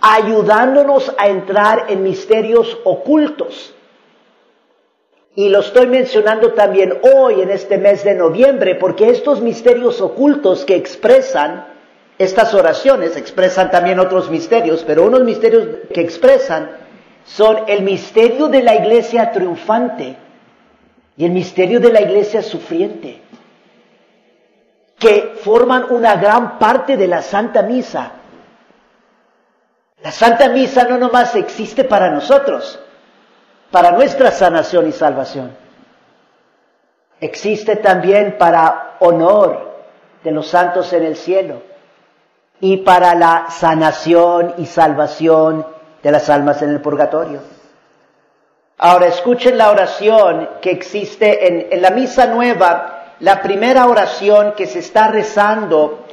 ayudándonos 0.00 1.12
a 1.18 1.28
entrar 1.28 1.86
en 1.88 2.02
misterios 2.02 2.78
ocultos. 2.84 3.74
Y 5.34 5.48
lo 5.48 5.60
estoy 5.60 5.88
mencionando 5.88 6.52
también 6.52 7.00
hoy 7.02 7.40
en 7.40 7.50
este 7.50 7.78
mes 7.78 8.04
de 8.04 8.14
noviembre, 8.14 8.76
porque 8.76 9.08
estos 9.08 9.40
misterios 9.40 10.00
ocultos 10.00 10.64
que 10.64 10.76
expresan 10.76 11.74
estas 12.18 12.54
oraciones 12.54 13.16
expresan 13.16 13.70
también 13.70 13.98
otros 13.98 14.30
misterios, 14.30 14.84
pero 14.86 15.04
unos 15.04 15.24
misterios 15.24 15.66
que 15.92 16.00
expresan 16.00 16.70
son 17.24 17.58
el 17.66 17.82
misterio 17.82 18.48
de 18.48 18.62
la 18.62 18.76
iglesia 18.76 19.32
triunfante 19.32 20.16
y 21.16 21.24
el 21.24 21.32
misterio 21.32 21.80
de 21.80 21.92
la 21.92 22.02
iglesia 22.02 22.42
sufriente, 22.42 23.20
que 24.98 25.38
forman 25.42 25.86
una 25.90 26.16
gran 26.16 26.58
parte 26.58 26.96
de 26.96 27.06
la 27.06 27.22
Santa 27.22 27.62
Misa. 27.62 28.12
La 30.02 30.12
Santa 30.12 30.48
Misa 30.48 30.84
no 30.84 30.98
nomás 30.98 31.34
existe 31.34 31.84
para 31.84 32.10
nosotros, 32.10 32.78
para 33.70 33.92
nuestra 33.92 34.30
sanación 34.30 34.88
y 34.88 34.92
salvación. 34.92 35.56
Existe 37.20 37.76
también 37.76 38.36
para 38.38 38.96
honor 39.00 39.74
de 40.22 40.30
los 40.30 40.48
santos 40.48 40.92
en 40.92 41.04
el 41.04 41.16
cielo 41.16 41.62
y 42.60 42.78
para 42.78 43.14
la 43.14 43.46
sanación 43.50 44.54
y 44.58 44.66
salvación 44.66 45.66
de 46.02 46.10
las 46.10 46.28
almas 46.28 46.62
en 46.62 46.70
el 46.70 46.80
purgatorio. 46.80 47.40
Ahora 48.78 49.06
escuchen 49.06 49.56
la 49.56 49.70
oración 49.70 50.48
que 50.60 50.70
existe 50.70 51.46
en, 51.46 51.72
en, 51.72 51.82
la 51.82 51.90
misa 51.90 52.26
nueva, 52.26 52.93
la 53.24 53.40
primera 53.40 53.86
oración 53.86 54.52
que 54.54 54.66
se 54.66 54.80
está 54.80 55.08
rezando 55.08 56.04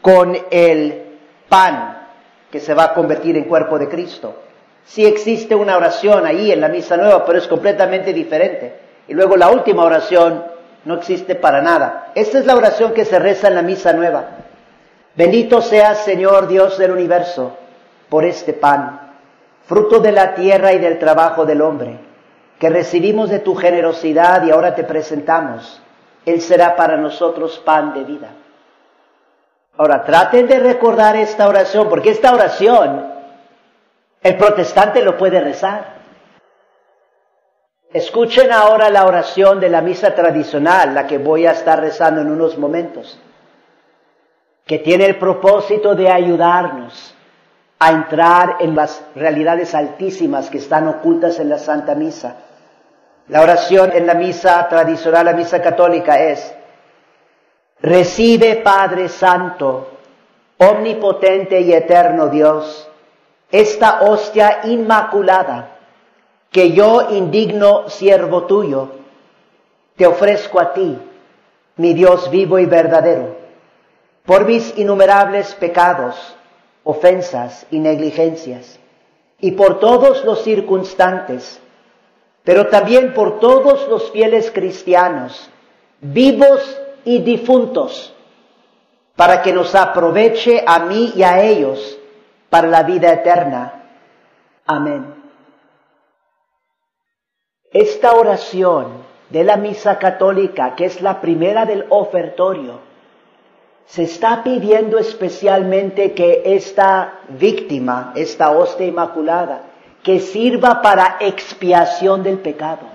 con 0.00 0.38
el 0.52 1.02
pan 1.48 2.06
que 2.48 2.60
se 2.60 2.74
va 2.74 2.84
a 2.84 2.94
convertir 2.94 3.36
en 3.36 3.44
cuerpo 3.44 3.76
de 3.76 3.88
Cristo. 3.88 4.36
Sí 4.84 5.04
existe 5.04 5.56
una 5.56 5.76
oración 5.76 6.26
ahí 6.26 6.52
en 6.52 6.60
la 6.60 6.68
misa 6.68 6.96
nueva, 6.96 7.26
pero 7.26 7.38
es 7.38 7.48
completamente 7.48 8.12
diferente. 8.12 8.78
Y 9.08 9.14
luego 9.14 9.36
la 9.36 9.50
última 9.50 9.82
oración 9.82 10.44
no 10.84 10.94
existe 10.94 11.34
para 11.34 11.60
nada. 11.60 12.12
Esta 12.14 12.38
es 12.38 12.46
la 12.46 12.54
oración 12.54 12.94
que 12.94 13.04
se 13.04 13.18
reza 13.18 13.48
en 13.48 13.56
la 13.56 13.62
misa 13.62 13.92
nueva. 13.92 14.28
Bendito 15.16 15.62
seas, 15.62 16.04
Señor 16.04 16.46
Dios 16.46 16.78
del 16.78 16.92
universo, 16.92 17.56
por 18.08 18.24
este 18.24 18.52
pan, 18.52 19.10
fruto 19.66 19.98
de 19.98 20.12
la 20.12 20.36
tierra 20.36 20.72
y 20.72 20.78
del 20.78 21.00
trabajo 21.00 21.44
del 21.44 21.62
hombre, 21.62 21.98
que 22.60 22.70
recibimos 22.70 23.28
de 23.28 23.40
tu 23.40 23.56
generosidad 23.56 24.44
y 24.44 24.52
ahora 24.52 24.76
te 24.76 24.84
presentamos. 24.84 25.82
Él 26.32 26.40
será 26.40 26.76
para 26.76 26.96
nosotros 26.96 27.58
pan 27.58 27.94
de 27.94 28.04
vida. 28.04 28.28
Ahora, 29.76 30.04
traten 30.04 30.46
de 30.46 30.58
recordar 30.58 31.16
esta 31.16 31.48
oración, 31.48 31.88
porque 31.88 32.10
esta 32.10 32.32
oración 32.32 33.10
el 34.22 34.36
protestante 34.36 35.02
lo 35.02 35.16
puede 35.16 35.40
rezar. 35.40 36.00
Escuchen 37.92 38.52
ahora 38.52 38.90
la 38.90 39.06
oración 39.06 39.58
de 39.58 39.70
la 39.70 39.80
misa 39.80 40.14
tradicional, 40.14 40.94
la 40.94 41.06
que 41.06 41.18
voy 41.18 41.46
a 41.46 41.52
estar 41.52 41.80
rezando 41.80 42.20
en 42.20 42.30
unos 42.30 42.58
momentos, 42.58 43.18
que 44.66 44.78
tiene 44.78 45.06
el 45.06 45.18
propósito 45.18 45.94
de 45.94 46.10
ayudarnos 46.10 47.14
a 47.78 47.90
entrar 47.90 48.56
en 48.60 48.76
las 48.76 49.02
realidades 49.16 49.74
altísimas 49.74 50.50
que 50.50 50.58
están 50.58 50.86
ocultas 50.86 51.40
en 51.40 51.48
la 51.48 51.58
Santa 51.58 51.94
Misa. 51.94 52.36
La 53.30 53.42
oración 53.42 53.92
en 53.92 54.08
la 54.08 54.14
misa 54.14 54.66
tradicional, 54.68 55.26
la 55.26 55.34
misa 55.34 55.62
católica 55.62 56.20
es, 56.20 56.52
recibe 57.80 58.56
Padre 58.56 59.08
Santo, 59.08 59.88
omnipotente 60.58 61.60
y 61.60 61.72
eterno 61.72 62.26
Dios, 62.26 62.88
esta 63.52 64.00
hostia 64.02 64.62
inmaculada 64.64 65.76
que 66.50 66.72
yo, 66.72 67.10
indigno 67.10 67.88
siervo 67.88 68.46
tuyo, 68.46 68.88
te 69.94 70.08
ofrezco 70.08 70.58
a 70.58 70.72
ti, 70.72 70.98
mi 71.76 71.94
Dios 71.94 72.30
vivo 72.32 72.58
y 72.58 72.66
verdadero, 72.66 73.36
por 74.26 74.44
mis 74.44 74.76
innumerables 74.76 75.54
pecados, 75.54 76.36
ofensas 76.82 77.64
y 77.70 77.78
negligencias, 77.78 78.80
y 79.38 79.52
por 79.52 79.78
todos 79.78 80.24
los 80.24 80.42
circunstantes, 80.42 81.60
pero 82.44 82.68
también 82.68 83.14
por 83.14 83.38
todos 83.40 83.88
los 83.88 84.10
fieles 84.10 84.50
cristianos, 84.50 85.50
vivos 86.00 86.80
y 87.04 87.20
difuntos, 87.20 88.14
para 89.16 89.42
que 89.42 89.52
nos 89.52 89.74
aproveche 89.74 90.64
a 90.66 90.80
mí 90.80 91.12
y 91.14 91.22
a 91.22 91.42
ellos 91.42 91.98
para 92.48 92.68
la 92.68 92.82
vida 92.82 93.12
eterna. 93.12 93.84
Amén. 94.66 95.14
Esta 97.72 98.14
oración 98.14 99.04
de 99.28 99.44
la 99.44 99.56
misa 99.56 99.98
católica, 99.98 100.74
que 100.74 100.86
es 100.86 101.02
la 101.02 101.20
primera 101.20 101.66
del 101.66 101.86
ofertorio, 101.88 102.80
se 103.86 104.04
está 104.04 104.42
pidiendo 104.42 104.98
especialmente 104.98 106.12
que 106.14 106.42
esta 106.44 107.20
víctima, 107.28 108.12
esta 108.16 108.50
hostia 108.52 108.86
inmaculada, 108.86 109.62
que 110.02 110.20
sirva 110.20 110.80
para 110.82 111.16
expiación 111.20 112.22
del 112.22 112.38
pecado. 112.38 112.86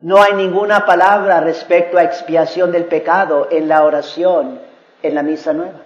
No 0.00 0.22
hay 0.22 0.34
ninguna 0.34 0.86
palabra 0.86 1.40
respecto 1.40 1.98
a 1.98 2.04
expiación 2.04 2.70
del 2.70 2.84
pecado 2.84 3.48
en 3.50 3.68
la 3.68 3.84
oración 3.84 4.60
en 5.02 5.14
la 5.14 5.22
misa 5.22 5.52
nueva. 5.52 5.80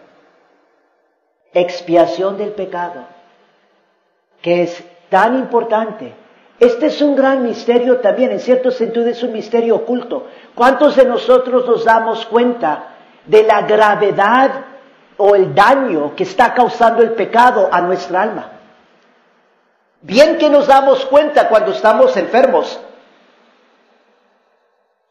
Expiación 1.55 2.36
del 2.36 2.51
pecado, 2.51 3.05
que 4.43 4.62
es 4.62 4.84
tan 5.09 5.38
importante. 5.38 6.14
Este 6.59 6.86
es 6.86 7.01
un 7.01 7.16
gran 7.16 7.43
misterio 7.43 7.99
también, 7.99 8.32
en 8.32 8.40
cierto 8.40 8.70
sentido 8.70 9.07
es 9.07 9.22
un 9.22 9.32
misterio 9.32 9.76
oculto. 9.76 10.26
¿Cuántos 10.55 10.97
de 10.97 11.05
nosotros 11.05 11.66
nos 11.66 11.84
damos 11.84 12.26
cuenta 12.26 12.88
de 13.26 13.43
la 13.45 13.62
gravedad 13.62 14.71
o 15.24 15.36
el 15.36 15.54
daño 15.54 16.16
que 16.16 16.24
está 16.24 16.52
causando 16.52 17.00
el 17.00 17.12
pecado 17.12 17.68
a 17.70 17.80
nuestra 17.80 18.22
alma? 18.22 18.50
Bien 20.00 20.36
que 20.36 20.50
nos 20.50 20.66
damos 20.66 21.06
cuenta 21.06 21.48
cuando 21.48 21.70
estamos 21.70 22.16
enfermos. 22.16 22.80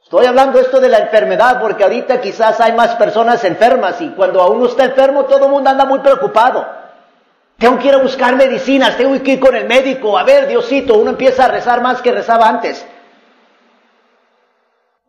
Estoy 0.04 0.26
hablando 0.26 0.60
esto 0.60 0.82
de 0.82 0.90
la 0.90 0.98
enfermedad 1.00 1.62
porque 1.62 1.84
ahorita 1.84 2.20
quizás 2.20 2.60
hay 2.60 2.74
más 2.74 2.96
personas 2.96 3.42
enfermas 3.46 4.02
y 4.02 4.10
cuando 4.10 4.46
uno 4.52 4.66
está 4.66 4.84
enfermo 4.84 5.24
todo 5.24 5.46
el 5.46 5.52
mundo 5.52 5.70
anda 5.70 5.86
muy 5.86 6.00
preocupado. 6.00 6.68
Tengo 7.58 7.80
que 7.80 7.88
ir 7.88 7.94
a 7.94 8.00
buscar 8.00 8.36
medicinas, 8.36 8.98
tengo 8.98 9.14
que 9.24 9.32
ir 9.32 9.40
con 9.40 9.56
el 9.56 9.66
médico. 9.66 10.18
A 10.18 10.26
ver, 10.26 10.48
Diosito, 10.48 10.98
uno 10.98 11.12
empieza 11.12 11.46
a 11.46 11.48
rezar 11.48 11.80
más 11.80 12.02
que 12.02 12.12
rezaba 12.12 12.50
antes. 12.50 12.86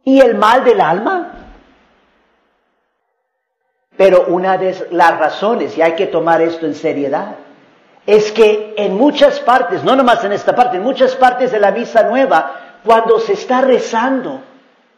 ¿Y 0.04 0.20
el 0.20 0.36
mal 0.36 0.62
del 0.62 0.80
alma? 0.80 1.31
Pero 4.02 4.24
una 4.26 4.58
de 4.58 4.88
las 4.90 5.16
razones, 5.16 5.78
y 5.78 5.80
hay 5.80 5.92
que 5.92 6.08
tomar 6.08 6.42
esto 6.42 6.66
en 6.66 6.74
seriedad, 6.74 7.36
es 8.04 8.32
que 8.32 8.74
en 8.76 8.96
muchas 8.96 9.38
partes, 9.38 9.84
no 9.84 9.94
nomás 9.94 10.24
en 10.24 10.32
esta 10.32 10.56
parte, 10.56 10.78
en 10.78 10.82
muchas 10.82 11.14
partes 11.14 11.52
de 11.52 11.60
la 11.60 11.70
misa 11.70 12.02
nueva, 12.02 12.80
cuando 12.84 13.20
se 13.20 13.34
está 13.34 13.60
rezando, 13.60 14.40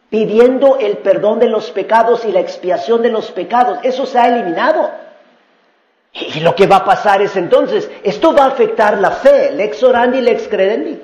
pidiendo 0.09 0.79
el 0.79 0.97
perdón 0.97 1.37
de 1.37 1.49
los 1.49 1.69
pecados 1.69 2.25
y 2.25 2.31
la 2.31 2.39
expiación 2.39 3.03
de 3.03 3.11
los 3.11 3.29
pecados, 3.31 3.77
eso 3.83 4.07
se 4.07 4.17
ha 4.17 4.27
eliminado. 4.27 4.89
Y 6.11 6.39
lo 6.39 6.55
que 6.55 6.65
va 6.65 6.77
a 6.77 6.85
pasar 6.85 7.21
es 7.21 7.35
entonces, 7.35 7.87
esto 8.01 8.33
va 8.33 8.45
a 8.45 8.47
afectar 8.47 8.97
la 8.97 9.11
fe, 9.11 9.51
lex 9.51 9.83
orandi, 9.83 10.19
lex 10.19 10.47
credendi. 10.47 10.99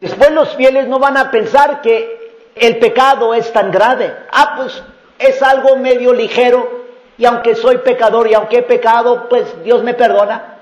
Después 0.00 0.32
los 0.32 0.56
fieles 0.56 0.88
no 0.88 0.98
van 0.98 1.16
a 1.16 1.30
pensar 1.30 1.80
que 1.80 2.50
el 2.56 2.78
pecado 2.78 3.34
es 3.34 3.52
tan 3.52 3.70
grave. 3.70 4.12
Ah, 4.32 4.54
pues 4.56 4.82
es 5.18 5.42
algo 5.42 5.76
medio 5.76 6.12
ligero 6.12 6.84
y 7.16 7.24
aunque 7.24 7.54
soy 7.54 7.78
pecador 7.78 8.28
y 8.28 8.34
aunque 8.34 8.58
he 8.58 8.62
pecado, 8.62 9.28
pues 9.28 9.62
Dios 9.62 9.82
me 9.82 9.94
perdona. 9.94 10.54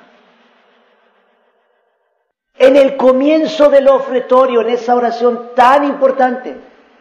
En 2.58 2.76
el 2.76 2.96
comienzo 2.96 3.70
del 3.70 3.88
ofretorio, 3.88 4.60
en 4.60 4.68
esa 4.68 4.94
oración 4.94 5.50
tan 5.54 5.84
importante, 5.84 6.56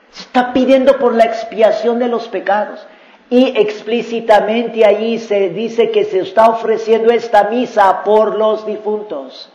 se 0.09 0.23
está 0.23 0.53
pidiendo 0.53 0.97
por 0.97 1.13
la 1.13 1.25
expiación 1.25 1.99
de 1.99 2.07
los 2.07 2.27
pecados. 2.29 2.85
Y 3.29 3.57
explícitamente 3.57 4.85
allí 4.85 5.19
se 5.19 5.49
dice 5.49 5.91
que 5.91 6.03
se 6.03 6.19
está 6.19 6.49
ofreciendo 6.49 7.13
esta 7.13 7.45
misa 7.45 8.03
por 8.03 8.37
los 8.37 8.65
difuntos. 8.65 9.49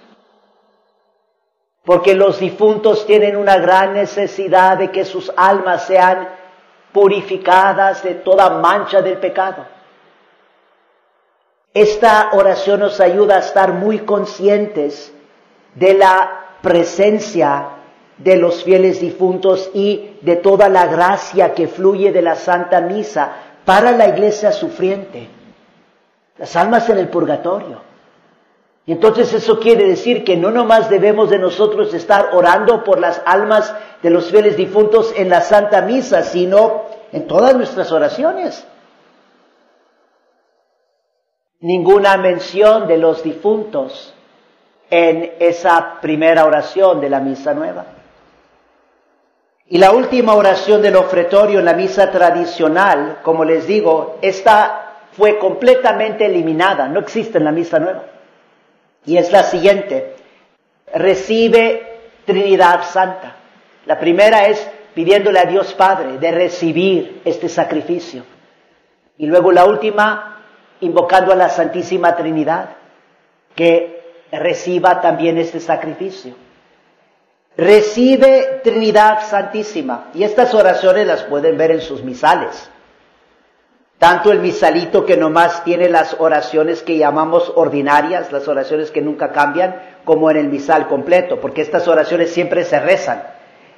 Porque 1.85 2.15
los 2.15 2.39
difuntos 2.39 3.07
tienen 3.07 3.37
una 3.37 3.59
gran 3.59 3.93
necesidad 3.93 4.79
de 4.79 4.91
que 4.91 5.05
sus 5.05 5.31
almas 5.37 5.87
sean 5.87 6.29
purificadas 6.97 8.03
de 8.03 8.15
toda 8.15 8.49
mancha 8.49 9.03
del 9.03 9.19
pecado. 9.19 9.67
Esta 11.75 12.31
oración 12.33 12.81
nos 12.81 13.01
ayuda 13.01 13.37
a 13.37 13.41
estar 13.41 13.75
muy 13.75 13.99
conscientes 13.99 15.13
de 15.75 15.93
la 15.93 16.57
presencia 16.63 17.67
de 18.17 18.37
los 18.39 18.65
fieles 18.65 18.99
difuntos 19.03 19.69
y 19.75 20.17
de 20.23 20.37
toda 20.37 20.71
la 20.71 20.87
gracia 20.87 21.53
que 21.53 21.69
fluye 21.69 22.13
de 22.13 22.23
la 22.23 22.35
Santa 22.35 22.81
Misa 22.81 23.31
para 23.67 23.93
la 23.93 24.09
iglesia 24.09 24.51
sufriente, 24.51 25.29
las 26.39 26.57
almas 26.57 26.89
en 26.89 26.97
el 26.97 27.09
purgatorio. 27.09 27.83
Y 28.87 28.93
entonces 28.93 29.35
eso 29.35 29.61
quiere 29.61 29.87
decir 29.87 30.25
que 30.25 30.39
no 30.39 30.51
nomás 30.51 30.89
debemos 30.89 31.29
de 31.29 31.41
nosotros 31.41 31.93
estar 31.93 32.31
orando 32.33 32.85
por 32.85 32.99
las 32.99 33.21
almas 33.27 33.75
de 34.03 34.09
los 34.09 34.31
fieles 34.31 34.57
difuntos 34.57 35.13
en 35.15 35.29
la 35.29 35.43
Santa 35.43 35.83
Misa, 35.83 36.23
sino 36.23 36.86
en 37.13 37.27
todas 37.27 37.55
nuestras 37.57 37.91
oraciones. 37.93 38.67
Ninguna 41.61 42.17
mención 42.17 42.87
de 42.87 42.99
los 42.99 43.23
difuntos 43.23 44.15
en 44.91 45.35
esa 45.39 46.01
primera 46.01 46.45
oración 46.45 47.01
de 47.01 47.11
la 47.11 47.21
Misa 47.21 47.55
Nueva. 47.55 47.87
Y 49.69 49.79
la 49.79 49.91
última 49.91 50.35
oración 50.35 50.81
del 50.81 50.95
ofretorio 50.95 51.59
en 51.59 51.65
la 51.65 51.73
misa 51.73 52.13
tradicional, 52.13 53.19
como 53.23 53.45
les 53.45 53.67
digo, 53.67 54.19
esta 54.23 54.87
fue 55.17 55.39
completamente 55.39 56.27
eliminada, 56.27 56.87
no 56.87 57.01
existe 57.01 57.39
en 57.39 57.45
la 57.45 57.51
misa 57.51 57.81
nueva. 57.81 58.05
Y 59.05 59.17
es 59.17 59.33
la 59.33 59.43
siguiente, 59.43 60.15
recibe 60.95 61.99
Trinidad 62.25 62.85
Santa. 62.85 63.37
La 63.87 63.99
primera 63.99 64.47
es 64.47 64.71
pidiéndole 64.97 65.39
a 65.39 65.45
Dios 65.45 65.75
Padre 65.75 66.19
de 66.19 66.33
recibir 66.33 67.21
este 67.25 67.49
sacrificio. 67.49 68.25
Y 69.17 69.27
luego 69.27 69.53
la 69.53 69.65
última, 69.65 70.43
invocando 70.81 71.31
a 71.31 71.37
la 71.37 71.51
Santísima 71.51 72.17
Trinidad, 72.17 72.71
que 73.55 74.25
reciba 74.33 75.01
también 75.01 75.39
este 75.39 75.61
sacrificio 75.61 76.35
recibe 77.57 78.61
Trinidad 78.63 79.27
Santísima. 79.27 80.09
Y 80.15 80.25
estas 80.25 80.55
oraciones 80.55 81.07
las 81.07 81.23
pueden 81.25 81.57
ver 81.57 81.71
en 81.71 81.81
sus 81.81 82.03
misales. 82.03 82.71
Tanto 83.99 84.31
el 84.31 84.41
misalito 84.41 85.07
que 85.07 85.17
nomás 85.17 85.65
tiene 85.65 85.89
las 85.89 86.17
oraciones 86.19 86.83
que 86.83 86.99
llamamos 86.99 87.51
ordinarias, 87.57 88.31
las 88.31 88.47
oraciones 88.47 88.91
que 88.91 89.01
nunca 89.01 89.33
cambian, 89.33 89.81
como 90.05 90.31
en 90.31 90.37
el 90.37 90.49
misal 90.49 90.87
completo, 90.87 91.41
porque 91.41 91.63
estas 91.63 91.89
oraciones 91.89 92.31
siempre 92.31 92.65
se 92.65 92.79
rezan. 92.79 93.23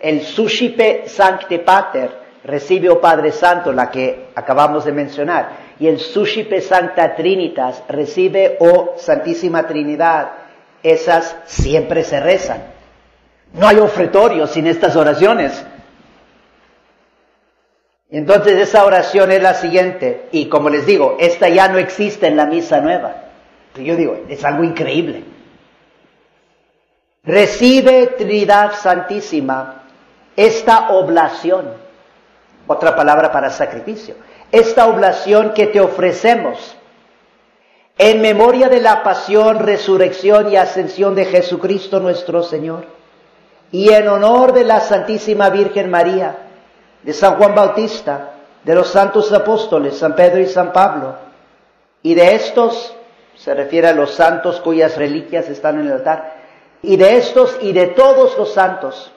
El 0.01 0.22
Sushipe 0.22 1.05
Sancte 1.07 1.59
Pater 1.59 2.28
recibe, 2.44 2.88
oh 2.88 3.01
Padre 3.01 3.32
Santo, 3.32 3.72
la 3.72 3.90
que 3.90 4.28
acabamos 4.34 4.84
de 4.84 4.92
mencionar, 4.92 5.68
y 5.78 5.86
el 5.86 5.99
Suscipe 5.99 6.61
Sancta 6.61 7.14
Trinitas 7.14 7.82
recibe, 7.88 8.57
oh 8.61 8.94
Santísima 8.96 9.66
Trinidad, 9.66 10.30
esas 10.82 11.36
siempre 11.44 12.05
se 12.05 12.20
rezan. 12.20 12.62
No 13.53 13.66
hay 13.66 13.78
ofretorio 13.78 14.46
sin 14.46 14.66
estas 14.66 14.96
oraciones. 14.96 15.64
Entonces 18.11 18.59
esa 18.59 18.84
oración 18.84 19.30
es 19.32 19.42
la 19.42 19.55
siguiente, 19.55 20.28
y 20.32 20.46
como 20.46 20.70
les 20.70 20.86
digo, 20.86 21.16
esta 21.20 21.49
ya 21.49 21.68
no 21.68 21.78
existe 21.78 22.26
en 22.26 22.36
la 22.36 22.46
misa 22.46 22.80
nueva. 22.80 23.24
Yo 23.74 23.94
digo, 23.94 24.24
es 24.28 24.44
algo 24.44 24.64
increíble. 24.64 25.24
Recibe 27.22 28.07
Trinidad 28.16 28.72
Santísima 28.72 29.78
esta 30.39 30.91
oblación, 30.91 31.72
otra 32.68 32.95
palabra 32.95 33.32
para 33.32 33.51
sacrificio, 33.51 34.14
esta 34.53 34.86
oblación 34.86 35.53
que 35.53 35.66
te 35.66 35.80
ofrecemos 35.80 36.76
en 37.99 38.20
memoria 38.20 38.68
de 38.68 38.80
la 38.80 39.03
pasión, 39.03 39.59
resurrección 39.59 40.53
y 40.53 40.57
ascensión 40.57 41.16
de 41.16 41.24
Jesucristo 41.24 41.99
nuestro 41.99 42.45
Señor, 42.45 42.84
y 43.72 43.93
en 43.93 44.07
honor 44.07 44.53
de 44.53 44.62
la 44.62 44.78
Santísima 44.78 45.51
Virgen 45.51 45.91
María, 45.91 46.36
de 47.03 47.12
San 47.12 47.34
Juan 47.34 47.57
Bautista, 47.57 48.34
de 48.62 48.76
los 48.76 48.91
santos 48.91 49.32
apóstoles, 49.32 49.99
San 49.99 50.14
Pedro 50.14 50.39
y 50.39 50.47
San 50.47 50.72
Pablo, 50.72 51.16
y 52.01 52.14
de 52.14 52.36
estos, 52.36 52.95
se 53.34 53.55
refiere 53.55 53.89
a 53.89 53.93
los 53.93 54.12
santos 54.12 54.61
cuyas 54.61 54.97
reliquias 54.97 55.49
están 55.49 55.80
en 55.80 55.86
el 55.86 55.95
altar, 55.95 56.36
y 56.80 56.97
de 56.97 57.16
estos 57.16 57.59
y 57.61 57.72
de 57.72 57.89
todos 57.89 58.39
los 58.39 58.53
santos, 58.53 59.11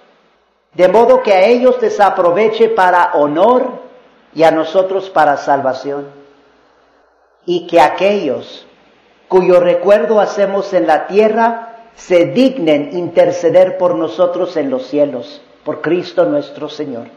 de 0.73 0.87
modo 0.87 1.21
que 1.21 1.33
a 1.33 1.45
ellos 1.45 1.81
les 1.81 1.99
aproveche 1.99 2.69
para 2.69 3.13
honor 3.13 3.81
y 4.33 4.43
a 4.43 4.51
nosotros 4.51 5.09
para 5.09 5.37
salvación, 5.37 6.07
y 7.45 7.67
que 7.67 7.81
aquellos 7.81 8.65
cuyo 9.27 9.59
recuerdo 9.59 10.19
hacemos 10.19 10.73
en 10.73 10.87
la 10.87 11.07
tierra 11.07 11.89
se 11.95 12.25
dignen 12.25 12.97
interceder 12.97 13.77
por 13.77 13.95
nosotros 13.95 14.57
en 14.57 14.69
los 14.69 14.87
cielos, 14.87 15.41
por 15.63 15.81
Cristo 15.81 16.25
nuestro 16.25 16.69
Señor. 16.69 17.07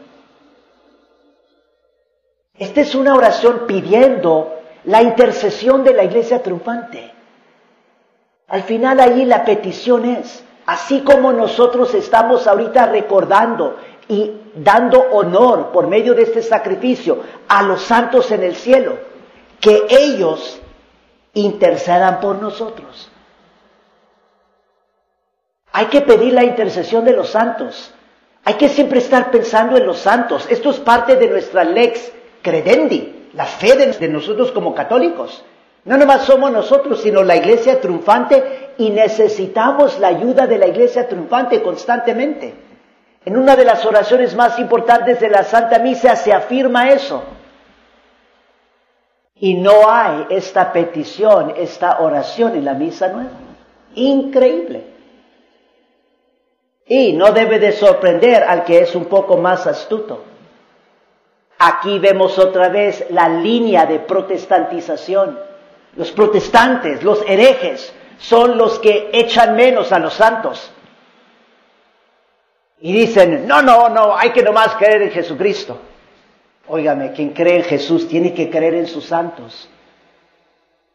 Esta 2.57 2.81
es 2.81 2.95
una 2.95 3.15
oración 3.15 3.63
pidiendo 3.67 4.53
la 4.85 5.01
intercesión 5.01 5.83
de 5.83 5.93
la 5.93 6.03
iglesia 6.03 6.41
triunfante. 6.41 7.11
Al 8.47 8.63
final 8.63 8.99
ahí 8.99 9.25
la 9.25 9.43
petición 9.43 10.05
es, 10.05 10.43
Así 10.65 11.01
como 11.01 11.31
nosotros 11.31 11.93
estamos 11.93 12.47
ahorita 12.47 12.87
recordando 12.87 13.77
y 14.07 14.31
dando 14.55 14.99
honor 15.11 15.71
por 15.71 15.87
medio 15.87 16.13
de 16.13 16.23
este 16.23 16.41
sacrificio 16.41 17.19
a 17.47 17.63
los 17.63 17.81
santos 17.81 18.31
en 18.31 18.43
el 18.43 18.55
cielo, 18.55 18.97
que 19.59 19.85
ellos 19.89 20.59
intercedan 21.33 22.19
por 22.19 22.41
nosotros. 22.41 23.09
Hay 25.71 25.87
que 25.87 26.01
pedir 26.01 26.33
la 26.33 26.43
intercesión 26.43 27.03
de 27.03 27.13
los 27.13 27.29
santos. 27.29 27.93
Hay 28.45 28.53
que 28.53 28.69
siempre 28.69 28.99
estar 28.99 29.29
pensando 29.29 29.75
en 29.75 29.85
los 29.85 29.99
santos. 29.99 30.47
Esto 30.49 30.69
es 30.69 30.79
parte 30.79 31.17
de 31.17 31.27
nuestra 31.27 31.63
lex 31.63 32.11
credendi, 32.41 33.29
la 33.33 33.45
fe 33.45 33.75
de, 33.75 34.07
nosotros 34.07 34.51
como 34.51 34.73
católicos. 34.73 35.43
No 35.83 35.97
nomás 35.97 36.25
somos 36.25 36.51
nosotros, 36.51 37.01
sino 37.01 37.23
la 37.23 37.35
iglesia 37.35 37.81
triunfante 37.81 38.64
y 38.77 38.89
necesitamos 38.89 39.99
la 39.99 40.07
ayuda 40.07 40.47
de 40.47 40.57
la 40.57 40.67
iglesia 40.67 41.07
triunfante 41.07 41.61
constantemente. 41.61 42.53
En 43.25 43.37
una 43.37 43.55
de 43.55 43.65
las 43.65 43.85
oraciones 43.85 44.35
más 44.35 44.59
importantes 44.59 45.19
de 45.19 45.29
la 45.29 45.43
Santa 45.43 45.79
Misa 45.79 46.15
se 46.15 46.33
afirma 46.33 46.89
eso. 46.89 47.23
Y 49.35 49.55
no 49.55 49.89
hay 49.89 50.27
esta 50.29 50.71
petición, 50.71 51.53
esta 51.57 51.99
oración 51.99 52.55
en 52.55 52.65
la 52.65 52.73
Misa 52.73 53.09
Nueva. 53.09 53.31
Increíble. 53.95 54.83
Y 56.87 57.13
no 57.13 57.31
debe 57.31 57.59
de 57.59 57.71
sorprender 57.71 58.43
al 58.43 58.63
que 58.63 58.79
es 58.79 58.95
un 58.95 59.05
poco 59.05 59.37
más 59.37 59.65
astuto. 59.65 60.23
Aquí 61.57 61.99
vemos 61.99 62.37
otra 62.37 62.69
vez 62.69 63.07
la 63.09 63.27
línea 63.27 63.85
de 63.85 63.99
protestantización 63.99 65.39
los 65.95 66.11
protestantes, 66.11 67.03
los 67.03 67.21
herejes, 67.27 67.93
son 68.17 68.57
los 68.57 68.79
que 68.79 69.09
echan 69.13 69.55
menos 69.55 69.91
a 69.91 69.99
los 69.99 70.13
santos. 70.13 70.71
Y 72.79 72.93
dicen, 72.93 73.47
no, 73.47 73.61
no, 73.61 73.89
no, 73.89 74.15
hay 74.17 74.31
que 74.31 74.43
nomás 74.43 74.75
creer 74.75 75.03
en 75.03 75.11
Jesucristo. 75.11 75.79
Óigame, 76.67 77.13
quien 77.13 77.29
cree 77.29 77.57
en 77.57 77.63
Jesús 77.63 78.07
tiene 78.07 78.33
que 78.33 78.49
creer 78.49 78.75
en 78.75 78.87
sus 78.87 79.05
santos. 79.05 79.69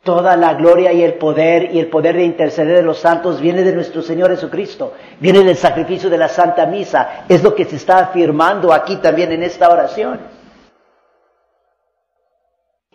Toda 0.03 0.37
la 0.37 0.55
gloria 0.55 0.93
y 0.93 1.03
el 1.03 1.15
poder 1.15 1.75
y 1.75 1.79
el 1.79 1.89
poder 1.89 2.17
de 2.17 2.25
interceder 2.25 2.77
de 2.77 2.83
los 2.83 2.99
santos 2.99 3.41
viene 3.41 3.63
de 3.63 3.73
nuestro 3.73 4.01
Señor 4.03 4.31
Jesucristo, 4.31 4.95
viene 5.19 5.45
del 5.45 5.57
sacrificio 5.57 6.09
de 6.09 6.19
la 6.19 6.29
Santa 6.29 6.67
Misa. 6.67 7.25
Es 7.29 7.43
lo 7.43 7.55
que 7.55 7.67
se 7.67 7.77
está 7.77 7.99
afirmando 7.99 8.73
aquí 8.73 8.97
también 8.97 9.33
en 9.33 9.43
esta 9.43 9.69
oración 9.69 10.41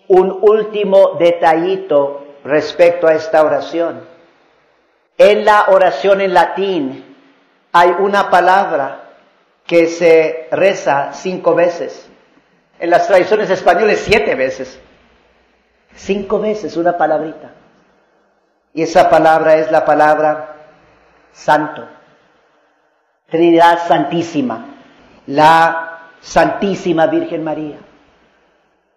un 0.08 0.38
último 0.42 1.16
detallito 1.20 2.22
respecto 2.44 3.08
a 3.08 3.14
esta 3.14 3.44
oración. 3.44 4.15
En 5.18 5.46
la 5.46 5.66
oración 5.70 6.22
en 6.22 6.34
latín 6.34 7.16
hay 7.72 7.90
una 8.00 8.30
palabra 8.30 9.12
que 9.66 9.88
se 9.88 10.48
reza 10.52 11.14
cinco 11.14 11.56
veces. 11.56 12.10
En 12.80 12.90
las 12.90 13.08
tradiciones 13.08 13.50
españolas 13.50 14.00
siete 14.00 14.36
veces. 14.36 14.80
Cinco 15.96 16.40
veces 16.40 16.76
una 16.78 16.98
palabrita. 16.98 17.52
Y 18.74 18.84
esa 18.84 19.10
palabra 19.10 19.56
es 19.56 19.72
la 19.72 19.86
palabra 19.86 20.56
santo. 21.32 21.88
Trinidad 23.30 23.88
Santísima. 23.88 24.66
La 25.28 26.10
Santísima 26.20 27.08
Virgen 27.08 27.44
María. 27.44 27.78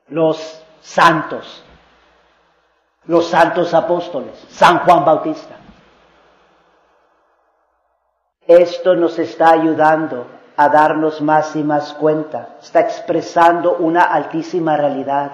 Los 0.09 0.65
santos, 0.81 1.63
los 3.05 3.29
santos 3.29 3.75
apóstoles, 3.75 4.33
San 4.49 4.79
Juan 4.81 5.05
Bautista. 5.05 5.58
Esto 8.49 8.95
nos 8.95 9.19
está 9.19 9.51
ayudando 9.51 10.27
a 10.57 10.71
darnos 10.71 11.21
más 11.21 11.55
y 11.55 11.63
más 11.63 11.93
cuenta, 11.93 12.57
está 12.63 12.81
expresando 12.81 13.77
una 13.77 14.05
altísima 14.05 14.75
realidad 14.75 15.33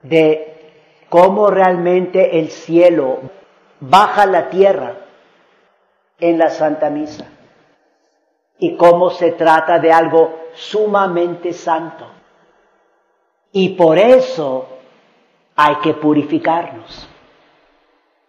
de 0.00 0.72
cómo 1.08 1.50
realmente 1.50 2.38
el 2.38 2.50
cielo 2.50 3.18
baja 3.80 4.24
la 4.26 4.48
tierra 4.50 4.94
en 6.20 6.38
la 6.38 6.50
Santa 6.50 6.90
Misa 6.90 7.26
y 8.60 8.76
cómo 8.76 9.10
se 9.10 9.32
trata 9.32 9.80
de 9.80 9.92
algo 9.92 10.32
sumamente 10.54 11.52
santo. 11.52 12.06
Y 13.50 13.70
por 13.70 13.98
eso 13.98 14.68
hay 15.56 15.74
que 15.82 15.94
purificarnos. 15.94 17.08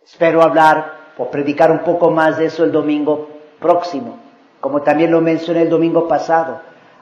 Espero 0.03 0.41
hablar 0.41 1.11
o 1.15 1.29
predicar 1.29 1.69
un 1.69 1.83
poco 1.83 2.09
más 2.09 2.39
de 2.39 2.45
eso 2.45 2.63
el 2.63 2.71
domingo 2.71 3.40
próximo, 3.61 4.17
como 4.59 4.81
también 4.81 5.11
lo 5.11 5.21
mencioné 5.21 5.61
el 5.61 5.69
domingo 5.69 6.07
pasado. 6.07 6.59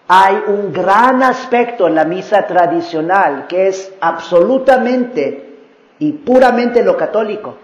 Hay 0.07 0.43
un 0.47 0.71
gran 0.71 1.23
aspecto 1.23 1.87
en 1.87 1.95
la 1.95 2.03
misa 2.03 2.45
tradicional 2.45 3.47
que 3.47 3.67
es 3.69 3.91
absolutamente 4.01 5.57
y 5.97 6.11
puramente 6.11 6.83
lo 6.83 6.95
católico. 6.97 7.55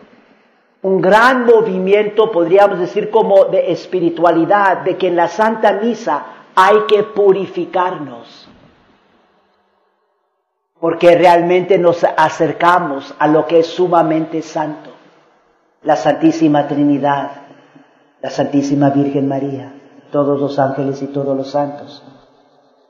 Un 0.82 1.02
gran 1.02 1.46
movimiento, 1.46 2.32
podríamos 2.32 2.80
decir, 2.80 3.12
como 3.12 3.46
de 3.46 3.72
espiritualidad, 3.72 4.78
de 4.78 4.98
que 4.98 5.08
en 5.08 5.16
la 5.16 5.28
Santa 5.28 5.74
Misa 5.74 6.26
hay 6.56 6.82
que 6.88 7.04
purificarnos 7.04 8.46
porque 10.80 11.16
realmente 11.16 11.80
nos 11.80 12.04
acercamos 12.04 13.14
a 13.18 13.28
lo 13.28 13.48
que 13.48 13.60
es 13.60 13.66
sumamente 13.68 14.44
santo, 14.44 14.92
la 15.82 15.96
Santísima 15.96 16.68
Trinidad, 16.68 17.45
la 18.26 18.32
Santísima 18.32 18.90
Virgen 18.90 19.28
María, 19.28 19.72
todos 20.12 20.42
los 20.42 20.58
ángeles 20.58 21.00
y 21.04 21.06
todos 21.06 21.38
los 21.38 21.52
santos. 21.52 22.04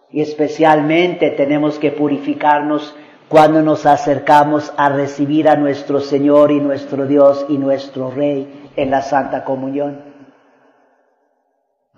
Y 0.10 0.22
especialmente 0.22 1.30
tenemos 1.32 1.78
que 1.78 1.92
purificarnos 1.92 2.96
cuando 3.28 3.62
nos 3.62 3.86
acercamos 3.86 4.72
a 4.78 4.88
recibir 4.88 5.50
a 5.50 5.58
nuestro 5.58 6.00
Señor 6.00 6.54
y 6.54 6.62
nuestro 6.62 7.06
Dios 7.06 7.48
y 7.50 7.58
nuestro 7.58 8.12
Rey 8.12 8.70
en 8.78 8.90
la 8.90 9.02
Santa 9.02 9.44
Comunión. 9.44 10.04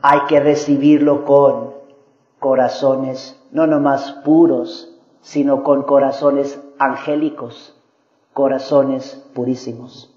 Hay 0.01 0.21
que 0.27 0.39
recibirlo 0.39 1.23
con 1.23 1.75
corazones 2.39 3.39
no 3.51 3.67
nomás 3.67 4.13
puros, 4.25 4.97
sino 5.21 5.61
con 5.61 5.83
corazones 5.83 6.59
angélicos, 6.79 7.79
corazones 8.33 9.23
purísimos. 9.35 10.16